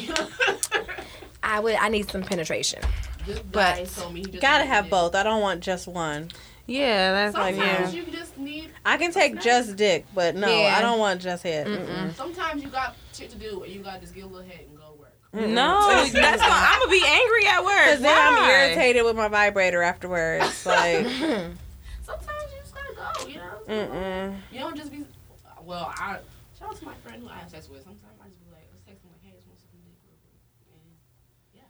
I 1.42 1.60
would. 1.60 1.74
I 1.76 1.88
need 1.88 2.10
some 2.10 2.22
penetration. 2.22 2.82
But- 3.52 3.76
guy 3.76 3.84
told 3.84 4.14
me 4.14 4.20
he 4.20 4.26
just 4.26 4.40
Gotta 4.42 4.64
have 4.64 4.86
it. 4.86 4.90
both. 4.90 5.14
I 5.14 5.22
don't 5.22 5.40
want 5.40 5.60
just 5.60 5.86
one. 5.88 6.30
Yeah, 6.68 7.12
that's 7.12 7.36
like 7.36 7.54
Sometimes 7.54 7.94
yeah. 7.94 8.00
you 8.02 8.10
just 8.10 8.36
need. 8.38 8.70
I 8.84 8.96
can 8.96 9.12
take 9.12 9.40
just 9.40 9.76
dick, 9.76 10.04
but 10.14 10.34
no, 10.34 10.48
Yeah. 10.48 10.74
I 10.76 10.82
don't 10.82 10.98
want 10.98 11.20
just 11.20 11.44
head. 11.44 11.66
Mm-mm. 11.68 12.12
Sometimes 12.16 12.62
you 12.62 12.68
got 12.70 12.96
shit 13.12 13.30
to 13.30 13.38
do, 13.38 13.62
and 13.62 13.72
you 13.72 13.80
gotta 13.82 14.00
just 14.00 14.14
get 14.14 14.24
a 14.24 14.26
little 14.26 14.48
head 14.48 14.62
and 14.68 14.76
go 14.76 14.82
to 14.92 14.98
work. 15.00 15.12
No, 15.36 15.88
that's 15.88 16.12
gonna, 16.12 16.38
I'm 16.42 16.78
gonna 16.80 16.90
be 16.90 17.04
angry 17.06 17.46
at 17.46 17.64
work. 17.64 17.84
Cause 17.84 18.00
then 18.00 18.16
I'm 18.16 18.48
irritated 18.50 19.04
with 19.04 19.16
my 19.16 19.28
vibrator 19.28 19.82
afterwards. 19.82 20.64
Like, 20.66 21.06
Sometimes 22.02 22.50
you 22.52 22.58
just 22.62 22.74
gotta 22.74 22.94
go. 22.94 23.28
You 23.28 23.36
know. 23.36 23.60
mm-mm. 23.68 24.36
You 24.52 24.58
don't 24.60 24.76
just 24.76 24.90
be. 24.92 25.04
Well, 25.64 25.92
I 25.96 26.18
shout 26.58 26.68
out 26.70 26.76
to 26.76 26.84
my 26.84 26.94
friend 27.04 27.22
who 27.22 27.28
I 27.28 27.34
have 27.38 27.50
sex 27.50 27.68
with. 27.68 27.82
Sometimes 27.82 28.14
I 28.22 28.28
just 28.28 28.38
be 28.44 28.50
like, 28.52 28.66
let's 28.72 28.84
text 28.86 29.02
him 29.04 29.10
like, 29.12 29.22
hey, 29.24 29.30
I 29.32 29.36
just 29.36 29.46
want 29.48 29.58
something 29.60 29.80
dick 29.84 29.98
real 30.06 30.16
quick. 30.22 30.38
And 30.72 30.88
yeah, 31.52 31.62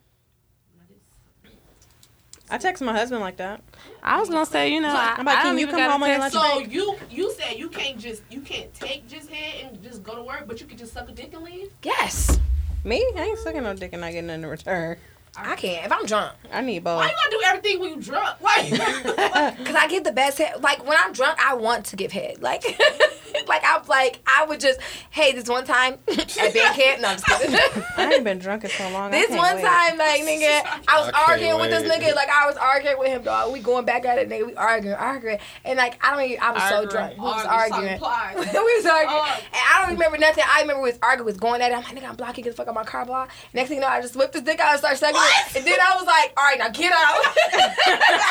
and 0.72 0.80
I 0.82 0.86
just. 0.92 2.50
I 2.50 2.58
text 2.58 2.82
my 2.82 2.92
husband 2.92 3.20
like 3.22 3.38
that. 3.38 3.62
I 4.02 4.20
was 4.20 4.28
gonna 4.28 4.46
say, 4.46 4.72
you 4.72 4.80
know, 4.80 4.88
I, 4.94 5.14
I'm 5.18 5.24
like, 5.24 5.38
I 5.38 5.42
can 5.42 5.56
don't 5.56 5.58
you 5.58 5.66
come 5.66 5.80
home 5.90 6.02
on 6.02 6.08
your 6.10 6.18
text- 6.20 6.34
lunch 6.36 6.46
So 6.52 6.60
break? 6.60 6.72
you 6.72 6.96
you 7.10 7.32
said 7.32 7.56
you 7.58 7.68
can't 7.70 7.98
just 7.98 8.22
you 8.30 8.40
can't 8.42 8.72
take 8.74 9.08
just 9.08 9.30
head 9.30 9.72
and 9.72 9.82
just 9.82 10.02
go 10.04 10.14
to 10.14 10.22
work, 10.22 10.44
but 10.46 10.60
you 10.60 10.66
can 10.66 10.76
just 10.78 10.92
suck 10.92 11.08
a 11.08 11.12
dick 11.12 11.32
and 11.34 11.42
leave. 11.42 11.72
Yes, 11.82 12.38
Me? 12.86 13.04
I 13.16 13.22
ain't 13.22 13.38
sucking 13.40 13.64
no 13.64 13.74
dick 13.74 13.94
and 13.94 14.00
not 14.00 14.12
getting 14.12 14.28
nothing 14.28 14.44
in 14.44 14.48
return. 14.48 14.96
I 15.38 15.54
can't. 15.56 15.86
if 15.86 15.92
I'm 15.92 16.06
drunk. 16.06 16.32
I 16.52 16.60
need 16.62 16.84
both. 16.84 16.96
Why 16.98 17.06
you 17.06 17.12
gotta 17.14 17.30
do 17.30 17.42
everything 17.46 17.80
when 17.80 17.90
you 17.90 18.00
drunk? 18.02 18.36
Why? 18.40 18.68
Cause 19.64 19.74
I 19.74 19.86
give 19.88 20.04
the 20.04 20.12
best 20.12 20.38
head. 20.38 20.62
Like 20.62 20.86
when 20.86 20.96
I'm 21.00 21.12
drunk, 21.12 21.38
I 21.44 21.54
want 21.54 21.86
to 21.86 21.96
give 21.96 22.12
head. 22.12 22.40
Like, 22.42 22.64
like 23.48 23.62
I'm 23.64 23.84
like 23.86 24.20
I 24.26 24.44
would 24.46 24.60
just, 24.60 24.80
hey, 25.10 25.32
this 25.32 25.48
one 25.48 25.64
time 25.66 25.98
at 26.08 26.16
band 26.54 26.76
camp. 26.76 27.00
No, 27.00 27.08
I'm 27.08 27.16
just 27.18 27.26
kidding. 27.26 27.82
I 27.96 28.12
ain't 28.14 28.24
been 28.24 28.38
drunk 28.38 28.64
in 28.64 28.70
so 28.70 28.84
long. 28.90 29.08
I 29.08 29.18
This 29.18 29.28
can't 29.28 29.38
one 29.38 29.56
wait. 29.56 29.64
time, 29.64 29.98
like 29.98 30.20
nigga, 30.22 30.82
I 30.88 31.00
was 31.00 31.08
I 31.08 31.12
can't 31.12 31.28
arguing 31.28 31.60
with 31.60 31.70
this 31.70 31.82
nigga. 31.82 32.14
Like 32.14 32.28
I 32.30 32.46
was 32.46 32.56
arguing 32.56 32.98
with 32.98 33.08
him, 33.08 33.22
dog. 33.22 33.52
We 33.52 33.60
going 33.60 33.84
back 33.84 34.04
at 34.06 34.18
it, 34.18 34.28
nigga. 34.28 34.46
We 34.46 34.54
arguing, 34.54 34.96
arguing, 34.96 35.38
and 35.64 35.76
like 35.76 35.98
I 36.04 36.12
don't 36.14 36.24
even. 36.24 36.42
I 36.42 36.52
was 36.52 36.62
so 36.64 36.86
drunk. 36.86 37.14
We 37.16 37.20
was 37.20 37.44
Arguing, 37.46 38.00
arguing. 38.02 38.48
we 38.52 38.76
was 38.76 38.86
arguing, 38.86 39.22
and 39.52 39.62
I 39.74 39.82
don't 39.82 39.92
remember 39.92 40.18
nothing. 40.18 40.44
I 40.48 40.60
remember 40.62 40.82
we 40.82 40.90
was 40.90 40.98
arguing, 41.02 41.26
was 41.26 41.36
going 41.36 41.60
at 41.60 41.72
it. 41.72 41.74
I'm 41.76 41.82
like, 41.82 41.94
nigga, 41.96 42.08
I'm 42.08 42.16
blocking. 42.16 42.44
Get 42.44 42.50
the 42.50 42.56
fuck 42.56 42.68
out 42.68 42.74
my 42.74 42.84
car, 42.84 43.04
block. 43.04 43.30
Next 43.52 43.68
thing 43.68 43.76
you 43.76 43.82
know, 43.82 43.88
I 43.88 44.00
just 44.00 44.16
whipped 44.16 44.32
this 44.32 44.42
dick 44.42 44.60
out 44.60 44.70
and 44.70 44.78
started 44.78 44.96
sucking 44.98 45.16
it, 45.26 45.56
and 45.56 45.66
then 45.66 45.78
I 45.80 45.96
was 45.96 46.06
like, 46.06 46.32
all 46.36 46.44
right, 46.44 46.58
now 46.58 46.68
get 46.68 46.92
out. 46.92 47.22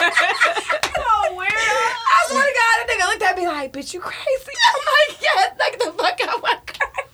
so 0.96 1.36
weird. 1.36 1.52
I 1.52 2.26
swear 2.28 2.42
to 2.44 2.54
God, 2.54 2.76
that 2.80 2.88
nigga 2.90 3.08
looked 3.10 3.24
at 3.24 3.38
me 3.38 3.48
like, 3.48 3.74
bitch, 3.74 3.94
you 3.94 4.00
crazy. 4.00 4.22
I'm 4.76 4.86
like, 5.10 5.22
yes, 5.22 5.54
like 5.60 5.80
the 5.80 5.92
fuck 5.94 6.20
out 6.28 6.42
my 6.42 6.58
car. 6.66 7.06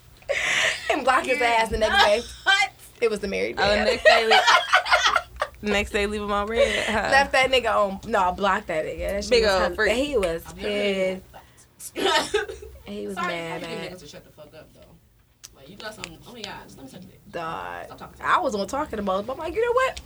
And 0.92 1.04
block 1.04 1.24
his 1.26 1.42
ass 1.42 1.70
the 1.70 1.78
next 1.78 2.04
day. 2.06 2.22
It 3.02 3.10
was 3.10 3.20
the 3.20 3.28
married 3.28 3.56
Oh, 3.60 3.76
next 3.76 4.04
day, 4.04 4.28
leave, 4.28 4.40
next 5.62 5.92
day, 5.92 6.06
leave 6.06 6.22
him 6.22 6.32
on 6.32 6.48
red. 6.48 6.86
Huh? 6.86 7.10
Left 7.12 7.32
that 7.32 7.52
nigga 7.52 7.74
on. 7.76 8.00
No, 8.10 8.32
block 8.32 8.68
that 8.68 8.86
nigga. 8.86 9.10
That 9.10 9.24
shit 9.24 9.32
Big 9.32 9.44
was 9.44 9.52
ol' 9.52 9.60
hella- 9.60 9.76
freak. 9.76 9.94
He 9.94 10.18
was 10.18 10.44
I've 10.48 10.56
never 10.58 10.70
been 10.70 11.22
pissed. 11.78 11.96
He 12.86 13.08
was 13.08 13.16
Sorry, 13.16 13.28
mad, 13.28 13.64
I 13.64 13.68
mad. 13.68 13.92
niggas 13.92 14.00
to 14.00 14.08
shut 14.08 14.24
the 14.24 14.32
fuck 14.32 14.54
up 14.54 14.70
though. 14.74 14.80
Like 15.56 15.61
you 15.72 15.78
got 15.78 15.94
something. 15.96 16.18
Oh 16.28 16.34
my 16.34 16.42
god, 16.42 16.54
just 16.66 16.78
let 16.78 16.86
me 16.86 16.92
suck 16.92 17.02
a 17.02 17.06
dick. 17.06 17.20
Stop 17.32 17.98
talking 17.98 18.18
to. 18.20 18.26
I 18.28 18.40
was 18.40 18.54
on 18.56 18.68
talking 18.68 19.00
about 19.00 19.26
most, 19.26 19.28
but 19.28 19.34
I'm 19.34 19.40
like, 19.40 19.56
you 19.56 19.66
know 19.66 19.74
what? 19.74 20.02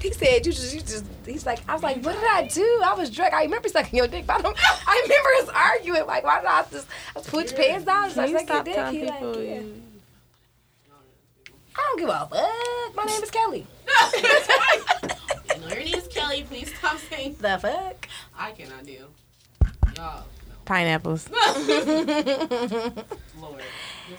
He 0.00 0.12
said, 0.12 0.46
you 0.46 0.52
just, 0.52 0.74
you 0.74 0.80
just, 0.80 1.04
he's 1.26 1.44
like, 1.44 1.58
I 1.68 1.74
was 1.74 1.82
like, 1.82 2.02
what 2.02 2.14
did 2.14 2.24
I 2.24 2.46
do? 2.48 2.80
I 2.84 2.94
was 2.94 3.10
drunk. 3.10 3.34
I 3.34 3.42
remember 3.44 3.68
sucking 3.68 3.96
your 3.96 4.06
dick, 4.08 4.26
but 4.26 4.38
I, 4.38 4.40
don't, 4.42 4.56
I 4.88 5.02
remember 5.04 5.28
us 5.52 5.54
arguing. 5.54 6.06
Like, 6.06 6.24
why 6.24 6.40
did 6.40 6.46
I 6.48 6.64
just, 6.70 6.86
I 7.16 7.20
put 7.20 7.50
your 7.50 7.58
pants 7.60 7.84
down 7.84 8.04
and 8.04 8.14
Can 8.14 8.28
start 8.28 8.30
you 8.30 8.38
sucking 8.38 8.48
your 8.48 8.56
stop 8.56 8.64
dick? 8.64 8.74
telling 8.74 8.94
He 8.94 9.04
like, 9.04 9.14
people? 9.18 9.42
yeah. 9.42 9.54
you- 9.60 9.82
I 11.76 11.78
don't 11.82 11.98
give 12.00 12.08
a 12.08 12.28
fuck. 12.30 12.96
My 12.96 13.04
name 13.04 13.22
is 13.22 13.30
Kelly. 13.30 13.66
No, 15.60 15.68
your 15.68 15.78
name 15.78 15.94
is 15.94 16.08
Kelly. 16.08 16.42
Please 16.44 16.74
stop 16.76 16.96
saying. 17.10 17.36
The 17.40 17.58
fuck? 17.60 18.08
I 18.38 18.50
cannot 18.52 18.84
deal. 18.84 19.08
Y'all, 19.96 20.24
Pineapples. 20.64 21.28
no. 21.30 21.36
Lord. 21.68 23.04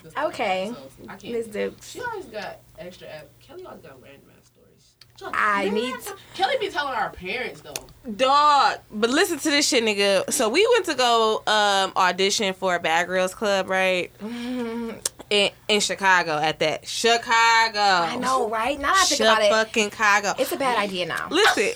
This 0.04 0.14
Okay. 0.18 0.72
so, 0.74 1.08
I. 1.10 1.18
Miss 1.32 1.48
Dukes. 1.48 1.92
She 1.92 2.02
always 2.02 2.26
got 2.26 2.60
extra. 2.78 3.08
app- 3.08 3.28
Kelly 3.40 3.66
always 3.66 3.82
got 3.82 4.02
random 4.02 4.30
ass 4.38 4.48
stories. 4.48 4.92
Like, 5.22 5.36
I 5.38 5.66
"Man, 5.66 5.74
need- 5.76 5.96
Kelly 6.34 6.56
be 6.60 6.70
telling 6.70 6.96
our 6.96 7.10
parents 7.12 7.62
though. 7.62 7.74
Dog. 8.16 8.80
But 8.92 9.10
listen 9.12 9.38
to 9.40 9.50
this 9.52 9.68
shit, 9.68 9.84
nigga. 9.84 10.32
So 10.34 10.50
we 10.50 10.68
went 10.74 10.86
to 10.86 10.96
go 10.96 11.44
um 11.46 11.94
audition 11.96 12.54
for 12.56 12.76
a 12.76 12.80
Bad 12.80 13.06
Girls 13.08 13.36
Club, 13.36 13.70
right? 13.70 14.12
in, 15.30 15.50
in 15.70 15.80
Chicago 15.80 16.32
at 16.38 16.60
that. 16.60 16.88
Chicago. 16.88 17.80
I 17.80 18.16
know, 18.18 18.50
right? 18.50 18.80
Now 18.80 18.92
I 18.94 19.04
think 19.06 19.20
Shut 19.20 19.28
about 19.28 19.42
it. 19.44 19.50
fucking 19.52 19.90
Chicago. 19.92 20.34
It's 20.40 20.52
a 20.52 20.58
bad 20.58 20.78
idea 20.78 21.06
now. 21.06 21.28
Listen, 21.30 21.70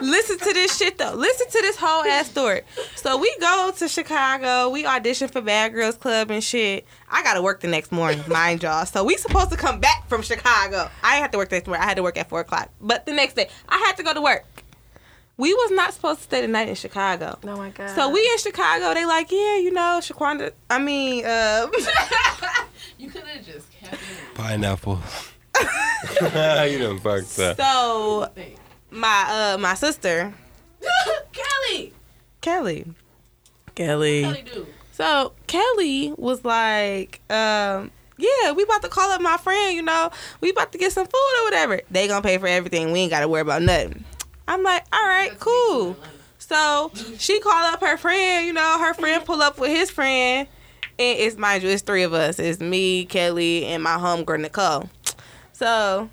listen 0.00 0.38
to 0.38 0.52
this 0.52 0.76
shit 0.76 0.98
though. 0.98 1.12
Listen 1.14 1.46
to 1.48 1.58
this 1.62 1.76
whole 1.76 2.04
ass 2.04 2.30
story. 2.30 2.62
So 2.96 3.16
we 3.18 3.34
go 3.40 3.72
to 3.76 3.88
Chicago. 3.88 4.70
We 4.70 4.86
audition 4.86 5.28
for 5.28 5.40
Bad 5.40 5.72
Girls 5.72 5.96
Club 5.96 6.30
and 6.30 6.42
shit. 6.42 6.86
I 7.10 7.22
gotta 7.22 7.42
work 7.42 7.60
the 7.60 7.68
next 7.68 7.92
morning, 7.92 8.22
mind 8.28 8.62
y'all. 8.62 8.86
So 8.86 9.04
we 9.04 9.16
supposed 9.16 9.50
to 9.50 9.56
come 9.56 9.80
back 9.80 10.08
from 10.08 10.22
Chicago. 10.22 10.90
I 11.02 11.12
didn't 11.12 11.22
have 11.22 11.30
to 11.32 11.38
work 11.38 11.48
the 11.50 11.56
next 11.56 11.66
morning. 11.66 11.82
I 11.82 11.86
had 11.86 11.96
to 11.96 12.02
work 12.02 12.16
at 12.18 12.28
four 12.28 12.40
o'clock. 12.40 12.70
But 12.80 13.06
the 13.06 13.12
next 13.12 13.34
day, 13.34 13.48
I 13.68 13.78
had 13.86 13.96
to 13.96 14.02
go 14.02 14.14
to 14.14 14.20
work. 14.20 14.44
We 15.36 15.54
was 15.54 15.70
not 15.70 15.94
supposed 15.94 16.18
to 16.18 16.24
stay 16.24 16.42
the 16.42 16.48
night 16.48 16.68
in 16.68 16.74
Chicago. 16.74 17.38
Oh 17.44 17.56
my 17.56 17.70
god. 17.70 17.94
So 17.94 18.10
we 18.10 18.20
in 18.20 18.38
Chicago. 18.38 18.92
They 18.92 19.06
like, 19.06 19.30
yeah, 19.30 19.56
you 19.56 19.70
know, 19.72 19.98
Shaquanda. 20.02 20.52
I 20.68 20.78
mean, 20.78 21.24
uh, 21.24 21.66
You 22.98 23.08
could 23.10 23.22
have 23.22 23.46
just 23.46 23.70
kept 23.72 23.94
it. 23.94 24.00
Pineapple. 24.34 25.00
you 25.60 26.78
done 26.78 26.98
fucked 26.98 27.38
up. 27.38 27.56
so 27.56 28.30
Thing. 28.34 28.58
My 28.90 29.54
uh 29.54 29.58
my 29.58 29.74
sister 29.74 30.32
Kelly. 31.32 31.92
Kelly, 32.40 32.86
Kelly. 33.74 34.22
Kelly 34.22 34.44
do. 34.52 34.66
So 34.92 35.32
Kelly 35.46 36.12
was 36.16 36.44
like, 36.44 37.20
um, 37.30 37.90
yeah, 38.18 38.52
we 38.52 38.62
about 38.64 38.82
to 38.82 38.88
call 38.88 39.10
up 39.10 39.20
my 39.20 39.36
friend, 39.36 39.74
you 39.74 39.82
know, 39.82 40.10
we 40.40 40.50
about 40.50 40.72
to 40.72 40.78
get 40.78 40.92
some 40.92 41.06
food 41.06 41.40
or 41.40 41.44
whatever. 41.44 41.80
They 41.90 42.08
gonna 42.08 42.22
pay 42.22 42.38
for 42.38 42.46
everything. 42.46 42.92
We 42.92 43.00
ain't 43.00 43.10
gotta 43.10 43.28
worry 43.28 43.42
about 43.42 43.62
nothing. 43.62 44.04
I'm 44.48 44.62
like, 44.62 44.84
all 44.92 45.06
right, 45.06 45.38
cool. 45.38 45.96
So 46.38 46.90
she 47.18 47.40
called 47.40 47.74
up 47.74 47.80
her 47.80 47.96
friend, 47.96 48.46
you 48.46 48.52
know, 48.52 48.78
her 48.80 48.94
friend 48.94 49.24
pull 49.24 49.42
up 49.42 49.58
with 49.58 49.70
his 49.70 49.90
friend. 49.90 50.48
And 50.98 51.18
it's 51.18 51.36
mind 51.36 51.62
you, 51.62 51.70
it's 51.70 51.82
three 51.82 52.02
of 52.02 52.12
us. 52.12 52.38
It's 52.38 52.60
me, 52.60 53.04
Kelly, 53.06 53.64
and 53.66 53.82
my 53.82 53.96
homegirl 53.96 54.40
Nicole. 54.40 54.90
So 55.52 56.10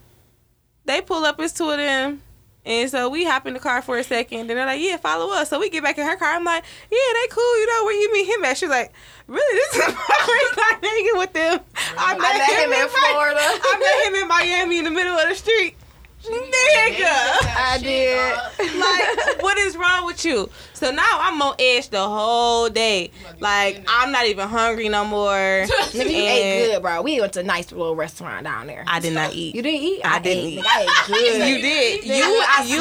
they 0.86 1.02
pull 1.02 1.26
up, 1.26 1.40
it's 1.40 1.54
two 1.54 1.70
of 1.70 1.78
them. 1.78 2.22
And 2.68 2.90
so 2.90 3.08
we 3.08 3.24
hop 3.24 3.48
in 3.48 3.54
the 3.54 3.62
car 3.62 3.82
for 3.82 3.98
a 3.98 4.04
second. 4.04 4.48
Then 4.48 4.58
they're 4.58 4.66
like, 4.66 4.82
yeah, 4.82 4.98
follow 4.98 5.34
us. 5.34 5.50
So 5.50 5.58
we 5.58 5.70
get 5.70 5.84
back 5.84 5.98
in 5.98 6.06
her 6.06 6.18
car. 6.18 6.34
I'm 6.34 6.44
like, 6.44 6.64
yeah, 6.92 6.98
they 7.22 7.28
cool. 7.30 7.60
You 7.62 7.68
know, 7.68 7.86
where 7.86 7.94
you 8.02 8.12
meet 8.12 8.28
him 8.28 8.44
at? 8.44 8.58
She's 8.58 8.68
like, 8.70 8.92
really? 9.28 9.58
This 9.72 9.88
is 9.88 9.94
my 9.96 10.18
first 10.26 10.60
time 10.60 10.82
hanging 10.84 11.18
with 11.18 11.32
them. 11.32 11.60
I 11.98 12.18
met, 12.18 12.28
I 12.28 12.38
met 12.38 12.50
him 12.50 12.74
in 12.74 12.84
Mi- 12.84 12.90
Florida. 12.90 13.40
I 13.42 13.80
met 13.80 14.08
him 14.10 14.22
in 14.22 14.28
Miami 14.28 14.78
in 14.80 14.84
the 14.84 14.92
middle 14.92 15.18
of 15.18 15.30
the 15.30 15.36
street. 15.36 15.78
Nigga. 16.26 17.08
I 17.58 17.80
did. 17.82 18.36
Like, 18.80 19.42
what 19.44 19.58
is 19.58 19.78
wrong 19.78 20.06
with 20.06 20.26
you? 20.26 20.50
So 20.78 20.92
now 20.92 21.18
I'm 21.22 21.42
on 21.42 21.56
edge 21.60 21.90
the 21.90 22.08
whole 22.08 22.70
day. 22.70 23.10
Like, 23.40 23.84
I'm 23.88 24.12
not 24.12 24.26
even 24.28 24.48
hungry 24.48 24.90
no 24.90 25.04
more. 25.06 25.34
Nigga, 25.36 26.10
you 26.12 26.18
ate 26.18 26.68
good, 26.68 26.82
bro. 26.84 27.02
We 27.02 27.20
went 27.20 27.34
to 27.34 27.40
a 27.40 27.44
nice 27.44 27.72
little 27.72 27.96
restaurant 27.96 28.44
down 28.44 28.68
there. 28.68 28.84
I 28.88 29.00
did 29.00 29.14
not 29.14 29.34
eat. 29.34 29.56
you 29.56 29.62
didn't 29.64 29.82
eat? 29.82 30.02
I 30.06 30.20
didn't 30.20 30.46
ate. 30.46 30.54
eat. 30.60 30.66
I 30.68 30.82
ate 30.84 30.90
good. 31.08 31.50
You 31.50 31.62
did. 31.62 32.06
You, 32.06 32.14
I 32.48 32.64
you, 32.68 32.78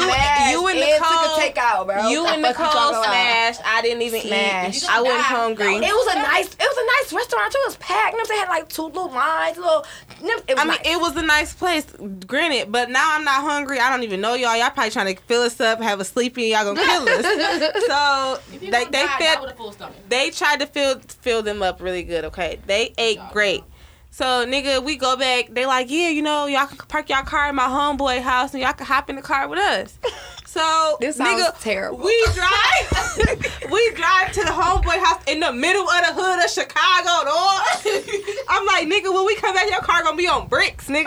you 0.59 0.67
and 0.67 0.79
Nicole. 0.79 1.35
took 1.35 1.55
a 1.55 1.59
takeout, 1.59 1.87
bro. 1.87 2.07
You 2.09 2.23
The 2.23 2.29
and 2.33 2.41
Nicole 2.43 2.71
smashed. 3.03 3.61
I 3.65 3.81
didn't 3.81 4.03
even 4.03 4.21
Smashed. 4.21 4.83
eat. 4.83 4.89
I 4.89 5.01
wasn't 5.01 5.21
hungry. 5.21 5.75
It 5.75 5.81
was 5.81 6.15
a 6.15 6.19
nice, 6.19 6.47
it 6.53 6.59
was 6.59 6.77
a 6.77 6.85
nice 6.85 7.13
restaurant 7.13 7.51
too. 7.51 7.59
It 7.63 7.67
was 7.67 7.77
packed. 7.77 8.11
You 8.13 8.17
know 8.19 8.23
saying? 8.25 8.39
Had 8.41 8.49
like 8.49 8.69
two 8.69 8.83
little 8.85 9.09
lines, 9.09 9.57
little. 9.57 9.85
It 10.19 10.23
was 10.23 10.43
I 10.57 10.63
mean, 10.63 10.67
nice. 10.67 10.79
it 10.85 10.99
was 10.99 11.15
a 11.15 11.21
nice 11.23 11.53
place, 11.53 11.85
granted, 12.25 12.71
but 12.71 12.89
now 12.89 13.15
I'm 13.15 13.23
not 13.23 13.41
hungry. 13.41 13.79
I 13.79 13.89
don't 13.89 14.03
even 14.03 14.21
know 14.21 14.33
y'all. 14.33 14.55
Y'all 14.57 14.69
probably 14.71 14.89
trying 14.91 15.15
to 15.15 15.21
fill 15.23 15.41
us 15.43 15.59
up, 15.61 15.79
have 15.81 15.99
us 15.99 16.09
sleepy, 16.09 16.51
and 16.51 16.65
y'all 16.65 16.73
gonna 16.75 16.85
kill 16.85 17.07
us. 17.09 17.83
so 17.87 18.39
they 18.51 18.57
they 18.57 18.85
die, 18.85 18.89
die 18.91 19.17
fed 19.17 19.41
with 19.41 19.51
a 19.51 19.55
full 19.55 19.71
stomach. 19.71 19.95
they 20.09 20.29
tried 20.29 20.59
to 20.59 20.67
fill 20.67 20.99
fill 20.99 21.41
them 21.41 21.61
up 21.63 21.81
really 21.81 22.03
good. 22.03 22.25
Okay, 22.25 22.59
they 22.65 22.93
ate 22.97 23.19
great. 23.31 23.63
So 24.09 24.25
nigga, 24.45 24.83
we 24.83 24.95
go 24.95 25.15
back. 25.15 25.49
They 25.51 25.65
like, 25.65 25.91
yeah, 25.91 26.09
you 26.09 26.21
know, 26.23 26.47
y'all 26.47 26.65
can 26.65 26.77
park 26.87 27.09
y'all 27.09 27.23
car 27.23 27.49
in 27.49 27.55
my 27.55 27.67
homeboy 27.67 28.21
house, 28.21 28.53
and 28.53 28.63
y'all 28.63 28.73
can 28.73 28.85
hop 28.87 29.09
in 29.09 29.15
the 29.15 29.21
car 29.21 29.47
with 29.47 29.59
us. 29.59 29.97
So 30.47 30.97
This 30.99 31.17
sounds 31.17 31.43
nigga, 31.43 31.59
terrible. 31.59 31.99
We 31.99 32.27
drive, 32.33 33.69
we 33.71 33.91
drive 33.91 34.31
to 34.31 34.39
the 34.41 34.49
homeboy 34.49 34.97
house 35.03 35.21
in 35.27 35.39
the 35.41 35.51
middle 35.51 35.83
of 35.87 36.05
the 36.07 36.13
hood 36.13 36.43
of 36.43 36.49
Chicago. 36.49 37.25
Dog. 37.29 37.61
I'm 38.49 38.65
like, 38.65 38.87
nigga, 38.87 39.13
when 39.13 39.25
we 39.25 39.35
come 39.35 39.53
back, 39.53 39.69
your 39.69 39.81
car 39.81 40.01
gonna 40.03 40.17
be 40.17 40.27
on 40.27 40.47
bricks, 40.47 40.87
nigga. 40.87 41.03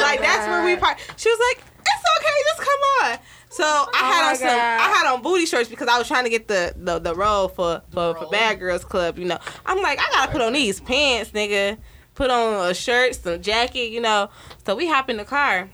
like 0.00 0.20
that's 0.20 0.48
where 0.48 0.64
we 0.64 0.74
park. 0.76 0.98
She 1.16 1.28
was 1.28 1.38
like, 1.50 1.62
it's 1.78 2.04
okay, 2.18 2.36
just 2.48 2.58
come 2.58 2.80
on. 3.12 3.18
So 3.50 3.64
I 3.64 3.88
had 3.98 4.30
on 4.30 4.36
some. 4.36 4.48
I 4.48 4.94
had 4.96 5.12
on 5.12 5.22
booty 5.22 5.44
shorts 5.44 5.68
because 5.68 5.88
I 5.88 5.98
was 5.98 6.06
trying 6.06 6.22
to 6.24 6.30
get 6.30 6.46
the 6.46 6.72
the, 6.76 7.00
the 7.00 7.14
role 7.14 7.48
for 7.48 7.82
for, 7.90 8.14
for 8.14 8.26
Bad 8.30 8.60
Girls 8.60 8.84
Club. 8.84 9.18
You 9.18 9.24
know, 9.26 9.38
I'm 9.66 9.82
like, 9.82 9.98
I 10.00 10.08
gotta 10.12 10.32
put 10.32 10.40
on 10.40 10.52
these 10.52 10.80
pants, 10.80 11.32
nigga. 11.32 11.76
Put 12.14 12.30
on 12.30 12.70
a 12.70 12.74
shirt, 12.74 13.16
some 13.16 13.42
jacket, 13.42 13.90
you 13.90 14.00
know. 14.00 14.30
So 14.64 14.76
we 14.76 14.86
hop 14.88 15.10
in 15.10 15.16
the 15.16 15.24
car. 15.24 15.68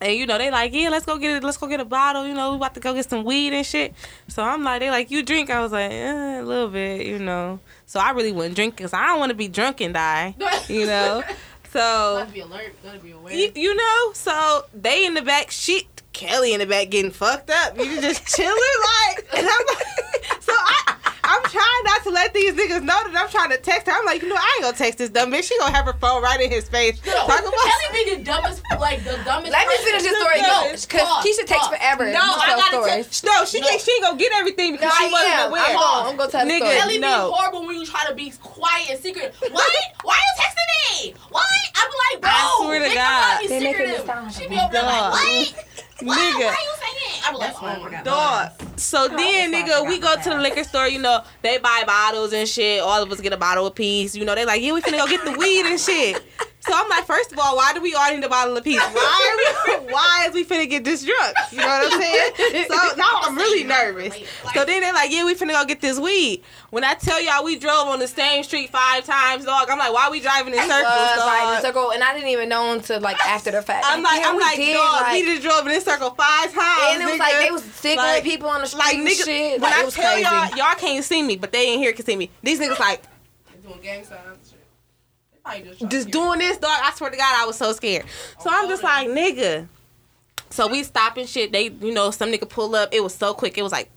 And 0.00 0.14
you 0.14 0.26
know 0.26 0.38
they 0.38 0.48
like 0.52 0.72
yeah 0.72 0.90
let's 0.90 1.04
go 1.04 1.18
get 1.18 1.38
it 1.38 1.42
let's 1.42 1.56
go 1.56 1.66
get 1.66 1.80
a 1.80 1.84
bottle 1.84 2.24
you 2.24 2.32
know 2.32 2.50
we 2.52 2.56
about 2.56 2.72
to 2.74 2.80
go 2.80 2.94
get 2.94 3.10
some 3.10 3.24
weed 3.24 3.52
and 3.52 3.66
shit 3.66 3.94
so 4.28 4.44
I'm 4.44 4.62
like 4.62 4.78
they 4.78 4.90
like 4.90 5.10
you 5.10 5.24
drink 5.24 5.50
I 5.50 5.60
was 5.60 5.72
like 5.72 5.90
eh, 5.90 6.40
a 6.40 6.44
little 6.44 6.68
bit 6.68 7.04
you 7.04 7.18
know 7.18 7.58
so 7.84 7.98
I 7.98 8.12
really 8.12 8.30
wouldn't 8.30 8.54
drink 8.54 8.76
because 8.76 8.92
I 8.92 9.08
don't 9.08 9.18
want 9.18 9.30
to 9.30 9.34
be 9.34 9.48
drunk 9.48 9.80
and 9.80 9.92
die 9.92 10.36
you 10.68 10.86
know 10.86 11.24
so 11.72 11.80
Gotta 12.20 12.32
be 12.32 12.40
alert. 12.40 12.74
Gotta 12.84 12.98
be 13.00 13.10
aware. 13.10 13.34
you, 13.34 13.50
you 13.56 13.74
know, 13.74 14.12
so 14.14 14.66
they 14.72 15.04
in 15.04 15.14
the 15.14 15.22
back, 15.22 15.50
she 15.50 15.88
Kelly 16.18 16.52
in 16.52 16.58
the 16.58 16.66
back 16.66 16.90
getting 16.90 17.12
fucked 17.12 17.48
up. 17.50 17.78
You 17.78 18.00
just 18.00 18.26
chilling 18.26 18.52
like, 18.56 19.24
and 19.36 19.46
I'm 19.46 19.66
like, 19.66 19.86
so 20.42 20.52
I. 20.52 20.94
I'm 21.30 21.42
trying 21.44 21.82
not 21.84 22.02
to 22.04 22.10
let 22.10 22.32
these 22.32 22.54
niggas 22.54 22.80
know 22.80 22.96
that 23.04 23.12
I'm 23.14 23.28
trying 23.28 23.50
to 23.50 23.58
text 23.58 23.86
her. 23.86 23.92
I'm 23.92 24.06
like, 24.06 24.22
you 24.22 24.28
know, 24.32 24.36
I 24.40 24.48
ain't 24.56 24.64
gonna 24.64 24.76
text 24.78 24.96
this 24.96 25.10
dumb 25.10 25.30
bitch. 25.30 25.44
She 25.44 25.58
gonna 25.58 25.76
have 25.76 25.84
her 25.84 25.92
phone 26.00 26.22
right 26.22 26.40
in 26.40 26.48
his 26.50 26.66
face. 26.70 27.04
No, 27.04 27.12
Talk 27.28 27.40
about 27.44 27.52
Kelly 27.52 27.88
be 27.92 28.16
the 28.16 28.24
dumbest, 28.24 28.62
like 28.80 29.04
the 29.04 29.12
dumbest. 29.28 29.52
Let 29.52 29.68
me 29.68 29.76
finish 29.84 30.02
this 30.08 30.16
story. 30.16 30.40
No, 30.40 30.48
No, 30.48 30.72
because 30.72 30.88
pause, 31.04 31.20
Keisha 31.26 31.44
takes 31.44 31.68
pause. 31.68 31.76
forever. 31.76 32.06
no, 32.06 32.12
to 32.32 32.40
I 32.40 32.56
gotta 32.72 32.88
text. 32.88 33.24
No, 33.24 33.44
she 33.44 33.60
No. 33.60 33.66
can't. 33.68 33.80
She 33.82 33.92
ain't 33.92 34.02
gonna 34.04 34.16
get 34.16 34.32
everything 34.40 34.72
because 34.72 34.88
No, 34.88 34.96
she 34.96 35.04
I 35.04 35.10
wasn't 35.12 35.34
am. 35.36 35.50
aware. 35.50 35.62
I'm 35.68 35.76
going. 35.76 36.06
I'm 36.08 36.16
going 36.16 36.30
to 36.30 36.32
tell 36.32 36.46
the 36.46 36.52
Nigga, 36.52 36.58
story. 36.64 36.76
Kelly 36.80 36.98
No. 36.98 37.12
be 37.28 37.36
horrible 37.36 37.66
when 37.66 37.76
you 37.76 37.84
try 37.84 38.06
to 38.08 38.14
be 38.14 38.32
quiet 38.40 38.88
and 38.90 38.98
secret. 38.98 39.34
Why? 39.52 39.68
Why 40.04 40.14
are 40.16 40.16
you 40.16 40.34
texting 40.40 41.04
me? 41.04 41.14
Why? 41.28 41.44
I'm 41.76 41.90
like, 42.08 42.22
bro. 42.22 42.30
I 42.32 42.56
swear 42.64 42.78
to 42.80 42.84
nigga, 42.88 42.94
God. 42.94 43.04
why 43.04 43.46
They 43.48 43.60
making 43.60 43.72
secretive? 43.84 44.00
it 44.00 44.06
sound 44.06 44.32
She 44.32 44.48
be 44.48 44.56
over 44.56 44.72
there 44.72 44.82
like, 44.82 45.12
what? 45.12 45.54
What? 46.02 46.18
Nigga. 46.18 46.50
You 46.50 46.74
saying? 46.78 47.22
I'm 47.24 47.34
like, 47.34 47.54
oh 47.62 47.90
my 47.90 48.02
Dog. 48.02 48.52
So 48.76 49.08
then, 49.08 49.52
nigga, 49.52 49.86
we 49.86 49.98
go 49.98 50.14
to 50.14 50.30
the 50.30 50.36
liquor 50.36 50.64
store. 50.64 50.86
You 50.86 51.00
know, 51.00 51.22
they 51.42 51.58
buy 51.58 51.82
bottles 51.86 52.32
and 52.32 52.48
shit. 52.48 52.80
All 52.80 53.02
of 53.02 53.10
us 53.10 53.20
get 53.20 53.32
a 53.32 53.36
bottle 53.36 53.66
apiece. 53.66 54.14
You 54.14 54.24
know, 54.24 54.34
they 54.34 54.44
like, 54.44 54.62
yeah, 54.62 54.72
we 54.72 54.80
finna 54.80 54.98
go 54.98 55.06
get 55.08 55.24
the 55.24 55.32
weed 55.32 55.66
and 55.66 55.80
shit. 55.80 56.22
So 56.60 56.72
I'm 56.74 56.88
like, 56.88 57.04
first 57.04 57.32
of 57.32 57.38
all, 57.38 57.56
why 57.56 57.72
do 57.72 57.80
we 57.80 57.94
all 57.94 58.14
need 58.14 58.22
a 58.22 58.28
bottle 58.28 58.56
apiece? 58.56 58.80
Why? 58.80 59.37
Are 60.38 60.42
we, 60.42 60.44
why 60.44 60.44
is 60.44 60.48
we 60.48 60.56
finna 60.56 60.70
get 60.70 60.84
this 60.84 61.04
drunk? 61.04 61.36
You 61.52 61.58
know 61.58 61.66
what 61.66 61.92
I'm 61.92 62.00
saying? 62.00 62.66
So 62.68 62.96
now 62.96 63.20
I'm 63.22 63.36
really 63.36 63.64
nervous. 63.64 64.14
So 64.54 64.64
then 64.64 64.80
they're 64.80 64.92
like, 64.92 65.10
yeah, 65.10 65.24
we 65.24 65.34
finna 65.34 65.52
go 65.52 65.64
get 65.64 65.80
this 65.80 65.98
weed. 65.98 66.42
When 66.70 66.84
I 66.84 66.94
tell 66.94 67.20
y'all 67.22 67.44
we 67.44 67.58
drove 67.58 67.88
on 67.88 67.98
the 67.98 68.08
same 68.08 68.42
street 68.44 68.70
five 68.70 69.04
times, 69.04 69.44
dog, 69.44 69.68
I'm 69.70 69.78
like, 69.78 69.92
why 69.92 70.10
we 70.10 70.20
driving 70.20 70.52
in 70.54 70.60
circles, 70.60 70.84
was 70.84 71.18
like 71.18 71.56
in 71.56 71.62
circle, 71.62 71.92
and 71.92 72.02
I 72.04 72.12
didn't 72.14 72.28
even 72.28 72.48
know 72.48 72.72
until 72.72 73.00
like 73.00 73.16
after 73.24 73.50
the 73.50 73.62
fact. 73.62 73.84
I'm 73.88 74.02
like, 74.02 74.20
Yeah, 74.20 74.28
I'm 74.28 74.36
we 74.36 74.42
like, 74.42 74.56
did, 74.56 74.74
dog, 74.74 75.00
like- 75.02 75.12
we 75.12 75.22
just 75.24 75.42
drove 75.42 75.60
in 75.66 75.68
this 75.72 75.84
circle 75.84 76.10
five 76.10 76.52
times. 76.52 76.82
and 76.94 77.02
it 77.02 77.06
was 77.10 77.18
like 77.18 77.32
nigga. 77.34 77.40
they 77.40 77.50
was 77.50 77.62
signaling 77.64 78.10
Like- 78.12 78.24
people 78.24 78.48
on 78.48 78.60
the 78.60 78.66
street 78.66 78.78
like 78.80 78.94
and 78.96 79.06
niggas. 79.08 79.24
shit. 79.24 79.60
When 79.60 79.70
Like, 79.70 79.74
I 79.86 79.90
tell 79.90 80.12
crazy. 80.14 80.22
y'all, 80.22 80.56
y'all 80.68 80.76
can't 80.76 81.04
see 81.04 81.22
me, 81.22 81.36
but 81.36 81.52
they 81.52 81.72
in 81.74 81.78
here 81.78 81.92
can 81.92 82.04
see 82.04 82.16
me. 82.16 82.30
These 82.42 82.60
niggas 82.60 82.78
like 82.78 83.02
Doing 83.66 83.80
gang 83.82 84.04
signs. 84.04 84.20
and 84.26 84.38
shit. 84.46 84.58
They 85.32 85.38
probably 85.42 85.62
just 85.78 85.90
just 85.90 86.10
doing 86.10 86.38
this, 86.40 86.58
dog. 86.58 86.78
I 86.82 86.92
swear 86.94 87.10
to 87.10 87.16
God, 87.16 87.34
I 87.36 87.46
was 87.46 87.56
so 87.56 87.72
scared. 87.72 88.04
So 88.40 88.50
I'm 88.52 88.68
just 88.68 88.82
like, 88.82 89.08
nigga. 89.08 89.66
So 90.50 90.66
we 90.68 90.82
stopping 90.82 91.26
shit. 91.26 91.52
They, 91.52 91.68
you 91.70 91.92
know, 91.92 92.10
some 92.10 92.30
nigga 92.30 92.48
pull 92.48 92.74
up. 92.74 92.88
It 92.92 93.02
was 93.02 93.14
so 93.14 93.34
quick. 93.34 93.58
It 93.58 93.62
was 93.62 93.72
like 93.72 93.90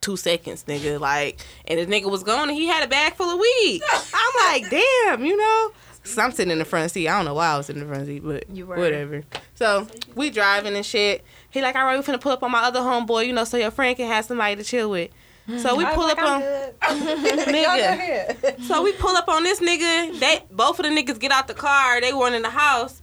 two 0.00 0.16
seconds, 0.16 0.64
nigga. 0.64 0.98
Like, 1.00 1.40
and 1.66 1.78
the 1.78 1.86
nigga 1.86 2.10
was 2.10 2.22
gone, 2.22 2.48
and 2.48 2.56
he 2.58 2.66
had 2.66 2.84
a 2.84 2.88
bag 2.88 3.14
full 3.14 3.30
of 3.30 3.38
weed. 3.38 3.82
I'm 4.14 4.60
like, 4.62 4.70
damn, 5.06 5.24
you 5.24 5.36
know. 5.36 5.72
So 6.04 6.22
I'm 6.22 6.30
sitting 6.30 6.52
in 6.52 6.58
the 6.58 6.64
front 6.64 6.92
seat. 6.92 7.08
I 7.08 7.16
don't 7.16 7.24
know 7.24 7.34
why 7.34 7.48
I 7.48 7.56
was 7.56 7.68
in 7.68 7.80
the 7.80 7.84
front 7.86 8.06
seat, 8.06 8.22
but 8.24 8.48
You 8.48 8.66
were. 8.66 8.76
whatever. 8.76 9.24
So 9.54 9.88
we 10.14 10.30
driving 10.30 10.76
and 10.76 10.86
shit. 10.86 11.24
He 11.50 11.60
like, 11.62 11.74
all 11.74 11.84
right, 11.84 11.96
we 11.98 12.04
finna 12.04 12.20
pull 12.20 12.30
up 12.32 12.42
on 12.44 12.50
my 12.52 12.62
other 12.62 12.78
homeboy, 12.80 13.26
you 13.26 13.32
know, 13.32 13.42
so 13.44 13.56
your 13.56 13.72
friend 13.72 13.96
can 13.96 14.06
have 14.06 14.24
somebody 14.24 14.54
to 14.56 14.62
chill 14.62 14.90
with. 14.90 15.10
So 15.58 15.74
we 15.76 15.84
pull 15.86 16.04
up 16.04 16.18
on 16.18 16.42
nigga. 17.40 18.62
So 18.64 18.82
we 18.82 18.92
pull 18.92 19.16
up 19.16 19.28
on 19.28 19.42
this 19.44 19.60
nigga. 19.60 20.18
They 20.18 20.42
both 20.50 20.78
of 20.78 20.84
the 20.84 20.90
niggas 20.90 21.18
get 21.18 21.30
out 21.32 21.48
the 21.48 21.54
car. 21.54 22.00
They 22.00 22.12
weren't 22.12 22.34
in 22.34 22.42
the 22.42 22.50
house. 22.50 23.00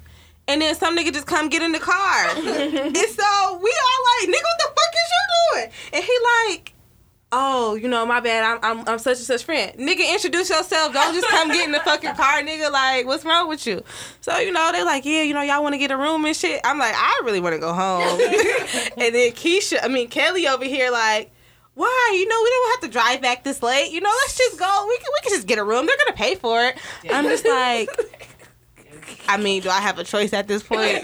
And 0.47 0.61
then 0.61 0.75
some 0.75 0.97
nigga 0.97 1.13
just 1.13 1.25
come 1.27 1.49
get 1.49 1.61
in 1.61 1.71
the 1.71 1.79
car. 1.79 2.27
and 2.35 2.37
so 2.37 2.45
we 2.45 3.71
all 3.71 4.01
like, 4.11 4.29
nigga, 4.29 4.43
what 4.43 4.59
the 4.59 4.67
fuck 4.67 4.93
is 4.93 5.09
you 5.11 5.23
doing? 5.53 5.71
And 5.93 6.03
he 6.03 6.17
like, 6.51 6.73
oh, 7.31 7.75
you 7.75 7.87
know, 7.87 8.05
my 8.05 8.19
bad. 8.19 8.43
I'm, 8.43 8.59
I'm 8.79 8.87
I'm 8.87 8.99
such 8.99 9.17
and 9.17 9.25
such 9.25 9.43
friend. 9.43 9.71
Nigga, 9.77 10.11
introduce 10.13 10.49
yourself. 10.49 10.93
Don't 10.93 11.13
just 11.13 11.27
come 11.29 11.47
get 11.47 11.65
in 11.65 11.71
the 11.71 11.79
fucking 11.79 12.13
car, 12.15 12.41
nigga. 12.41 12.71
Like, 12.71 13.05
what's 13.05 13.23
wrong 13.25 13.47
with 13.47 13.65
you? 13.65 13.83
So 14.21 14.37
you 14.37 14.51
know, 14.51 14.71
they 14.71 14.83
like, 14.83 15.05
yeah, 15.05 15.23
you 15.23 15.33
know, 15.33 15.41
y'all 15.41 15.63
want 15.63 15.73
to 15.73 15.79
get 15.79 15.91
a 15.91 15.97
room 15.97 16.25
and 16.25 16.35
shit. 16.35 16.59
I'm 16.63 16.77
like, 16.77 16.93
I 16.95 17.21
really 17.23 17.39
want 17.39 17.53
to 17.55 17.59
go 17.59 17.73
home. 17.73 18.19
and 18.97 19.15
then 19.15 19.31
Keisha, 19.31 19.79
I 19.81 19.87
mean 19.87 20.09
Kelly 20.09 20.47
over 20.47 20.65
here, 20.65 20.91
like. 20.91 21.31
why? 21.73 22.11
You 22.13 22.27
know, 22.27 22.39
we 22.43 22.49
don't 22.49 22.71
have 22.71 22.81
to 22.81 22.93
drive 22.93 23.21
back 23.21 23.43
this 23.43 23.63
late. 23.63 23.91
You 23.91 24.01
know, 24.01 24.11
let's 24.21 24.37
just 24.37 24.59
go. 24.59 24.85
We 24.87 24.97
can, 24.97 25.07
we 25.13 25.21
can 25.29 25.37
just 25.37 25.47
get 25.47 25.57
a 25.57 25.63
room. 25.63 25.87
They're 25.87 25.97
gonna 26.05 26.15
pay 26.17 26.35
for 26.35 26.63
it. 26.65 26.77
I'm 27.09 27.25
just 27.25 27.45
like, 27.47 27.89
I 29.27 29.37
mean, 29.37 29.61
do 29.61 29.69
I 29.69 29.79
have 29.81 29.99
a 29.99 30.03
choice 30.03 30.33
at 30.33 30.47
this 30.47 30.63
point? 30.63 31.01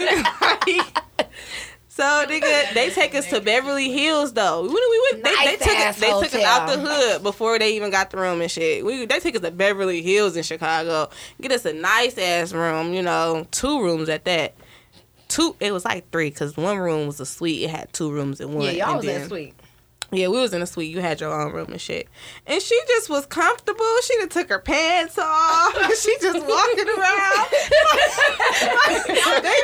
so 1.88 2.04
nigga, 2.26 2.74
they 2.74 2.90
take 2.90 3.14
us 3.14 3.26
to 3.30 3.40
Beverly 3.40 3.90
Hills 3.90 4.32
though. 4.32 4.62
We, 4.62 4.68
we 4.68 5.08
went. 5.12 5.24
They, 5.24 5.34
they 5.44 5.56
took 5.56 5.76
us. 5.76 6.00
They 6.00 6.08
took 6.10 6.34
us 6.34 6.44
out 6.44 6.68
the 6.68 6.78
hood 6.80 7.22
before 7.22 7.58
they 7.58 7.74
even 7.76 7.90
got 7.90 8.10
the 8.10 8.18
room 8.18 8.40
and 8.40 8.50
shit. 8.50 8.84
We 8.84 9.06
they 9.06 9.20
took 9.20 9.34
us 9.34 9.40
to 9.42 9.50
Beverly 9.50 10.02
Hills 10.02 10.36
in 10.36 10.42
Chicago. 10.42 11.10
Get 11.40 11.52
us 11.52 11.64
a 11.64 11.72
nice 11.72 12.16
ass 12.18 12.52
room. 12.52 12.92
You 12.94 13.02
know, 13.02 13.46
two 13.50 13.82
rooms 13.82 14.08
at 14.08 14.24
that. 14.24 14.54
Two. 15.28 15.54
It 15.60 15.72
was 15.72 15.84
like 15.84 16.10
three 16.10 16.30
because 16.30 16.56
one 16.56 16.78
room 16.78 17.06
was 17.06 17.20
a 17.20 17.26
suite. 17.26 17.62
It 17.62 17.70
had 17.70 17.92
two 17.92 18.10
rooms 18.10 18.40
in 18.40 18.52
one. 18.52 18.64
Yeah, 18.66 18.70
y'all 18.72 18.88
and 18.88 18.96
was 18.96 19.06
in 19.06 19.20
then- 19.20 19.28
sweet. 19.28 19.54
Yeah, 20.12 20.28
we 20.28 20.40
was 20.40 20.52
in 20.52 20.60
a 20.62 20.66
suite. 20.66 20.90
You 20.90 21.00
had 21.00 21.20
your 21.20 21.32
own 21.32 21.52
room 21.52 21.68
and 21.70 21.80
shit. 21.80 22.08
And 22.46 22.60
she 22.60 22.78
just 22.88 23.08
was 23.08 23.26
comfortable. 23.26 23.84
She 24.02 24.16
done 24.18 24.28
took 24.28 24.48
her 24.48 24.58
pants 24.58 25.18
off. 25.18 25.74
she 26.00 26.16
just 26.20 26.46
walking 26.46 26.88
around. 26.88 27.46
they, 29.42 29.56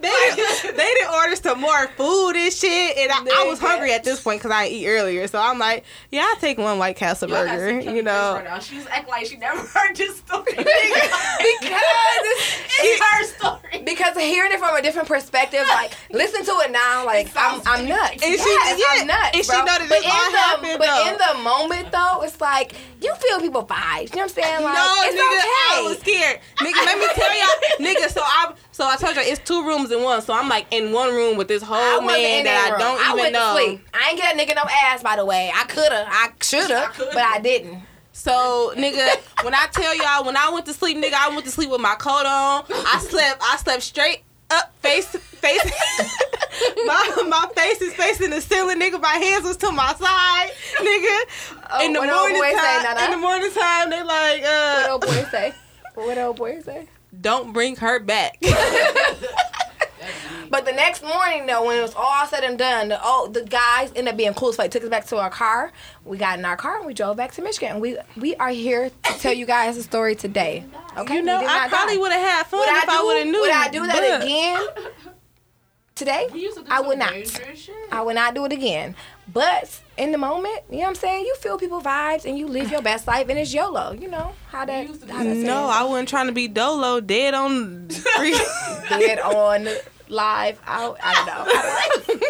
they, 0.00 0.72
they 0.72 0.94
didn't 0.94 1.12
order 1.14 1.36
some 1.36 1.60
more 1.60 1.86
food 1.88 2.32
and 2.36 2.52
shit. 2.52 2.96
And 2.96 3.12
I, 3.12 3.42
I 3.42 3.48
was 3.48 3.58
hungry 3.58 3.92
at 3.92 4.04
this 4.04 4.22
point 4.22 4.40
because 4.40 4.50
I 4.50 4.66
eat 4.68 4.86
earlier. 4.88 5.26
So 5.28 5.38
I'm 5.40 5.58
like, 5.58 5.84
yeah, 6.10 6.24
I'll 6.26 6.36
take 6.40 6.58
one 6.58 6.78
White 6.78 6.96
Castle 6.96 7.28
Y'all 7.28 7.44
burger. 7.46 7.80
You 7.80 8.02
know. 8.02 8.34
right 8.34 8.44
now. 8.44 8.58
She's 8.58 8.86
acting 8.86 9.08
like 9.10 9.26
she 9.26 9.36
never 9.36 9.58
heard 9.74 9.94
this 9.96 10.16
story. 10.18 10.44
Because 10.56 10.68
it's, 12.24 12.58
it's 12.80 13.02
her 13.04 13.24
story. 13.24 13.82
because 13.84 14.16
hearing 14.16 14.52
it 14.52 14.58
from 14.58 14.74
a 14.74 14.82
different 14.82 15.08
perspective, 15.08 15.62
like 15.68 15.92
listen 16.10 16.44
to 16.44 16.52
it 16.64 16.70
now, 16.70 17.04
like 17.04 17.30
I'm 17.36 17.60
I'm 17.66 17.86
nuts. 17.88 18.22
And 18.22 18.40
she- 18.40 18.58
yeah, 18.78 18.84
I'm 19.00 19.06
nuts. 19.06 19.30
and 19.34 19.44
she 19.44 19.52
know 19.52 19.78
but 19.88 20.02
this 20.02 20.04
in 20.04 20.10
all 20.10 20.56
the 20.60 20.78
but 20.78 20.86
though. 20.86 21.08
in 21.08 21.16
the 21.18 21.42
moment 21.42 21.92
though, 21.92 22.22
it's 22.22 22.40
like 22.40 22.74
you 23.00 23.14
feel 23.14 23.40
people 23.40 23.64
vibes. 23.64 24.10
You 24.10 24.16
know 24.16 24.22
what 24.22 24.22
I'm 24.22 24.28
saying? 24.28 24.64
Like 24.64 24.74
no, 24.74 24.94
it's 25.04 25.14
nigga, 25.14 25.38
okay. 25.38 25.72
I 25.72 25.82
was 25.82 25.98
scared. 25.98 26.40
Nigga, 26.58 26.86
let 26.86 26.98
me 26.98 27.06
tell 27.14 27.38
y'all, 27.38 27.78
nigga. 27.86 28.08
So 28.10 28.20
I, 28.22 28.54
so 28.72 28.86
I 28.86 28.96
told 28.96 29.16
you 29.16 29.22
it's 29.22 29.40
two 29.40 29.66
rooms 29.66 29.90
in 29.90 30.02
one. 30.02 30.22
So 30.22 30.34
I'm 30.34 30.48
like 30.48 30.66
in 30.70 30.92
one 30.92 31.10
room 31.10 31.36
with 31.36 31.48
this 31.48 31.62
whole 31.62 32.00
man 32.02 32.44
that 32.44 32.72
I 32.74 32.78
don't 32.78 33.00
I 33.00 33.18
even 33.18 33.32
know. 33.32 33.54
Sleep. 33.54 33.86
I 33.94 34.10
ain't 34.10 34.18
get 34.18 34.34
a 34.34 34.38
nigga 34.38 34.54
no 34.56 34.62
ass, 34.84 35.02
by 35.02 35.16
the 35.16 35.24
way. 35.24 35.50
I 35.54 35.64
coulda, 35.64 36.06
I 36.08 36.30
shoulda, 36.40 36.92
but 36.98 37.22
I 37.22 37.40
didn't. 37.40 37.82
So, 38.14 38.72
nigga, 38.76 39.16
when 39.42 39.54
I 39.54 39.66
tell 39.72 39.96
y'all, 39.96 40.24
when 40.24 40.36
I 40.36 40.50
went 40.50 40.66
to 40.66 40.74
sleep, 40.74 40.98
nigga, 40.98 41.14
I 41.14 41.30
went 41.30 41.44
to 41.46 41.50
sleep 41.50 41.70
with 41.70 41.80
my 41.80 41.94
coat 41.94 42.26
on. 42.26 42.64
I 42.70 42.98
slept, 43.00 43.42
I 43.42 43.56
slept 43.56 43.82
straight 43.82 44.22
up, 44.50 44.72
face, 44.80 45.06
face. 45.06 45.62
my 46.86 47.22
my 47.28 47.48
face 47.54 47.80
is 47.80 47.94
facing 47.94 48.30
the 48.30 48.40
ceiling, 48.40 48.78
nigga. 48.80 49.00
My 49.00 49.14
hands 49.14 49.44
was 49.44 49.56
to 49.58 49.70
my 49.72 49.94
side, 49.94 50.50
nigga. 50.78 51.84
in 51.84 51.92
the 51.92 51.98
Oh, 52.00 52.02
what 52.02 52.10
old 52.10 52.32
morning 52.32 52.42
say, 52.42 52.54
time, 52.54 52.82
Nana? 52.82 53.04
in 53.04 53.10
the 53.12 53.16
morning 53.16 53.50
time, 53.52 53.90
they 53.90 54.02
like, 54.02 54.42
What 54.42 54.88
uh, 54.88 54.92
old 54.92 55.00
boy 55.02 55.24
say? 55.30 55.54
What 55.94 56.18
old 56.18 56.36
boy 56.36 56.60
say? 56.60 56.88
don't 57.20 57.52
bring 57.52 57.76
her 57.76 57.98
back. 58.00 58.38
But 60.50 60.66
the 60.66 60.72
next 60.72 61.02
morning, 61.02 61.46
though, 61.46 61.64
when 61.64 61.78
it 61.78 61.80
was 61.82 61.94
all 61.96 62.26
said 62.26 62.44
and 62.44 62.58
done, 62.58 62.88
the 62.88 63.00
oh, 63.02 63.26
the 63.32 63.42
guys 63.42 63.90
ended 63.96 64.08
up 64.12 64.18
being 64.18 64.34
cool 64.34 64.50
as 64.50 64.56
fuck. 64.56 64.70
Took 64.70 64.82
us 64.82 64.90
back 64.90 65.06
to 65.06 65.16
our 65.16 65.30
car. 65.30 65.72
We 66.04 66.18
got 66.18 66.38
in 66.38 66.44
our 66.44 66.58
car 66.58 66.76
and 66.76 66.86
we 66.86 66.92
drove 66.92 67.16
back 67.16 67.32
to 67.32 67.42
Michigan. 67.42 67.72
And 67.72 67.80
we 67.80 67.96
we 68.18 68.34
are 68.36 68.50
here 68.50 68.90
to 68.90 69.12
tell 69.18 69.32
you 69.32 69.46
guys 69.46 69.78
a 69.78 69.82
story 69.82 70.14
today. 70.14 70.66
Okay, 70.98 71.14
you 71.16 71.22
know, 71.22 71.38
I 71.42 71.68
probably 71.68 71.96
would 71.96 72.12
have 72.12 72.20
had 72.20 72.46
fun 72.48 72.60
Would 72.60 72.68
if 72.68 72.88
I, 72.88 72.98
do, 72.98 73.06
would 73.06 73.16
have 73.16 73.26
knew. 73.28 73.40
Would 73.40 73.50
I 73.50 73.68
do 73.70 73.86
that 73.86 74.18
but- 74.20 74.22
again 74.26 75.11
today? 75.94 76.26
To 76.28 76.64
I 76.68 76.80
would 76.80 76.98
not. 76.98 77.14
shit. 77.26 77.74
I 77.90 78.02
would 78.02 78.14
not 78.14 78.34
do 78.34 78.44
it 78.44 78.52
again. 78.52 78.94
But 79.32 79.80
in 79.96 80.12
the 80.12 80.18
moment, 80.18 80.60
you 80.70 80.78
know 80.78 80.82
what 80.82 80.88
I'm 80.88 80.94
saying? 80.96 81.24
You 81.24 81.36
feel 81.36 81.58
people 81.58 81.80
vibes 81.80 82.24
and 82.24 82.38
you 82.38 82.46
live 82.46 82.70
your 82.70 82.82
best 82.82 83.06
life 83.06 83.28
and 83.28 83.38
it's 83.38 83.54
YOLO. 83.54 83.92
You 83.92 84.08
know 84.08 84.32
how 84.48 84.64
that. 84.64 84.86
used 84.88 85.00
to 85.02 85.06
do 85.06 85.12
How 85.12 85.24
that 85.24 85.36
No, 85.36 85.66
I 85.66 85.84
wasn't 85.84 86.08
trying 86.08 86.26
to 86.26 86.32
be 86.32 86.48
dolo, 86.48 87.00
dead 87.00 87.34
on. 87.34 87.88
Dead 88.88 89.20
on 89.20 89.68
live 90.08 90.60
out. 90.66 90.98
I 91.02 91.14
don't 91.14 92.18
know. 92.18 92.26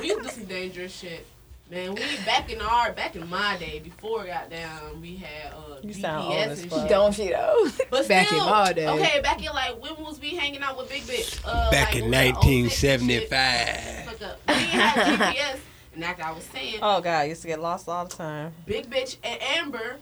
We 0.00 0.08
used 0.08 0.20
to 0.20 0.24
do 0.24 0.30
some 0.30 0.44
dangerous 0.44 0.92
shit. 0.96 1.26
Man, 1.70 1.94
we 1.94 2.00
back 2.24 2.50
in 2.50 2.62
our 2.62 2.92
back 2.92 3.14
in 3.14 3.28
my 3.28 3.58
day 3.58 3.78
before 3.80 4.24
goddamn 4.24 5.02
we 5.02 5.16
had 5.16 5.52
uh 5.52 5.76
You 5.82 5.90
GPS 5.90 6.00
sound 6.00 6.24
old 6.24 6.34
as 6.34 6.62
and 6.62 6.72
shit. 6.72 6.88
don't 6.88 7.18
you 7.18 7.30
know? 7.30 7.70
But 7.90 8.08
Back 8.08 8.28
still, 8.28 8.40
in 8.42 8.50
my 8.50 8.72
day. 8.72 8.88
Okay, 8.88 9.20
back 9.20 9.38
in 9.44 9.52
like 9.52 9.82
when 9.82 9.94
was 10.02 10.18
we 10.18 10.30
hanging 10.30 10.62
out 10.62 10.78
with 10.78 10.88
Big 10.88 11.02
Bitch? 11.02 11.38
Uh, 11.44 11.70
Back 11.70 11.88
like, 11.94 12.02
in 12.02 12.10
when 12.10 12.24
we 12.24 12.32
were 12.32 12.40
06 12.40 13.02
and 13.02 13.10
shit. 13.10 13.30
1975. 13.30 14.08
We 14.08 14.64
didn't 14.64 15.18
GPS, 15.20 15.58
and 15.92 16.02
like 16.02 16.20
I 16.22 16.32
was 16.32 16.44
saying, 16.44 16.78
Oh 16.80 17.00
god, 17.02 17.20
I 17.20 17.24
used 17.24 17.42
to 17.42 17.48
get 17.48 17.60
lost 17.60 17.86
all 17.86 18.06
the 18.06 18.16
time. 18.16 18.54
Big 18.64 18.88
Bitch 18.88 19.16
and 19.22 19.38
Amber 19.42 19.96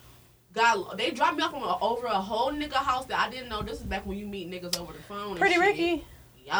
got 0.54 0.96
they 0.96 1.10
dropped 1.10 1.36
me 1.36 1.42
off 1.42 1.52
on 1.52 1.62
a, 1.62 1.84
over 1.84 2.06
a 2.06 2.20
whole 2.20 2.52
nigga 2.52 2.74
house 2.74 3.06
that 3.06 3.18
I 3.18 3.28
didn't 3.28 3.48
know. 3.48 3.62
This 3.62 3.80
is 3.80 3.84
back 3.86 4.06
when 4.06 4.18
you 4.18 4.26
meet 4.26 4.48
niggas 4.48 4.78
over 4.78 4.92
the 4.92 5.02
phone. 5.02 5.30
and 5.30 5.38
Pretty 5.40 5.54
shit. 5.54 5.62
Ricky. 5.64 6.04
Yeah. 6.46 6.54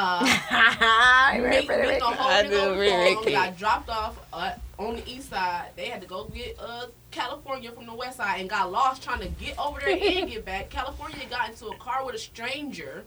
I 0.50 1.38
Meet, 1.40 1.68
meet 1.68 1.68
the 1.68 2.04
whole 2.04 2.28
I 2.28 2.42
nigga 2.42 2.74
do 2.74 2.80
Ricky. 2.80 3.14
phone. 3.14 3.32
Got 3.32 3.56
dropped 3.56 3.88
off 3.88 4.18
uh, 4.32 4.52
on 4.78 4.96
the 4.96 5.08
east 5.08 5.30
side. 5.30 5.68
They 5.76 5.86
had 5.86 6.00
to 6.00 6.08
go 6.08 6.24
get 6.24 6.56
uh 6.58 6.86
California 7.12 7.70
from 7.70 7.86
the 7.86 7.94
west 7.94 8.16
side 8.16 8.40
and 8.40 8.50
got 8.50 8.72
lost 8.72 9.02
trying 9.02 9.20
to 9.20 9.28
get 9.28 9.56
over 9.58 9.78
there 9.80 9.96
and 9.96 10.28
get 10.28 10.44
back. 10.44 10.70
California 10.70 11.18
got 11.30 11.50
into 11.50 11.66
a 11.68 11.76
car 11.76 12.04
with 12.04 12.16
a 12.16 12.18
stranger. 12.18 13.04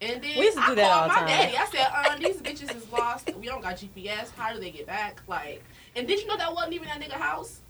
And 0.00 0.22
then 0.22 0.38
We 0.38 0.46
used 0.46 0.56
to 0.58 0.64
do 0.64 0.72
I 0.72 0.74
that 0.76 0.90
called 0.90 1.02
all 1.02 1.08
my 1.08 1.14
time. 1.14 1.26
daddy. 1.28 1.56
I 1.56 1.66
said, 1.66 1.86
uh, 1.94 2.16
these 2.18 2.36
bitches 2.42 2.74
is 2.76 2.90
lost. 2.90 3.30
We 3.36 3.46
don't 3.46 3.62
got 3.62 3.76
GPS. 3.76 4.30
How 4.36 4.52
do 4.52 4.58
they 4.60 4.70
get 4.70 4.86
back? 4.86 5.22
Like, 5.28 5.62
and 5.94 6.06
did 6.08 6.20
you 6.20 6.26
know 6.26 6.36
that 6.36 6.52
wasn't 6.54 6.72
even 6.74 6.88
that 6.88 7.00
nigga 7.00 7.12
house? 7.12 7.60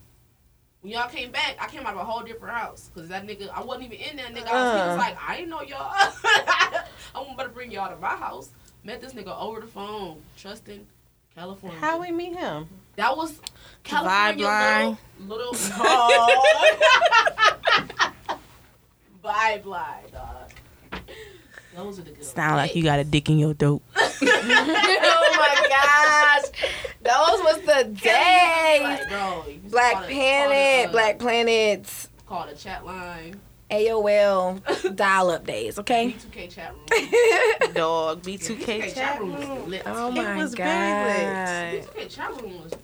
When 0.80 0.92
y'all 0.92 1.08
came 1.08 1.30
back, 1.30 1.56
I 1.60 1.66
came 1.68 1.82
out 1.86 1.94
of 1.94 2.00
a 2.00 2.04
whole 2.04 2.22
different 2.22 2.54
house. 2.56 2.90
Cause 2.94 3.08
that 3.08 3.26
nigga, 3.26 3.48
I 3.50 3.62
wasn't 3.62 3.86
even 3.92 3.98
in 3.98 4.16
that 4.16 4.34
nigga 4.34 4.48
house. 4.48 4.74
He 4.74 4.80
Uh. 4.80 4.88
was 4.88 4.98
like, 4.98 5.16
I 5.26 5.36
didn't 5.36 5.50
know 5.50 5.62
y'all. 5.62 5.92
I'm 7.14 7.30
about 7.34 7.44
to 7.44 7.48
bring 7.50 7.70
y'all 7.70 7.94
to 7.94 8.00
my 8.00 8.16
house. 8.16 8.50
Met 8.82 9.00
this 9.00 9.14
nigga 9.14 9.40
over 9.40 9.60
the 9.60 9.66
phone, 9.66 10.20
trusting 10.36 10.86
California. 11.34 11.78
How 11.78 12.00
we 12.00 12.10
meet 12.12 12.36
him? 12.36 12.68
That 12.96 13.16
was 13.16 13.40
California 13.82 14.44
line. 14.44 14.98
little, 15.18 15.52
little 15.52 15.76
no. 15.78 16.28
Vibe 19.24 19.64
line, 19.64 20.04
dog. 20.12 20.50
Those 21.74 21.98
are 21.98 22.02
the 22.02 22.10
good 22.10 22.24
Sound 22.24 22.56
like 22.56 22.76
you 22.76 22.84
got 22.84 23.00
a 23.00 23.04
dick 23.04 23.28
in 23.28 23.38
your 23.38 23.54
dope. 23.54 23.82
oh 23.96 24.10
my 24.22 25.66
gosh, 25.68 26.50
those 27.02 27.40
was 27.42 27.60
the 27.62 27.84
days. 27.90 28.02
days. 28.02 28.82
Like, 28.82 29.08
bro, 29.08 29.44
you 29.46 29.52
used 29.54 29.64
to 29.64 29.70
Black 29.70 29.94
call 29.94 30.02
Planet, 30.04 30.84
call 30.84 30.88
uh, 30.88 30.92
Black 30.92 31.18
Planets, 31.18 32.08
Call 32.26 32.46
the 32.46 32.54
chat 32.54 32.86
line. 32.86 33.40
AOL, 33.70 34.94
dial-up 34.96 35.46
days. 35.46 35.78
Okay. 35.78 36.12
B2K 36.12 36.50
chat 36.50 36.72
room. 36.74 37.72
Dog, 37.74 38.22
B2K 38.22 38.56
B2K 38.58 38.94
chat 38.94 39.20
room 39.20 39.32
was 39.32 39.66
lit. 39.68 39.82
Oh 39.86 40.08
It 40.08 40.14
my 40.14 40.36
was 40.36 40.54
god. 40.54 40.64
very 40.66 41.80
B2K 41.82 42.08
chat 42.14 42.42
room 42.42 42.62
was 42.62 42.72
literally 42.72 42.72
like 42.72 42.72
ASA. 42.72 42.83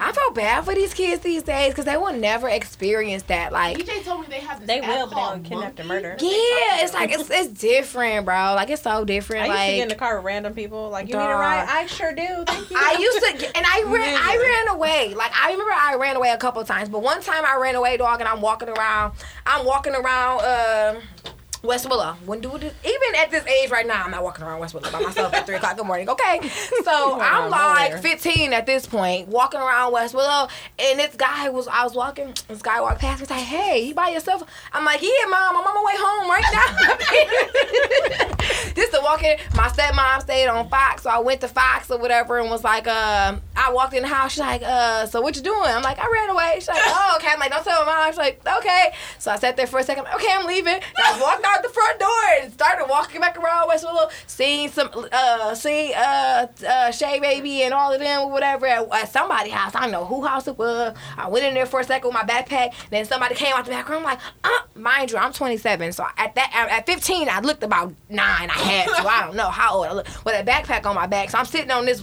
I 0.00 0.12
feel 0.12 0.30
bad 0.34 0.64
for 0.64 0.74
these 0.74 0.94
kids 0.94 1.22
these 1.22 1.42
days 1.42 1.70
because 1.70 1.84
they 1.84 1.96
will 1.96 2.12
never 2.12 2.48
experience 2.48 3.22
that. 3.24 3.52
Like, 3.52 3.76
DJ 3.78 4.04
told 4.04 4.20
me 4.22 4.26
they 4.28 4.40
have 4.40 4.60
this 4.60 4.66
They 4.66 4.80
app 4.80 4.88
will, 4.88 5.06
but 5.06 5.10
they 5.10 5.14
called 5.14 5.32
don't 5.34 5.42
kidnap 5.44 5.78
and 5.78 5.88
Monkey. 5.88 6.02
murder. 6.04 6.16
yeah, 6.20 6.84
it's 6.84 6.94
like 6.94 7.10
it's 7.12 7.30
it's 7.30 7.48
different, 7.60 8.24
bro. 8.24 8.54
Like 8.54 8.70
it's 8.70 8.82
so 8.82 9.04
different. 9.04 9.48
I 9.50 9.66
used 9.66 9.70
to 9.70 9.76
get 9.76 9.82
in 9.82 9.88
the 9.88 9.94
car 9.94 10.16
with 10.16 10.24
random 10.24 10.54
people. 10.54 10.90
Like, 10.90 11.08
you 11.08 11.14
need 11.16 11.22
a 11.24 11.34
ride? 11.34 11.66
I 11.68 11.86
sure 11.86 12.12
do. 12.14 12.44
Thank 12.46 12.70
you. 12.70 12.76
I 12.78 12.96
used 12.98 13.18
to, 13.26 13.38
get, 13.38 13.56
and 13.56 13.66
I 13.66 13.82
ran, 13.86 14.16
I 14.16 14.64
ran 14.66 14.74
away. 14.76 15.14
Like 15.14 15.32
I 15.36 15.50
remember, 15.52 15.72
I 15.72 15.96
ran 15.96 16.16
away 16.16 16.30
a 16.30 16.38
couple 16.38 16.60
of 16.60 16.68
times. 16.68 16.88
But 16.88 17.02
one 17.02 17.20
time, 17.20 17.44
I 17.46 17.56
ran 17.56 17.74
away, 17.74 17.96
dog, 17.96 18.20
and 18.20 18.28
I'm 18.28 18.40
walking 18.40 18.68
around. 18.68 19.14
I'm 19.46 19.64
walking 19.66 19.94
around. 19.94 20.40
Uh, 20.40 21.00
West 21.64 21.88
Willow. 21.88 22.16
When 22.26 22.40
do 22.40 22.50
this, 22.58 22.74
even 22.84 23.14
at 23.16 23.30
this 23.30 23.44
age 23.46 23.70
right 23.70 23.86
now, 23.86 24.04
I'm 24.04 24.10
not 24.10 24.22
walking 24.22 24.44
around 24.44 24.60
West 24.60 24.74
Willow 24.74 24.90
by 24.90 25.00
myself 25.00 25.32
at 25.34 25.46
three 25.46 25.56
o'clock 25.56 25.72
in 25.72 25.78
the 25.78 25.84
morning. 25.84 26.08
Okay, 26.08 26.48
so 26.84 27.20
I'm 27.20 27.50
like 27.50 27.90
nowhere. 27.92 28.02
15 28.02 28.52
at 28.52 28.66
this 28.66 28.86
point, 28.86 29.28
walking 29.28 29.60
around 29.60 29.92
West 29.92 30.14
Willow, 30.14 30.48
and 30.78 30.98
this 30.98 31.14
guy 31.16 31.48
was 31.48 31.66
I 31.68 31.84
was 31.84 31.94
walking. 31.94 32.34
This 32.48 32.62
guy 32.62 32.80
walked 32.80 33.00
past 33.00 33.20
me. 33.20 33.26
Like, 33.28 33.44
"Hey, 33.44 33.86
you 33.86 33.94
by 33.94 34.08
yourself?" 34.08 34.42
I'm 34.72 34.84
like, 34.84 35.02
"Yeah, 35.02 35.08
mom. 35.28 35.56
I'm 35.56 35.66
on 35.66 35.74
my 35.74 35.82
way 35.84 35.94
home 35.96 36.30
right 36.30 36.44
now." 36.52 38.34
this 38.74 38.90
the 38.90 39.00
walking. 39.02 39.36
My 39.54 39.68
stepmom 39.68 40.20
stayed 40.22 40.46
on 40.46 40.68
Fox, 40.68 41.02
so 41.02 41.10
I 41.10 41.18
went 41.18 41.40
to 41.42 41.48
Fox 41.48 41.90
or 41.90 41.98
whatever, 41.98 42.38
and 42.38 42.50
was 42.50 42.64
like, 42.64 42.86
uh, 42.86 43.36
I 43.56 43.72
walked 43.72 43.94
in 43.94 44.02
the 44.02 44.08
house. 44.08 44.32
She's 44.32 44.40
like, 44.40 44.62
uh, 44.62 45.06
so 45.06 45.20
what 45.20 45.36
you 45.36 45.42
doing? 45.42 45.62
I'm 45.64 45.82
like, 45.82 45.98
I 45.98 46.10
ran 46.10 46.30
away. 46.30 46.52
She's 46.56 46.68
like, 46.68 46.82
oh, 46.84 47.16
okay. 47.16 47.30
I'm 47.32 47.38
like, 47.38 47.50
don't 47.50 47.64
tell 47.64 47.84
my 47.84 47.92
mom. 47.92 48.12
She's 48.12 48.18
like, 48.18 48.40
okay. 48.58 48.92
So 49.18 49.30
I 49.30 49.36
sat 49.36 49.56
there 49.56 49.66
for 49.66 49.78
a 49.78 49.84
second. 49.84 50.06
Okay, 50.14 50.28
I'm 50.30 50.46
leaving. 50.46 50.74
And 50.74 50.82
I 50.98 51.20
walked 51.20 51.44
out 51.44 51.53
the 51.62 51.68
front 51.68 51.98
door 51.98 52.10
and 52.40 52.52
started 52.52 52.86
walking 52.88 53.20
back 53.20 53.38
around 53.38 53.68
West 53.68 53.84
Willow, 53.84 54.08
seeing 54.26 54.68
some, 54.70 54.90
uh, 55.12 55.54
seeing 55.54 55.94
uh, 55.94 56.46
uh, 56.66 56.90
Shay 56.90 57.20
Baby 57.20 57.62
and 57.62 57.74
all 57.74 57.92
of 57.92 58.00
them 58.00 58.22
or 58.22 58.30
whatever 58.30 58.66
at, 58.66 58.88
at 58.92 59.12
somebody's 59.12 59.52
house. 59.52 59.74
I 59.74 59.82
don't 59.82 59.92
know 59.92 60.04
who 60.04 60.24
house 60.24 60.48
it 60.48 60.58
was. 60.58 60.94
I 61.16 61.28
went 61.28 61.44
in 61.44 61.54
there 61.54 61.66
for 61.66 61.80
a 61.80 61.84
second 61.84 62.08
with 62.08 62.14
my 62.14 62.24
backpack. 62.24 62.72
Then 62.90 63.04
somebody 63.04 63.34
came 63.34 63.54
out 63.54 63.64
the 63.64 63.70
back 63.70 63.88
room. 63.88 63.98
I'm 63.98 64.04
like, 64.04 64.20
uh, 64.42 64.50
mind 64.74 65.10
you, 65.10 65.18
I'm 65.18 65.32
27. 65.32 65.92
So 65.92 66.06
at 66.16 66.34
that, 66.34 66.50
at 66.54 66.70
at 66.70 66.86
15, 66.86 67.28
I 67.28 67.40
looked 67.40 67.62
about 67.62 67.94
nine. 68.08 68.50
I 68.50 68.58
had 68.58 68.88
to. 68.88 69.08
I 69.08 69.26
don't 69.26 69.36
know 69.36 69.48
how 69.48 69.76
old 69.76 69.86
I 69.86 69.92
look 69.92 70.06
with 70.24 70.34
a 70.34 70.44
backpack 70.50 70.86
on 70.86 70.94
my 70.94 71.06
back. 71.06 71.30
So 71.30 71.38
I'm 71.38 71.46
sitting 71.46 71.70
on 71.70 71.84
this 71.86 72.02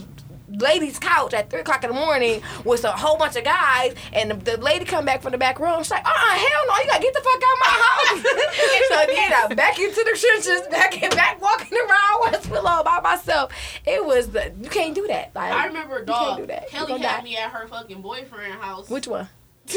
lady's 0.58 0.98
couch 0.98 1.34
at 1.34 1.50
three 1.50 1.60
o'clock 1.60 1.82
in 1.84 1.88
the 1.90 1.94
morning 1.96 2.42
with 2.64 2.84
a 2.84 2.92
whole 2.92 3.16
bunch 3.16 3.36
of 3.36 3.44
guys, 3.44 3.94
and 4.12 4.30
the, 4.30 4.34
the 4.34 4.56
lady 4.58 4.84
come 4.84 5.04
back 5.04 5.22
from 5.22 5.32
the 5.32 5.38
back 5.38 5.58
room. 5.58 5.78
She's 5.78 5.90
like, 5.90 6.04
"Uh, 6.04 6.08
uh 6.08 6.12
hell 6.12 6.66
no, 6.68 6.76
you 6.78 6.86
gotta 6.86 7.02
get 7.02 7.14
the 7.14 7.20
fuck 7.20 7.42
out 7.42 7.52
of 7.52 7.60
my 7.60 7.66
house." 7.82 8.22
so 8.88 8.96
then 9.14 9.32
I 9.32 9.54
back 9.54 9.78
into 9.78 9.94
the 9.94 10.18
trenches, 10.18 10.66
back 10.68 11.02
and 11.02 11.14
back 11.14 11.40
walking 11.40 11.78
around 11.78 12.20
West 12.32 12.50
Willow 12.50 12.82
by 12.84 13.00
myself. 13.02 13.52
It 13.86 14.04
was 14.04 14.28
the 14.28 14.52
you 14.60 14.68
can't 14.68 14.94
do 14.94 15.06
that. 15.08 15.34
Like 15.34 15.52
I 15.52 15.66
remember 15.66 15.96
a 15.96 16.00
you 16.00 16.06
dog. 16.06 16.36
can't 16.36 16.40
do 16.40 16.46
that. 16.46 16.68
Kelly 16.68 16.88
gonna 16.88 17.06
had 17.06 17.18
die. 17.18 17.24
me 17.24 17.36
at 17.36 17.50
her 17.50 17.66
fucking 17.68 18.02
boyfriend 18.02 18.54
house. 18.54 18.88
Which 18.90 19.06
one? 19.08 19.28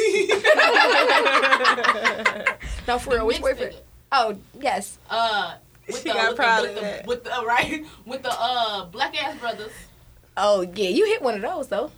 no, 2.88 2.99
for 2.99 3.11
real. 3.15 3.26
Which 3.28 3.41
boyfriend? 3.41 3.73
nigga. 3.73 3.80
Oh 4.11 4.38
yes. 4.59 4.97
Uh, 5.09 5.55
with 5.88 5.97
She 5.97 6.03
the, 6.09 6.13
got 6.15 6.28
with 6.30 6.36
proud 6.38 6.63
the, 6.65 6.69
of 6.69 6.76
with 6.76 6.84
the, 6.84 7.07
with 7.07 7.23
the, 7.26 7.38
uh, 7.38 7.43
right 7.45 7.86
with 8.05 8.23
the 8.23 8.32
uh 8.32 8.86
black 8.86 9.21
ass 9.23 9.38
brothers. 9.39 9.71
Oh 10.38 10.61
yeah, 10.75 10.89
you 10.89 11.05
hit 11.05 11.21
one 11.21 11.36
of 11.36 11.41
those 11.41 11.67
though. 11.67 11.91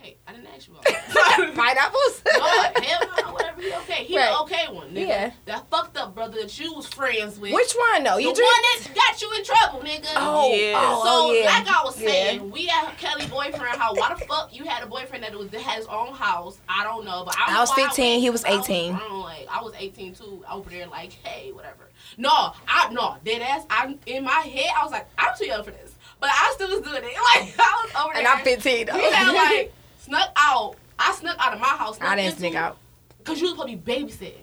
Hey, 0.00 0.16
I 0.28 0.32
didn't 0.32 0.48
ask 0.54 0.68
you 0.68 0.74
about 0.74 0.84
that. 0.84 1.52
Pineapples. 1.54 2.22
no, 2.36 2.82
hell 2.82 3.24
no, 3.26 3.32
whatever. 3.32 3.62
He 3.62 3.72
okay. 3.72 4.04
He 4.04 4.16
Right. 4.18 4.28
the 4.30 4.38
okay 4.40 4.66
one. 4.70 4.90
Nigga. 4.90 5.08
Yeah. 5.08 5.30
That 5.46 5.70
fucked 5.70 5.96
up 5.96 6.14
brother 6.14 6.42
that 6.42 6.58
you 6.58 6.74
was 6.74 6.86
friends 6.86 7.38
with. 7.38 7.54
Which 7.54 7.72
one 7.92 8.02
though? 8.04 8.18
You 8.18 8.34
the 8.34 8.38
You 8.38 8.44
one 8.44 8.62
drink? 8.82 8.94
that 8.94 8.94
got 8.94 9.22
you 9.22 9.32
in 9.32 9.44
trouble, 9.44 9.80
nigga. 9.80 10.12
Oh, 10.16 10.50
oh 10.52 10.54
Yeah. 10.54 10.74
oh, 10.76 11.02
oh 11.02 11.04
So, 11.04 11.10
oh, 11.30 11.32
yeah. 11.32 11.46
like 11.46 11.68
I 11.68 11.84
was 11.84 11.98
Yeah. 12.00 12.08
saying, 12.08 12.50
we 12.50 12.68
at 12.68 12.98
Kelly 12.98 13.26
boyfriend 13.28 13.80
house. 13.80 13.96
Why 13.96 14.14
the 14.18 14.24
fuck 14.26 14.54
you 14.54 14.64
had 14.64 14.82
a 14.82 14.86
boyfriend 14.86 15.24
that 15.24 15.34
was 15.34 15.48
that 15.48 15.60
had 15.62 15.76
his 15.78 15.86
own 15.86 16.12
house? 16.12 16.58
I 16.68 16.84
don't 16.84 17.06
know, 17.06 17.22
but 17.24 17.34
I, 17.38 17.46
don't 17.46 17.56
I 17.56 17.60
was 17.60 17.70
know 17.70 17.82
why 17.84 17.88
15, 17.88 18.10
went, 18.10 18.20
he 18.22 18.30
was 18.30 18.44
'cause 18.44 18.54
I 18.68 18.72
18. 18.74 18.96
grown, 18.96 19.20
like 19.22 19.46
I 19.50 19.62
was 19.62 19.72
18 19.78 20.14
too. 20.14 20.44
Over 20.50 20.68
there, 20.68 20.86
like, 20.88 21.12
hey, 21.22 21.50
whatever. 21.52 21.88
No, 22.18 22.52
I 22.68 22.92
no 22.92 23.16
dead 23.24 23.40
ass. 23.40 23.64
I 23.70 23.96
in 24.04 24.24
my 24.24 24.30
head, 24.32 24.70
I 24.78 24.82
was 24.82 24.92
like, 24.92 25.08
I'm 25.16 25.34
too 25.38 25.46
young 25.46 25.64
for 25.64 25.70
this, 25.70 25.93
but 26.20 26.30
I 26.32 26.52
still 26.54 26.68
was 26.70 26.80
doing 26.80 27.02
it. 27.04 27.04
Like 27.34 27.54
I 27.58 27.82
was 27.84 28.04
over 28.04 28.12
there. 28.14 28.22
And 28.22 28.28
I'm 28.28 28.44
15 28.44 28.86
though. 28.86 28.92
Had 28.92 29.32
like 29.50 29.72
snuck 29.98 30.30
out. 30.36 30.76
I 30.98 31.12
snuck 31.14 31.36
out 31.38 31.54
of 31.54 31.60
my 31.60 31.66
house. 31.66 31.98
I 32.00 32.16
didn't 32.16 32.38
sneak 32.38 32.54
out. 32.54 32.76
because 33.18 33.40
you 33.40 33.44
was 33.46 33.52
supposed 33.56 33.72
to 33.72 33.76
be 33.76 33.92
babysitting. 33.92 34.34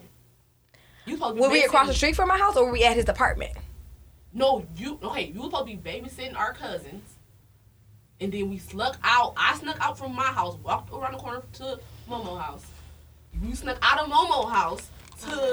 You 1.05 1.15
supposed 1.15 1.32
to 1.32 1.36
be 1.36 1.41
Were 1.41 1.49
we 1.49 1.63
across 1.63 1.88
the 1.88 1.93
street 1.93 2.15
from 2.15 2.28
my 2.28 2.38
house 2.38 2.55
or 2.55 2.65
were 2.65 2.72
we 2.72 2.84
at 2.84 2.95
his 2.95 3.07
apartment? 3.09 3.51
No, 4.34 4.65
you 4.78 4.97
no 5.01 5.09
hey, 5.11 5.28
you 5.28 5.41
was 5.41 5.51
supposed 5.51 5.69
to 5.69 5.76
be 5.78 5.89
babysitting 5.89 6.38
our 6.38 6.53
cousins. 6.53 7.03
And 8.19 8.32
then 8.32 8.49
we 8.49 8.59
snuck 8.59 8.97
out. 9.03 9.34
I 9.36 9.57
snuck 9.57 9.78
out 9.82 9.97
from 9.97 10.13
my 10.13 10.24
house, 10.28 10.55
walked 10.63 10.93
around 10.93 11.13
the 11.13 11.17
corner 11.17 11.41
to 11.53 11.80
Momo 12.09 12.39
house. 12.39 12.65
You 13.41 13.55
snuck 13.55 13.78
out 13.82 13.99
of 13.99 14.07
Momo 14.11 14.49
house 14.51 14.89
to 15.22 15.51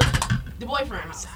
the 0.58 0.66
boyfriend 0.66 1.04
house. 1.04 1.22
Sorry. 1.22 1.34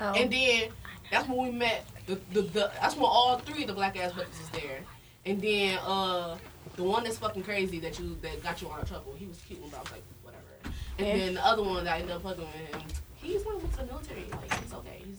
Oh. 0.00 0.12
And 0.14 0.32
then 0.32 0.70
that's 1.10 1.28
when 1.28 1.38
we 1.38 1.50
met. 1.50 1.84
The, 2.08 2.18
the, 2.32 2.42
the 2.42 2.70
that's 2.80 2.96
when 2.96 3.04
all 3.04 3.38
three 3.38 3.62
of 3.62 3.68
the 3.68 3.74
black 3.74 3.96
ass 3.98 4.12
brothers 4.12 4.34
is 4.40 4.48
there. 4.50 4.80
And 5.26 5.40
then 5.40 5.78
uh 5.86 6.36
the 6.76 6.82
one 6.82 7.04
that's 7.04 7.18
fucking 7.18 7.42
crazy 7.42 7.78
that 7.80 7.98
you 7.98 8.16
that 8.22 8.42
got 8.42 8.60
you 8.62 8.70
out 8.72 8.82
of 8.82 8.88
trouble. 8.88 9.14
He 9.16 9.26
was 9.26 9.38
cute, 9.46 9.60
but 9.70 9.76
I 9.76 9.80
was 9.82 9.92
like 9.92 10.02
whatever. 10.22 10.74
And 10.98 11.06
Yeah. 11.06 11.16
then 11.18 11.34
the 11.34 11.46
other 11.46 11.62
one 11.62 11.84
that 11.84 11.94
I 11.96 11.98
ended 12.00 12.16
up 12.16 12.22
fucking 12.22 12.44
with 12.44 12.54
him. 12.74 12.80
He's 13.16 13.44
one 13.44 13.60
to 13.60 13.76
the 13.76 13.84
military. 13.84 14.24
Like 14.30 14.54
he's 14.62 14.72
okay. 14.72 15.02
He's, 15.04 15.18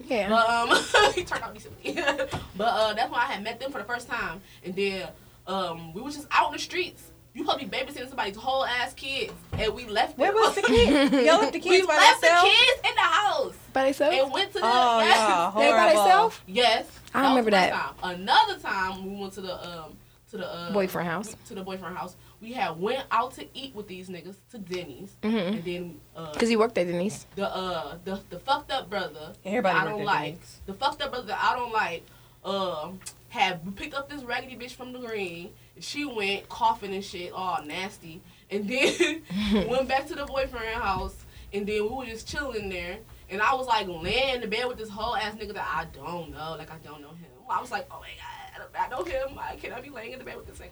he's 0.00 0.10
yeah. 0.10 0.28
but 0.28 0.48
um, 0.48 1.12
he 1.14 1.24
turned 1.24 1.42
out 1.44 1.54
decently. 1.54 1.92
but 2.56 2.64
uh, 2.64 2.92
that's 2.94 3.10
when 3.10 3.20
I 3.20 3.26
had 3.26 3.42
met 3.44 3.60
them 3.60 3.70
for 3.70 3.78
the 3.78 3.84
first 3.84 4.08
time, 4.08 4.40
and 4.64 4.74
then 4.74 5.08
um, 5.46 5.92
we 5.94 6.00
were 6.02 6.10
just 6.10 6.26
out 6.32 6.48
in 6.48 6.52
the 6.54 6.58
streets. 6.58 7.12
You 7.36 7.44
probably 7.44 7.66
babysitting 7.66 8.08
somebody's 8.08 8.34
whole 8.36 8.64
ass 8.64 8.94
kids, 8.94 9.32
and 9.52 9.74
we 9.74 9.84
left. 9.84 10.16
Where 10.16 10.32
them. 10.32 10.40
was 10.40 10.54
the 10.54 10.62
kid? 10.62 11.12
Y'all 11.26 11.38
left 11.38 11.52
the 11.52 11.58
we 11.68 11.76
kids 11.76 11.86
by 11.86 11.94
left 11.96 12.20
the 12.22 12.28
kids 12.28 12.80
in 12.88 12.94
the 12.94 13.00
house 13.02 13.54
By 13.74 13.84
themselves? 13.84 14.16
and 14.18 14.32
went 14.32 14.52
to 14.54 14.58
the. 14.58 14.64
Oh, 14.64 15.00
yes. 15.04 15.16
yeah, 15.18 15.52
They 15.54 15.70
by 15.70 15.86
themselves? 15.92 16.40
Yes. 16.46 16.86
I 17.12 17.20
was 17.22 17.28
remember 17.30 17.50
that. 17.50 17.72
Time. 17.72 17.94
Another 18.02 18.58
time 18.58 19.04
we 19.04 19.20
went 19.20 19.34
to 19.34 19.42
the 19.42 19.54
um 19.68 19.92
to 20.30 20.38
the 20.38 20.46
uh, 20.50 20.72
Boyfriend 20.72 21.08
house. 21.08 21.36
To 21.48 21.54
the 21.54 21.62
boyfriend 21.62 21.94
house. 21.96 22.16
We 22.40 22.52
had 22.52 22.80
went 22.80 23.04
out 23.10 23.32
to 23.34 23.46
eat 23.54 23.74
with 23.74 23.86
these 23.86 24.08
niggas 24.08 24.36
to 24.52 24.58
Denny's, 24.58 25.14
Mhm. 25.22 25.46
and 25.48 25.64
then 25.64 26.00
uh, 26.16 26.32
Because 26.32 26.48
he 26.48 26.56
worked 26.56 26.76
at 26.78 26.86
Denny's. 26.86 27.26
the 27.36 27.48
uh 27.54 27.96
the 28.06 28.18
the 28.30 28.38
fucked 28.38 28.70
up 28.72 28.88
brother 28.90 29.34
Everybody 29.44 29.78
I 29.78 29.84
don't 29.84 30.04
like 30.04 30.32
Denny's. 30.36 30.60
the 30.66 30.72
fucked 30.74 31.02
up 31.02 31.10
brother 31.10 31.26
that 31.28 31.38
I 31.42 31.54
don't 31.54 31.72
like 31.72 32.02
um 32.46 32.98
had 33.28 33.76
picked 33.76 33.92
up 33.94 34.08
this 34.08 34.22
raggedy 34.22 34.56
bitch 34.56 34.72
from 34.72 34.92
the 34.94 34.98
green 35.00 35.46
and 35.46 35.52
she 35.80 36.04
went 36.04 36.48
coughing 36.48 36.94
and 36.94 37.04
shit 37.04 37.32
all 37.32 37.62
nasty 37.64 38.22
and 38.50 38.68
then 38.68 39.22
went 39.68 39.88
back 39.88 40.06
to 40.06 40.14
the 40.14 40.24
boyfriend 40.24 40.66
house 40.80 41.16
and 41.52 41.66
then 41.66 41.82
we 41.82 41.88
were 41.88 42.06
just 42.06 42.28
chilling 42.28 42.68
there 42.68 42.98
and 43.30 43.42
I 43.42 43.54
was 43.54 43.66
like 43.66 43.86
laying 43.88 44.36
in 44.36 44.40
the 44.40 44.46
bed 44.46 44.66
with 44.66 44.78
this 44.78 44.88
whole 44.88 45.16
ass 45.16 45.34
nigga 45.34 45.54
that 45.54 45.68
I 45.72 45.86
don't 45.96 46.30
know 46.30 46.56
like 46.58 46.70
I 46.70 46.76
don't 46.84 47.00
know 47.00 47.10
him 47.10 47.30
I 47.48 47.60
was 47.60 47.70
like 47.70 47.86
oh 47.90 48.00
my 48.00 48.08
god 48.16 48.66
I 48.78 48.88
know 48.88 49.04
him 49.04 49.38
I 49.38 49.56
cannot 49.56 49.82
be 49.82 49.90
laying 49.90 50.12
in 50.12 50.18
the 50.18 50.24
bed 50.24 50.36
with 50.36 50.46
this 50.46 50.58
nigga 50.58 50.70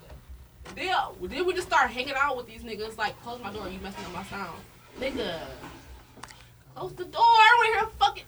then, 0.75 0.95
then 1.29 1.47
we 1.47 1.53
just 1.53 1.67
start 1.67 1.91
hanging 1.91 2.15
out 2.17 2.37
with 2.37 2.47
these 2.47 2.63
niggas 2.63 2.97
like 2.97 3.21
close 3.23 3.41
my 3.43 3.53
door 3.53 3.69
you 3.69 3.79
messing 3.81 4.05
up 4.05 4.13
my 4.15 4.25
sound 4.25 4.59
nigga 4.99 5.39
Close 6.75 6.93
the 6.95 7.05
door. 7.05 7.23
I 7.23 7.49
don't 7.51 7.59
want 7.59 7.67
to 7.67 7.79
hear 7.79 7.89
fucking. 7.99 8.25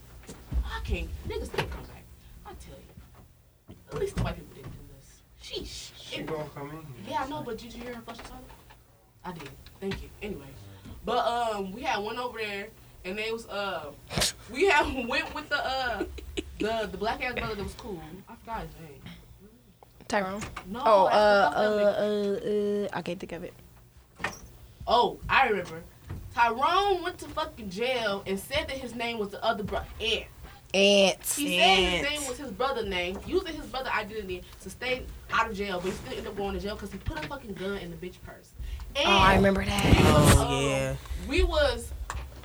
I 0.64 0.80
can't. 0.84 1.08
Niggas 1.28 1.52
can't 1.52 1.70
come 1.70 1.82
back. 1.82 2.04
I 2.46 2.50
tell 2.50 2.78
you. 2.78 3.76
At 3.90 3.98
least 3.98 4.16
the 4.16 4.22
white 4.22 4.36
people 4.36 4.54
didn't 4.54 4.72
do 4.72 4.78
this. 4.94 5.22
Sheesh. 5.42 5.95
She 6.16 6.22
gonna 6.22 6.48
come 6.54 6.70
in. 6.70 7.10
Yeah, 7.10 7.24
I 7.24 7.28
know, 7.28 7.42
but 7.44 7.58
did 7.58 7.74
you 7.74 7.82
hear 7.82 7.94
her 7.94 8.00
flush 8.02 8.16
the 8.18 8.22
toilet? 8.24 8.44
I 9.24 9.32
did. 9.32 9.50
Thank 9.80 10.02
you. 10.02 10.08
Anyway, 10.22 10.46
but 11.04 11.18
um, 11.26 11.72
we 11.72 11.82
had 11.82 11.98
one 11.98 12.18
over 12.18 12.38
there, 12.38 12.68
and 13.04 13.18
they 13.18 13.30
was 13.30 13.46
uh, 13.48 13.90
we 14.50 14.66
had 14.66 15.08
went 15.08 15.34
with 15.34 15.48
the 15.48 15.64
uh, 15.64 16.04
the 16.58 16.88
the 16.90 16.96
black 16.96 17.22
ass 17.22 17.34
brother 17.34 17.54
that 17.54 17.62
was 17.62 17.74
cool. 17.74 18.00
I 18.28 18.34
forgot 18.36 18.62
his 18.62 18.70
name. 18.88 19.00
Tyrone. 20.08 20.42
No. 20.68 20.82
Oh, 20.84 21.06
uh, 21.06 21.50
the 21.50 21.58
uh, 21.58 22.84
uh, 22.84 22.84
uh, 22.86 22.88
I 22.92 23.02
can't 23.02 23.18
think 23.18 23.32
of 23.32 23.44
it. 23.44 23.54
Oh, 24.86 25.18
I 25.28 25.48
remember. 25.48 25.82
Tyrone 26.32 27.02
went 27.02 27.18
to 27.18 27.28
fucking 27.28 27.70
jail 27.70 28.22
and 28.26 28.38
said 28.38 28.68
that 28.68 28.76
his 28.76 28.94
name 28.94 29.18
was 29.18 29.30
the 29.30 29.42
other 29.42 29.64
brother, 29.64 29.86
Ant. 30.00 30.26
Ants. 30.76 31.36
He 31.36 31.58
said 31.58 31.76
his 31.76 32.02
name 32.20 32.28
was 32.28 32.38
his 32.38 32.50
brother 32.50 32.84
name, 32.84 33.18
using 33.26 33.54
his 33.54 33.66
brother 33.66 33.90
identity 33.90 34.42
to 34.62 34.70
stay 34.70 35.04
out 35.32 35.50
of 35.50 35.56
jail, 35.56 35.80
but 35.80 35.90
he 35.90 35.96
still 35.96 36.10
ended 36.12 36.26
up 36.26 36.36
going 36.36 36.54
to 36.54 36.60
jail 36.60 36.74
because 36.74 36.92
he 36.92 36.98
put 36.98 37.18
a 37.24 37.26
fucking 37.28 37.54
gun 37.54 37.78
in 37.78 37.90
the 37.90 37.96
bitch 37.96 38.16
purse. 38.24 38.50
And 38.94 39.06
Oh, 39.08 39.10
I 39.10 39.34
remember 39.36 39.64
that. 39.64 39.94
Oh 40.38 40.68
yeah. 40.68 40.94
we 41.28 41.42
was 41.42 41.90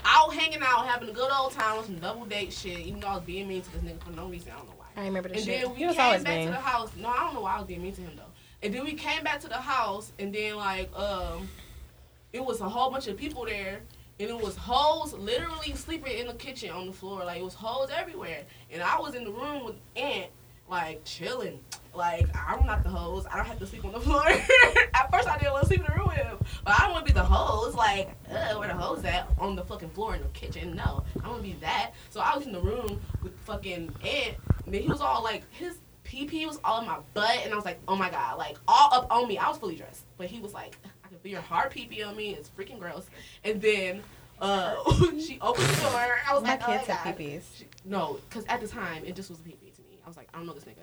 out 0.05 0.33
hanging 0.33 0.61
out, 0.61 0.85
having 0.87 1.09
a 1.09 1.13
good 1.13 1.31
old 1.31 1.51
time 1.53 1.77
with 1.77 1.85
some 1.85 1.99
double 1.99 2.25
date 2.25 2.51
shit, 2.51 2.79
even 2.79 2.99
though 2.99 3.07
I 3.07 3.15
was 3.15 3.23
being 3.23 3.47
mean 3.47 3.61
to 3.61 3.71
this 3.73 3.81
nigga 3.81 4.03
for 4.03 4.11
no 4.11 4.27
reason. 4.27 4.51
I 4.51 4.57
don't 4.57 4.65
know 4.67 4.73
why. 4.77 5.01
I 5.01 5.05
remember 5.05 5.29
that 5.29 5.37
And 5.37 5.45
shit. 5.45 5.63
And 5.63 5.63
then 5.65 5.71
we 5.73 5.77
He 5.79 5.85
was 5.87 5.95
came 5.95 6.23
back 6.23 6.35
mean. 6.37 6.45
to 6.47 6.51
the 6.53 6.59
house. 6.59 6.91
No, 6.97 7.09
I 7.09 7.17
don't 7.19 7.33
know 7.35 7.41
why 7.41 7.55
I 7.55 7.57
was 7.59 7.67
being 7.67 7.81
mean 7.83 7.93
to 7.93 8.01
him 8.01 8.11
though. 8.15 8.23
And 8.63 8.73
then 8.73 8.83
we 8.83 8.93
came 8.93 9.23
back 9.23 9.39
to 9.41 9.47
the 9.47 9.55
house, 9.57 10.11
and 10.19 10.33
then 10.33 10.55
like 10.55 10.89
um, 10.97 11.47
it 12.33 12.43
was 12.43 12.61
a 12.61 12.69
whole 12.69 12.91
bunch 12.91 13.07
of 13.07 13.17
people 13.17 13.45
there, 13.45 13.81
and 14.21 14.29
it 14.29 14.39
was 14.39 14.55
hoes 14.55 15.13
literally 15.13 15.73
sleeping 15.73 16.17
in 16.17 16.27
the 16.27 16.33
kitchen 16.33 16.69
on 16.69 16.87
the 16.87 16.93
floor. 16.93 17.25
Like 17.25 17.39
it 17.39 17.43
was 17.43 17.55
hoes 17.55 17.89
everywhere, 17.95 18.43
and 18.71 18.81
I 18.81 18.99
was 18.99 19.15
in 19.15 19.23
the 19.23 19.31
room 19.31 19.65
with 19.65 19.75
Ant, 19.95 20.27
like 20.69 21.03
chilling. 21.03 21.59
Like 21.93 22.27
I'm 22.35 22.65
not 22.65 22.83
the 22.83 22.89
hose. 22.89 23.25
I 23.31 23.37
don't 23.37 23.47
have 23.47 23.59
to 23.59 23.65
sleep 23.65 23.83
on 23.83 23.93
the 23.93 23.99
floor. 24.01 24.23
at 24.27 25.11
first, 25.11 25.27
I 25.27 25.37
didn't 25.37 25.53
want 25.53 25.63
to 25.63 25.67
sleep 25.67 25.79
in 25.79 25.87
the 25.87 25.97
room 25.97 26.07
with 26.07 26.17
him, 26.17 26.37
but 26.63 26.79
I 26.79 26.83
don't 26.83 26.91
want 26.91 27.07
to 27.07 27.13
be 27.13 27.19
the 27.19 27.25
hose. 27.25 27.73
Like, 27.73 28.09
uh, 28.29 28.53
where 28.55 28.67
the 28.67 28.75
hose 28.75 29.03
at? 29.05 29.27
On 29.39 29.55
the 29.55 29.63
fucking 29.63 29.89
floor 29.89 30.15
in 30.15 30.21
the 30.21 30.27
kitchen? 30.29 30.75
No, 30.75 31.03
I 31.23 31.27
want 31.27 31.41
to 31.41 31.47
be 31.47 31.55
that. 31.61 31.91
So 32.11 32.19
I 32.19 32.35
was 32.37 32.45
in 32.45 32.53
the 32.53 32.61
room 32.61 33.01
with 33.23 33.37
fucking 33.39 33.93
Ant, 34.03 34.35
and 34.65 34.75
he 34.75 34.87
was 34.87 35.01
all 35.01 35.23
like, 35.23 35.43
his 35.51 35.77
pee 36.03 36.45
was 36.45 36.59
all 36.63 36.81
in 36.81 36.87
my 36.87 36.99
butt, 37.13 37.39
and 37.43 37.53
I 37.53 37.55
was 37.55 37.65
like, 37.65 37.79
oh 37.87 37.95
my 37.95 38.09
god, 38.09 38.37
like 38.37 38.57
all 38.67 38.93
up 38.93 39.07
on 39.09 39.27
me. 39.27 39.37
I 39.37 39.49
was 39.49 39.57
fully 39.57 39.75
dressed, 39.75 40.05
but 40.17 40.27
he 40.27 40.39
was 40.39 40.53
like, 40.53 40.77
your 41.29 41.41
hard 41.41 41.71
pee 41.71 41.85
pee 41.85 42.03
on 42.03 42.15
me. 42.15 42.31
It's 42.35 42.49
freaking 42.49 42.79
gross. 42.79 43.05
And 43.43 43.61
then. 43.61 44.03
Uh, 44.39 44.73
she 45.19 45.37
opened 45.39 45.67
the 45.67 45.81
door. 45.81 45.91
I 46.27 46.33
was 46.33 46.41
My 46.41 46.49
like, 46.51 46.63
oh 46.67 46.71
kids 46.71 46.87
my 46.87 46.93
have 46.95 47.03
God. 47.15 47.17
peepees. 47.19 47.41
She- 47.59 47.65
No, 47.85 48.19
because 48.27 48.43
at 48.47 48.59
the 48.59 48.67
time 48.67 49.03
it 49.05 49.15
just 49.15 49.29
was 49.29 49.39
a 49.39 49.43
pee 49.43 49.51
pee 49.61 49.69
to 49.69 49.81
me. 49.83 49.99
I 50.03 50.07
was 50.07 50.17
like, 50.17 50.29
I 50.33 50.37
don't 50.37 50.47
know 50.47 50.53
this 50.53 50.63
nigga. 50.63 50.77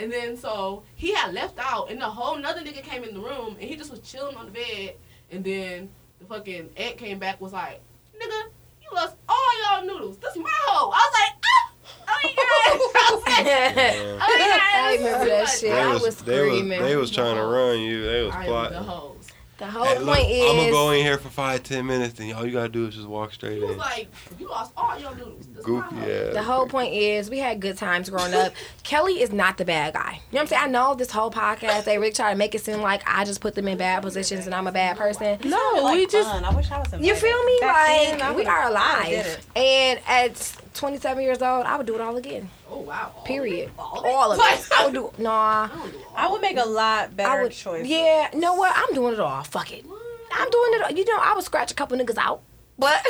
And 0.00 0.10
then 0.10 0.36
so 0.36 0.82
he 0.96 1.14
had 1.14 1.32
left 1.34 1.56
out, 1.60 1.88
and 1.92 2.00
the 2.00 2.06
whole 2.06 2.34
another 2.36 2.62
nigga 2.62 2.82
came 2.82 3.04
in 3.04 3.14
the 3.14 3.20
room, 3.20 3.50
and 3.60 3.68
he 3.70 3.76
just 3.76 3.92
was 3.92 4.00
chilling 4.00 4.34
on 4.36 4.46
the 4.46 4.50
bed. 4.50 4.96
And 5.30 5.44
then 5.44 5.88
the 6.18 6.24
fucking 6.26 6.70
aunt 6.76 6.96
came 6.98 7.20
back, 7.20 7.40
was 7.40 7.52
like, 7.52 7.80
"Nigga, 8.20 8.42
you 8.82 8.88
lost 8.92 9.14
all 9.28 9.62
y'all 9.62 9.86
noodles. 9.86 10.16
This 10.16 10.34
my 10.36 10.50
hoe." 10.50 10.90
I 10.92 11.10
was 11.10 11.14
like, 11.20 11.44
"Ah, 11.46 11.72
oh 12.08 12.18
my 12.24 12.32
god!" 12.34 12.90
I 12.96 13.14
was 13.14 13.22
like, 13.22 13.46
oh 13.46 14.18
my 14.18 14.48
god, 14.48 14.60
I 14.60 14.96
this 14.96 15.00
is 15.00 15.06
remember 15.06 15.24
too 15.24 15.30
that 15.30 15.42
much. 15.44 15.52
shit. 15.52 15.70
They 15.70 15.80
I 15.80 15.92
was, 15.92 16.02
was 16.02 16.16
they 16.22 16.40
was 16.50 16.68
they 16.88 16.96
was 16.96 17.10
trying 17.12 17.36
to 17.36 17.44
run 17.44 17.78
you. 17.78 18.02
They 18.02 18.22
was 18.24 18.34
I 18.34 18.38
am 18.38 18.44
the 18.46 18.50
plotting. 18.50 18.78
hoes. 18.78 19.23
The 19.56 19.66
whole 19.66 19.84
Hey, 19.84 19.98
look, 20.00 20.16
point 20.16 20.30
is. 20.30 20.50
I'm 20.50 20.56
gonna 20.56 20.70
go 20.72 20.90
in 20.90 21.04
here 21.04 21.16
for 21.16 21.28
five, 21.28 21.62
ten 21.62 21.86
minutes, 21.86 22.18
and 22.18 22.32
all 22.32 22.44
you 22.44 22.50
gotta 22.52 22.68
do 22.68 22.86
is 22.88 22.96
just 22.96 23.06
walk 23.06 23.32
straight 23.32 23.54
He 23.58 23.60
was 23.60 23.70
in. 23.72 23.78
like, 23.78 24.08
"You 24.36 24.48
lost 24.48 24.72
all 24.76 24.98
your 24.98 25.14
noodles. 25.14 25.46
This 25.54 25.64
Goofy 25.64 25.94
my 25.94 26.06
The 26.32 26.42
whole 26.42 26.66
point 26.66 26.92
is 26.92 27.30
we 27.30 27.38
had 27.38 27.60
good 27.60 27.76
times 27.78 28.10
growing 28.10 28.34
up. 28.34 28.52
Kelly 28.82 29.22
is 29.22 29.32
not 29.32 29.56
the 29.56 29.64
bad 29.64 29.94
guy. 29.94 30.14
You 30.14 30.16
know 30.16 30.20
what 30.32 30.40
I'm 30.40 30.46
saying? 30.48 30.62
I 30.64 30.66
know 30.66 30.94
this 30.96 31.12
whole 31.12 31.30
podcast 31.30 31.84
they 31.84 31.98
really 31.98 32.12
try 32.12 32.32
to 32.32 32.36
make 32.36 32.54
it 32.56 32.62
seem 32.64 32.80
like 32.80 33.02
I 33.06 33.24
just 33.24 33.40
put 33.40 33.54
them 33.54 33.68
in 33.68 33.78
bad 33.78 34.02
positions 34.02 34.46
and 34.46 34.54
I'm 34.56 34.66
a 34.66 34.72
bad 34.72 34.96
person. 34.96 35.38
No, 35.44 35.80
Like 35.82 35.94
we 35.98 36.06
just 36.08 36.28
fun. 36.28 36.44
I 36.44 36.52
wish 36.52 36.70
I 36.72 36.78
was 36.78 36.92
invited. 36.92 37.06
You 37.06 37.14
feel 37.14 37.44
me? 37.44 37.58
Back 37.60 37.86
then, 37.86 38.18
Like 38.18 38.36
we 38.36 38.46
are 38.46 38.62
I 38.62 38.68
would've 38.68 39.08
did 39.10 39.26
alive, 39.26 39.46
and 39.54 40.00
at 40.08 40.56
27 40.74 41.22
years 41.22 41.40
old, 41.40 41.64
I 41.66 41.76
would 41.76 41.86
do 41.86 41.94
it 41.94 42.00
all 42.00 42.16
again. 42.16 42.48
Oh 42.68 42.80
wow. 42.80 43.12
All 43.16 43.22
Period. 43.24 43.70
All 43.78 43.98
of 43.98 44.04
it. 44.04 44.08
All 44.08 44.32
of 44.32 44.38
it. 44.38 44.68
I 44.76 44.84
would 44.84 44.94
do. 44.94 45.12
Nah. 45.22 45.64
I 45.64 45.68
don't 45.72 45.92
do 45.92 45.98
I 46.16 46.28
would 46.30 46.40
make 46.42 46.56
a 46.58 46.64
lot 46.68 47.04
I 47.04 47.06
better 47.08 47.42
would. 47.44 47.52
choices. 47.52 47.88
Yeah. 47.88 48.28
You 48.32 48.40
know 48.40 48.54
what? 48.54 48.72
I'm 48.76 48.92
doing 48.94 49.14
it 49.14 49.20
all. 49.20 49.42
Fuck 49.44 49.72
it. 49.72 49.84
I'm 50.32 50.50
doing 50.50 50.72
it. 50.74 50.82
All. 50.82 50.90
You 50.90 51.04
know, 51.04 51.18
I 51.20 51.32
would 51.34 51.44
scratch 51.44 51.70
a 51.70 51.74
couple 51.74 51.96
niggas 51.96 52.18
out, 52.18 52.40
but 52.78 53.00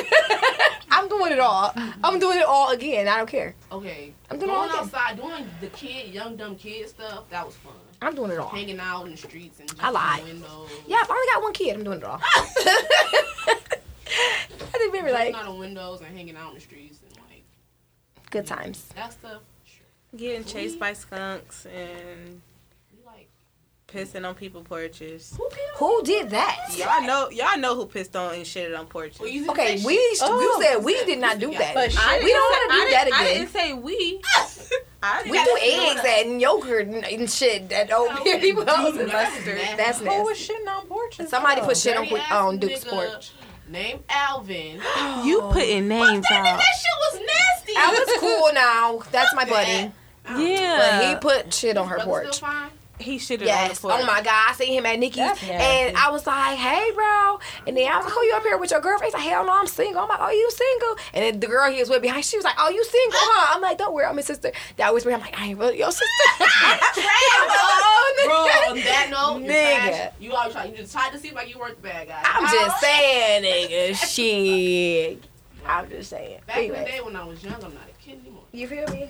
I'm 0.91 1.09
doing 1.09 1.31
it 1.33 1.39
all. 1.39 1.73
I'm 2.03 2.19
doing 2.19 2.37
it 2.39 2.45
all 2.45 2.69
again. 2.71 3.07
I 3.07 3.17
don't 3.17 3.29
care. 3.29 3.55
Okay. 3.71 4.13
I'm 4.29 4.37
doing 4.37 4.51
it 4.51 4.53
all 4.53 4.67
Going 4.67 4.79
again. 4.79 4.95
outside, 4.95 5.17
doing 5.19 5.49
the 5.59 5.67
kid, 5.67 6.13
young 6.13 6.35
dumb 6.35 6.55
kid 6.55 6.87
stuff. 6.87 7.23
That 7.31 7.45
was 7.45 7.55
fun. 7.55 7.73
I'm 8.01 8.13
doing 8.13 8.29
it 8.31 8.37
all. 8.37 8.49
Hanging 8.49 8.79
out 8.79 9.05
in 9.05 9.11
the 9.11 9.17
streets 9.17 9.59
and 9.59 9.67
just 9.69 9.83
I 9.83 9.89
lied. 9.89 10.21
the 10.21 10.25
windows. 10.27 10.69
Yeah, 10.85 10.97
I've 11.01 11.09
only 11.09 11.27
got 11.33 11.41
one 11.41 11.53
kid. 11.53 11.75
I'm 11.75 11.83
doing 11.83 11.97
it 11.97 12.03
all. 12.03 12.21
I 14.07 14.77
think 14.77 14.93
maybe 14.93 15.09
Jumping 15.09 15.33
like 15.33 15.35
out 15.35 15.47
of 15.49 15.55
windows 15.57 16.01
and 16.01 16.15
hanging 16.15 16.35
out 16.35 16.49
in 16.49 16.55
the 16.55 16.61
streets 16.61 16.99
and 17.01 17.04
like 17.04 17.04
good 18.29 18.45
times. 18.47 18.85
that 18.95 19.13
stuff. 19.13 19.41
Sure. 19.65 19.85
Getting 20.17 20.45
chased 20.45 20.79
by 20.79 20.93
skunks 20.93 21.65
and 21.65 22.41
like 23.05 23.27
pissing 23.87 24.27
on 24.27 24.35
people 24.35 24.61
porches. 24.61 25.33
who? 25.37 25.49
Who 25.77 26.03
did 26.03 26.29
that? 26.31 26.57
Y'all 26.77 27.01
know, 27.05 27.29
y'all 27.29 27.57
know 27.57 27.75
who 27.75 27.85
pissed 27.85 28.15
on 28.15 28.33
and 28.35 28.43
shitted 28.45 28.77
on 28.77 28.85
porches. 28.87 29.19
Well, 29.19 29.29
you 29.29 29.49
Okay, 29.51 29.77
say 29.77 29.85
we 29.85 29.95
shit. 29.95 30.19
you 30.21 30.53
Oh. 30.55 30.61
said 30.61 30.83
we 30.83 30.93
did 31.05 31.19
not 31.19 31.39
do 31.39 31.51
that. 31.51 31.73
But 31.73 31.95
I 31.97 32.19
we 32.23 32.31
don't 32.31 32.39
want 32.51 32.71
to 32.71 32.75
do 32.77 32.81
I 32.81 32.91
that 32.91 33.03
didn't- 33.05 33.19
I 33.19 33.23
again. 33.23 33.37
didn't 33.37 33.51
say 33.53 33.73
we. 33.73 34.21
We 35.25 35.33
didn't 35.33 35.45
do 35.45 35.57
say 35.59 35.91
eggs 35.91 36.01
and 36.31 36.41
yogurt 36.41 36.87
and, 36.87 37.05
and 37.05 37.29
shit 37.29 37.69
that 37.69 37.93
old 37.93 38.09
Okay, 38.21 38.37
oh, 38.37 38.39
people 38.39 38.67
else 38.67 38.97
and 38.97 39.07
that's 39.07 39.35
mustard. 39.35 39.55
nasty. 39.55 39.75
That's 39.77 39.99
Who 39.99 40.23
was 40.23 40.37
shitting 40.39 40.67
on 40.67 40.87
porches? 40.87 41.29
Somebody 41.29 41.61
though? 41.61 41.67
put 41.67 41.77
shit 41.77 41.95
on, 41.95 42.07
on 42.31 42.57
Duke's 42.57 42.83
nigga 42.85 42.89
porch. 42.89 43.31
Named 43.67 44.03
Alvin. 44.09 44.79
You 45.25 45.41
putting 45.51 45.87
names 45.87 46.25
That, 46.29 46.45
out. 46.45 46.59
that 46.59 46.75
shit 46.79 46.97
was 46.99 47.21
nasty. 47.27 47.73
Alvin's 47.77 48.19
cool 48.19 48.53
now. 48.53 49.01
That's 49.11 49.33
my 49.35 49.45
buddy. 49.45 49.91
Yeah. 50.39 50.77
But 50.79 51.07
he 51.07 51.15
put 51.43 51.53
shit 51.53 51.77
on 51.77 51.87
her 51.87 51.99
porch. 51.99 52.33
Still 52.35 52.49
fine? 52.49 52.71
He 52.99 53.17
shitted 53.17 53.45
Yes. 53.45 53.83
on 53.83 53.89
the. 53.99 54.03
Oh 54.03 54.07
my 54.07 54.21
God. 54.21 54.45
I 54.49 54.53
seen 54.53 54.73
him 54.73 54.85
at 54.85 54.97
Nikki's. 54.99 55.19
And 55.43 55.95
I 55.97 56.09
was 56.11 56.25
like, 56.25 56.57
hey, 56.57 56.91
bro. 56.93 57.39
And 57.67 57.75
then 57.75 57.91
I 57.91 57.97
was 57.97 58.05
like, 58.05 58.13
who 58.13 58.21
you 58.23 58.33
up 58.35 58.43
here 58.43 58.57
with 58.57 58.71
your 58.71 58.79
girlfriend? 58.81 59.13
He's 59.13 59.13
like, 59.13 59.29
hell 59.29 59.45
no, 59.45 59.53
I'm 59.53 59.67
single. 59.67 60.01
I'm 60.01 60.09
like, 60.09 60.19
oh, 60.21 60.29
you 60.29 60.49
single? 60.51 60.95
And 61.13 61.23
then 61.23 61.39
the 61.39 61.47
girl 61.47 61.71
he 61.71 61.79
was 61.79 61.89
with 61.89 62.01
behind, 62.01 62.23
she 62.25 62.37
was 62.37 62.43
like, 62.45 62.55
oh, 62.57 62.69
you 62.69 62.83
single, 62.83 63.19
huh? 63.21 63.55
I'm 63.55 63.61
like, 63.61 63.77
don't 63.77 63.93
worry, 63.93 64.05
I'm 64.05 64.17
his 64.17 64.25
sister. 64.27 64.51
That 64.77 64.93
was 64.93 65.05
I'm 65.05 65.19
like, 65.19 65.39
I 65.39 65.47
ain't 65.47 65.59
really 65.59 65.77
your 65.77 65.91
sister. 65.91 66.05
Bro, 68.25 68.33
oh, 68.33 68.67
on 68.71 68.77
that 68.77 69.07
note, 69.11 69.41
Nigga. 69.43 70.11
You 70.19 70.33
always 70.33 70.53
try. 70.53 70.65
You 70.65 70.75
just 70.77 70.91
tried 70.93 71.11
to 71.11 71.19
seem 71.19 71.35
like 71.35 71.49
you 71.53 71.59
weren't 71.59 71.75
the 71.75 71.87
bad 71.87 72.07
guy. 72.07 72.21
I'm 72.23 72.43
just 72.51 72.79
saying, 72.81 73.43
nigga. 73.43 73.95
Shit. 73.95 75.23
I'm 75.65 75.89
just 75.89 76.09
saying. 76.09 76.39
Back 76.47 76.57
in 76.57 76.69
the 76.69 76.75
day 76.75 77.01
when 77.03 77.15
I 77.15 77.23
was 77.25 77.43
young, 77.43 77.55
I'm 77.55 77.73
not 77.73 77.83
a 77.89 78.03
kid 78.03 78.19
anymore. 78.21 78.43
you 78.51 78.67
feel 78.67 78.87
me? 78.87 79.09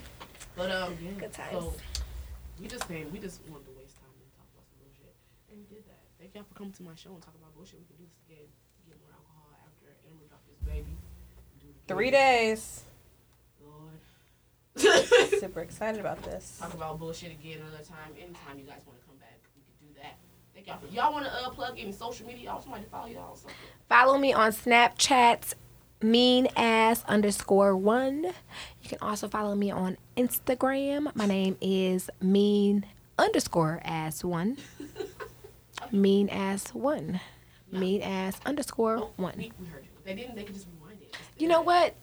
But 0.57 0.71
um, 0.71 0.97
yeah. 1.01 1.11
Good 1.11 1.33
times. 1.33 1.51
So 1.51 1.73
we 2.61 2.67
just 2.67 2.87
came. 2.87 3.09
We 3.11 3.19
just 3.19 3.41
wanted 3.49 3.65
to 3.65 3.71
waste 3.77 3.95
time 3.95 4.11
and 4.19 4.31
talk 4.35 4.47
about 4.55 4.65
some 4.67 4.79
bullshit, 4.83 5.15
and 5.51 5.59
we 5.59 5.75
did 5.75 5.83
that. 5.87 5.99
Thank 6.19 6.24
y'all 6.35 6.43
for 6.43 6.53
coming 6.55 6.73
to 6.73 6.83
my 6.83 6.93
show 6.95 7.11
and 7.11 7.21
talk 7.21 7.33
about 7.39 7.55
bullshit. 7.55 7.79
We 7.79 7.85
can 7.85 7.95
do 7.95 8.03
this 8.03 8.19
again. 8.27 8.47
Get 8.87 8.99
more 8.99 9.15
alcohol 9.15 9.55
after 9.63 9.87
Amber 10.11 10.27
dropped 10.27 10.47
his 10.49 10.59
baby. 10.67 10.97
Three 11.87 12.11
days. 12.11 12.83
Lord. 13.63 15.31
Super 15.39 15.61
excited 15.61 16.01
about 16.01 16.21
this. 16.23 16.57
talk 16.59 16.73
about 16.73 16.99
bullshit 16.99 17.31
again 17.31 17.59
another 17.61 17.83
time. 17.83 18.11
Anytime 18.17 18.59
you 18.59 18.65
guys 18.65 18.81
want 18.85 18.99
to 18.99 19.05
come 19.07 19.15
back, 19.17 19.39
we 19.55 19.63
can 19.63 19.87
do 19.87 20.01
that. 20.01 20.17
Thank 20.53 20.67
y'all 20.67 20.79
for 20.79 20.93
y'all 20.93 21.13
want 21.13 21.25
to 21.25 21.31
uh, 21.31 21.49
plug 21.51 21.79
any 21.79 21.93
social 21.93 22.27
media. 22.27 22.51
Y'all 22.51 22.61
somebody 22.61 22.83
to 22.83 22.89
follow 22.89 23.07
y'all 23.07 23.31
or 23.31 23.37
something. 23.37 23.55
Follow 23.87 24.17
me 24.17 24.33
on 24.33 24.51
Snapchat, 24.51 25.53
mean 26.01 26.49
ass 26.57 27.05
underscore 27.07 27.77
one. 27.77 28.25
You 28.81 28.89
can 28.89 28.97
also 29.01 29.29
follow 29.29 29.55
me 29.55 29.71
on 29.71 29.97
Instagram. 30.17 31.15
My 31.15 31.27
name 31.27 31.55
is 31.61 32.09
mean 32.19 32.85
underscore 33.17 33.79
ass 33.85 34.21
one. 34.21 34.57
Mean 35.95 36.29
ass 36.29 36.73
one. 36.73 37.19
Mean 37.71 38.01
ass 38.01 38.39
underscore 38.45 38.97
Oh, 38.97 39.11
one. 39.17 39.33
we, 39.37 39.51
we 39.59 39.65
heard 39.67 39.83
you. 39.83 39.89
They 40.03 40.13
didn't, 40.13 40.35
they 40.35 40.43
could 40.43 40.53
just 40.55 40.67
rewind 40.79 41.01
it. 41.01 41.15
You 41.37 41.47
know 41.47 41.61
what? 41.61 41.95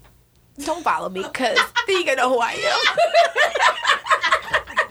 Don't 0.65 0.83
follow 0.83 1.09
me 1.09 1.23
because 1.23 1.59
then 1.87 2.07
you 2.07 2.17
know 2.17 2.29
who 2.31 2.39
I 2.41 2.53
am. 2.53 2.79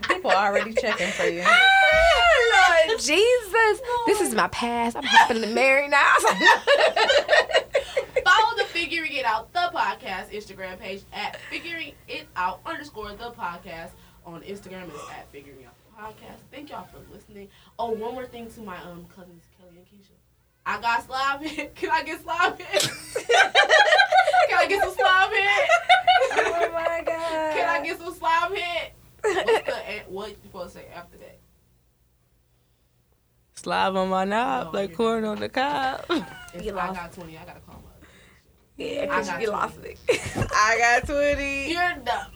People 0.16 0.32
are 0.32 0.47
already 0.52 0.74
checking 0.74 1.10
for 1.12 1.26
you. 1.26 1.43
Lord 2.88 2.99
Jesus. 2.99 3.82
This 4.08 4.22
is 4.22 4.34
my 4.36 4.47
past. 4.49 4.95
I'm 4.97 5.04
happily 5.04 5.54
married 5.54 5.91
now. 5.91 6.16
Follow 8.26 8.58
the 8.58 8.66
Figuring 8.70 9.14
It 9.14 9.26
Out 9.26 9.52
the 9.54 9.70
podcast 9.74 10.32
Instagram 10.32 10.80
page 10.80 11.02
at 11.14 11.38
Figuring 11.49 11.93
It 12.08 12.28
Out 12.36 12.60
underscore 12.66 13.10
the 13.14 13.32
podcast 13.32 13.91
on 14.26 14.41
Instagram 14.41 14.88
is 14.93 14.99
at 15.12 15.32
Figuring 15.32 15.66
Out 15.66 15.74
podcast. 16.02 16.39
Thank 16.52 16.70
y'all 16.70 16.86
for 16.88 16.99
listening. 17.14 17.47
Oh, 17.78 17.91
one 17.91 18.14
more 18.14 18.26
thing 18.26 18.49
to 18.52 18.62
my 18.62 18.78
um 18.84 19.06
cousins 19.16 19.43
Kelly 19.58 19.78
and 19.78 19.86
Keisha. 19.86 20.16
I 20.66 20.80
got 20.82 21.06
slob 21.06 21.41
hit. 21.41 21.76
Can 21.76 21.89
I 21.91 22.04
get 22.04 22.22
slob 22.22 22.58
hit? 22.60 22.82
Can 24.49 24.58
I 24.60 24.66
get 24.68 24.84
some 24.84 24.93
slob 24.95 25.30
hit? 25.32 25.70
oh 26.34 26.70
my 26.74 27.04
God. 27.06 27.54
Can 27.56 27.70
I 27.70 27.82
get 27.84 27.97
some 27.99 28.14
slob 28.14 28.52
hit? 28.54 28.93
What's 29.24 29.66
the 29.66 30.04
what 30.08 30.30
you 30.30 30.36
supposed 30.43 30.74
to 30.74 30.80
say 30.80 30.88
after 30.95 31.18
that? 31.18 31.38
Slob 33.54 33.95
on 33.95 34.10
my 34.10 34.26
knob 34.26 34.74
No, 34.74 34.80
like 34.80 34.95
corn 34.95 35.24
on 35.26 35.39
the 35.39 35.49
cob. 35.49 36.04
If 36.54 36.66
You 36.66 36.78
I 36.78 36.88
lost. 36.88 36.99
got 36.99 37.14
twenty, 37.14 37.38
I 37.38 37.45
gotta 37.45 37.60
call 37.60 37.76
my. 37.76 38.08
Yeah, 38.84 39.02
I 39.02 39.06
because 39.06 39.28
got 39.28 39.41
you 39.41 39.45
you. 39.47 39.52
lost 39.52 39.78
it. 39.84 39.99
I 40.56 40.78
got 40.80 41.06
20. 41.08 41.72
You're 41.72 41.95
dumb. 42.04 42.32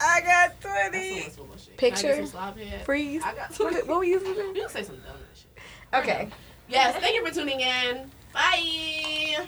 I 0.00 0.20
got 0.20 0.60
20. 0.60 1.20
so 1.20 1.26
much 1.26 1.36
bullshit. 1.36 1.76
Can 1.76 1.86
I 1.86 1.90
get 1.90 2.00
Picture? 2.00 2.16
some 2.16 2.26
slob 2.26 2.56
hit? 2.56 2.84
Freeze. 2.84 3.22
I 3.24 3.34
got 3.34 3.58
What, 3.58 3.86
were 3.86 4.04
you 4.04 4.20
saying? 4.20 4.36
You 4.56 4.62
can 4.62 4.68
say 4.68 4.82
some 4.84 4.96
dumb 4.96 5.16
shit. 5.34 5.62
Okay. 5.94 6.28
Yes, 6.68 6.96
thank 7.00 7.14
you 7.14 7.26
for 7.26 7.32
tuning 7.32 7.60
in. 7.60 8.10
Bye. 8.32 9.46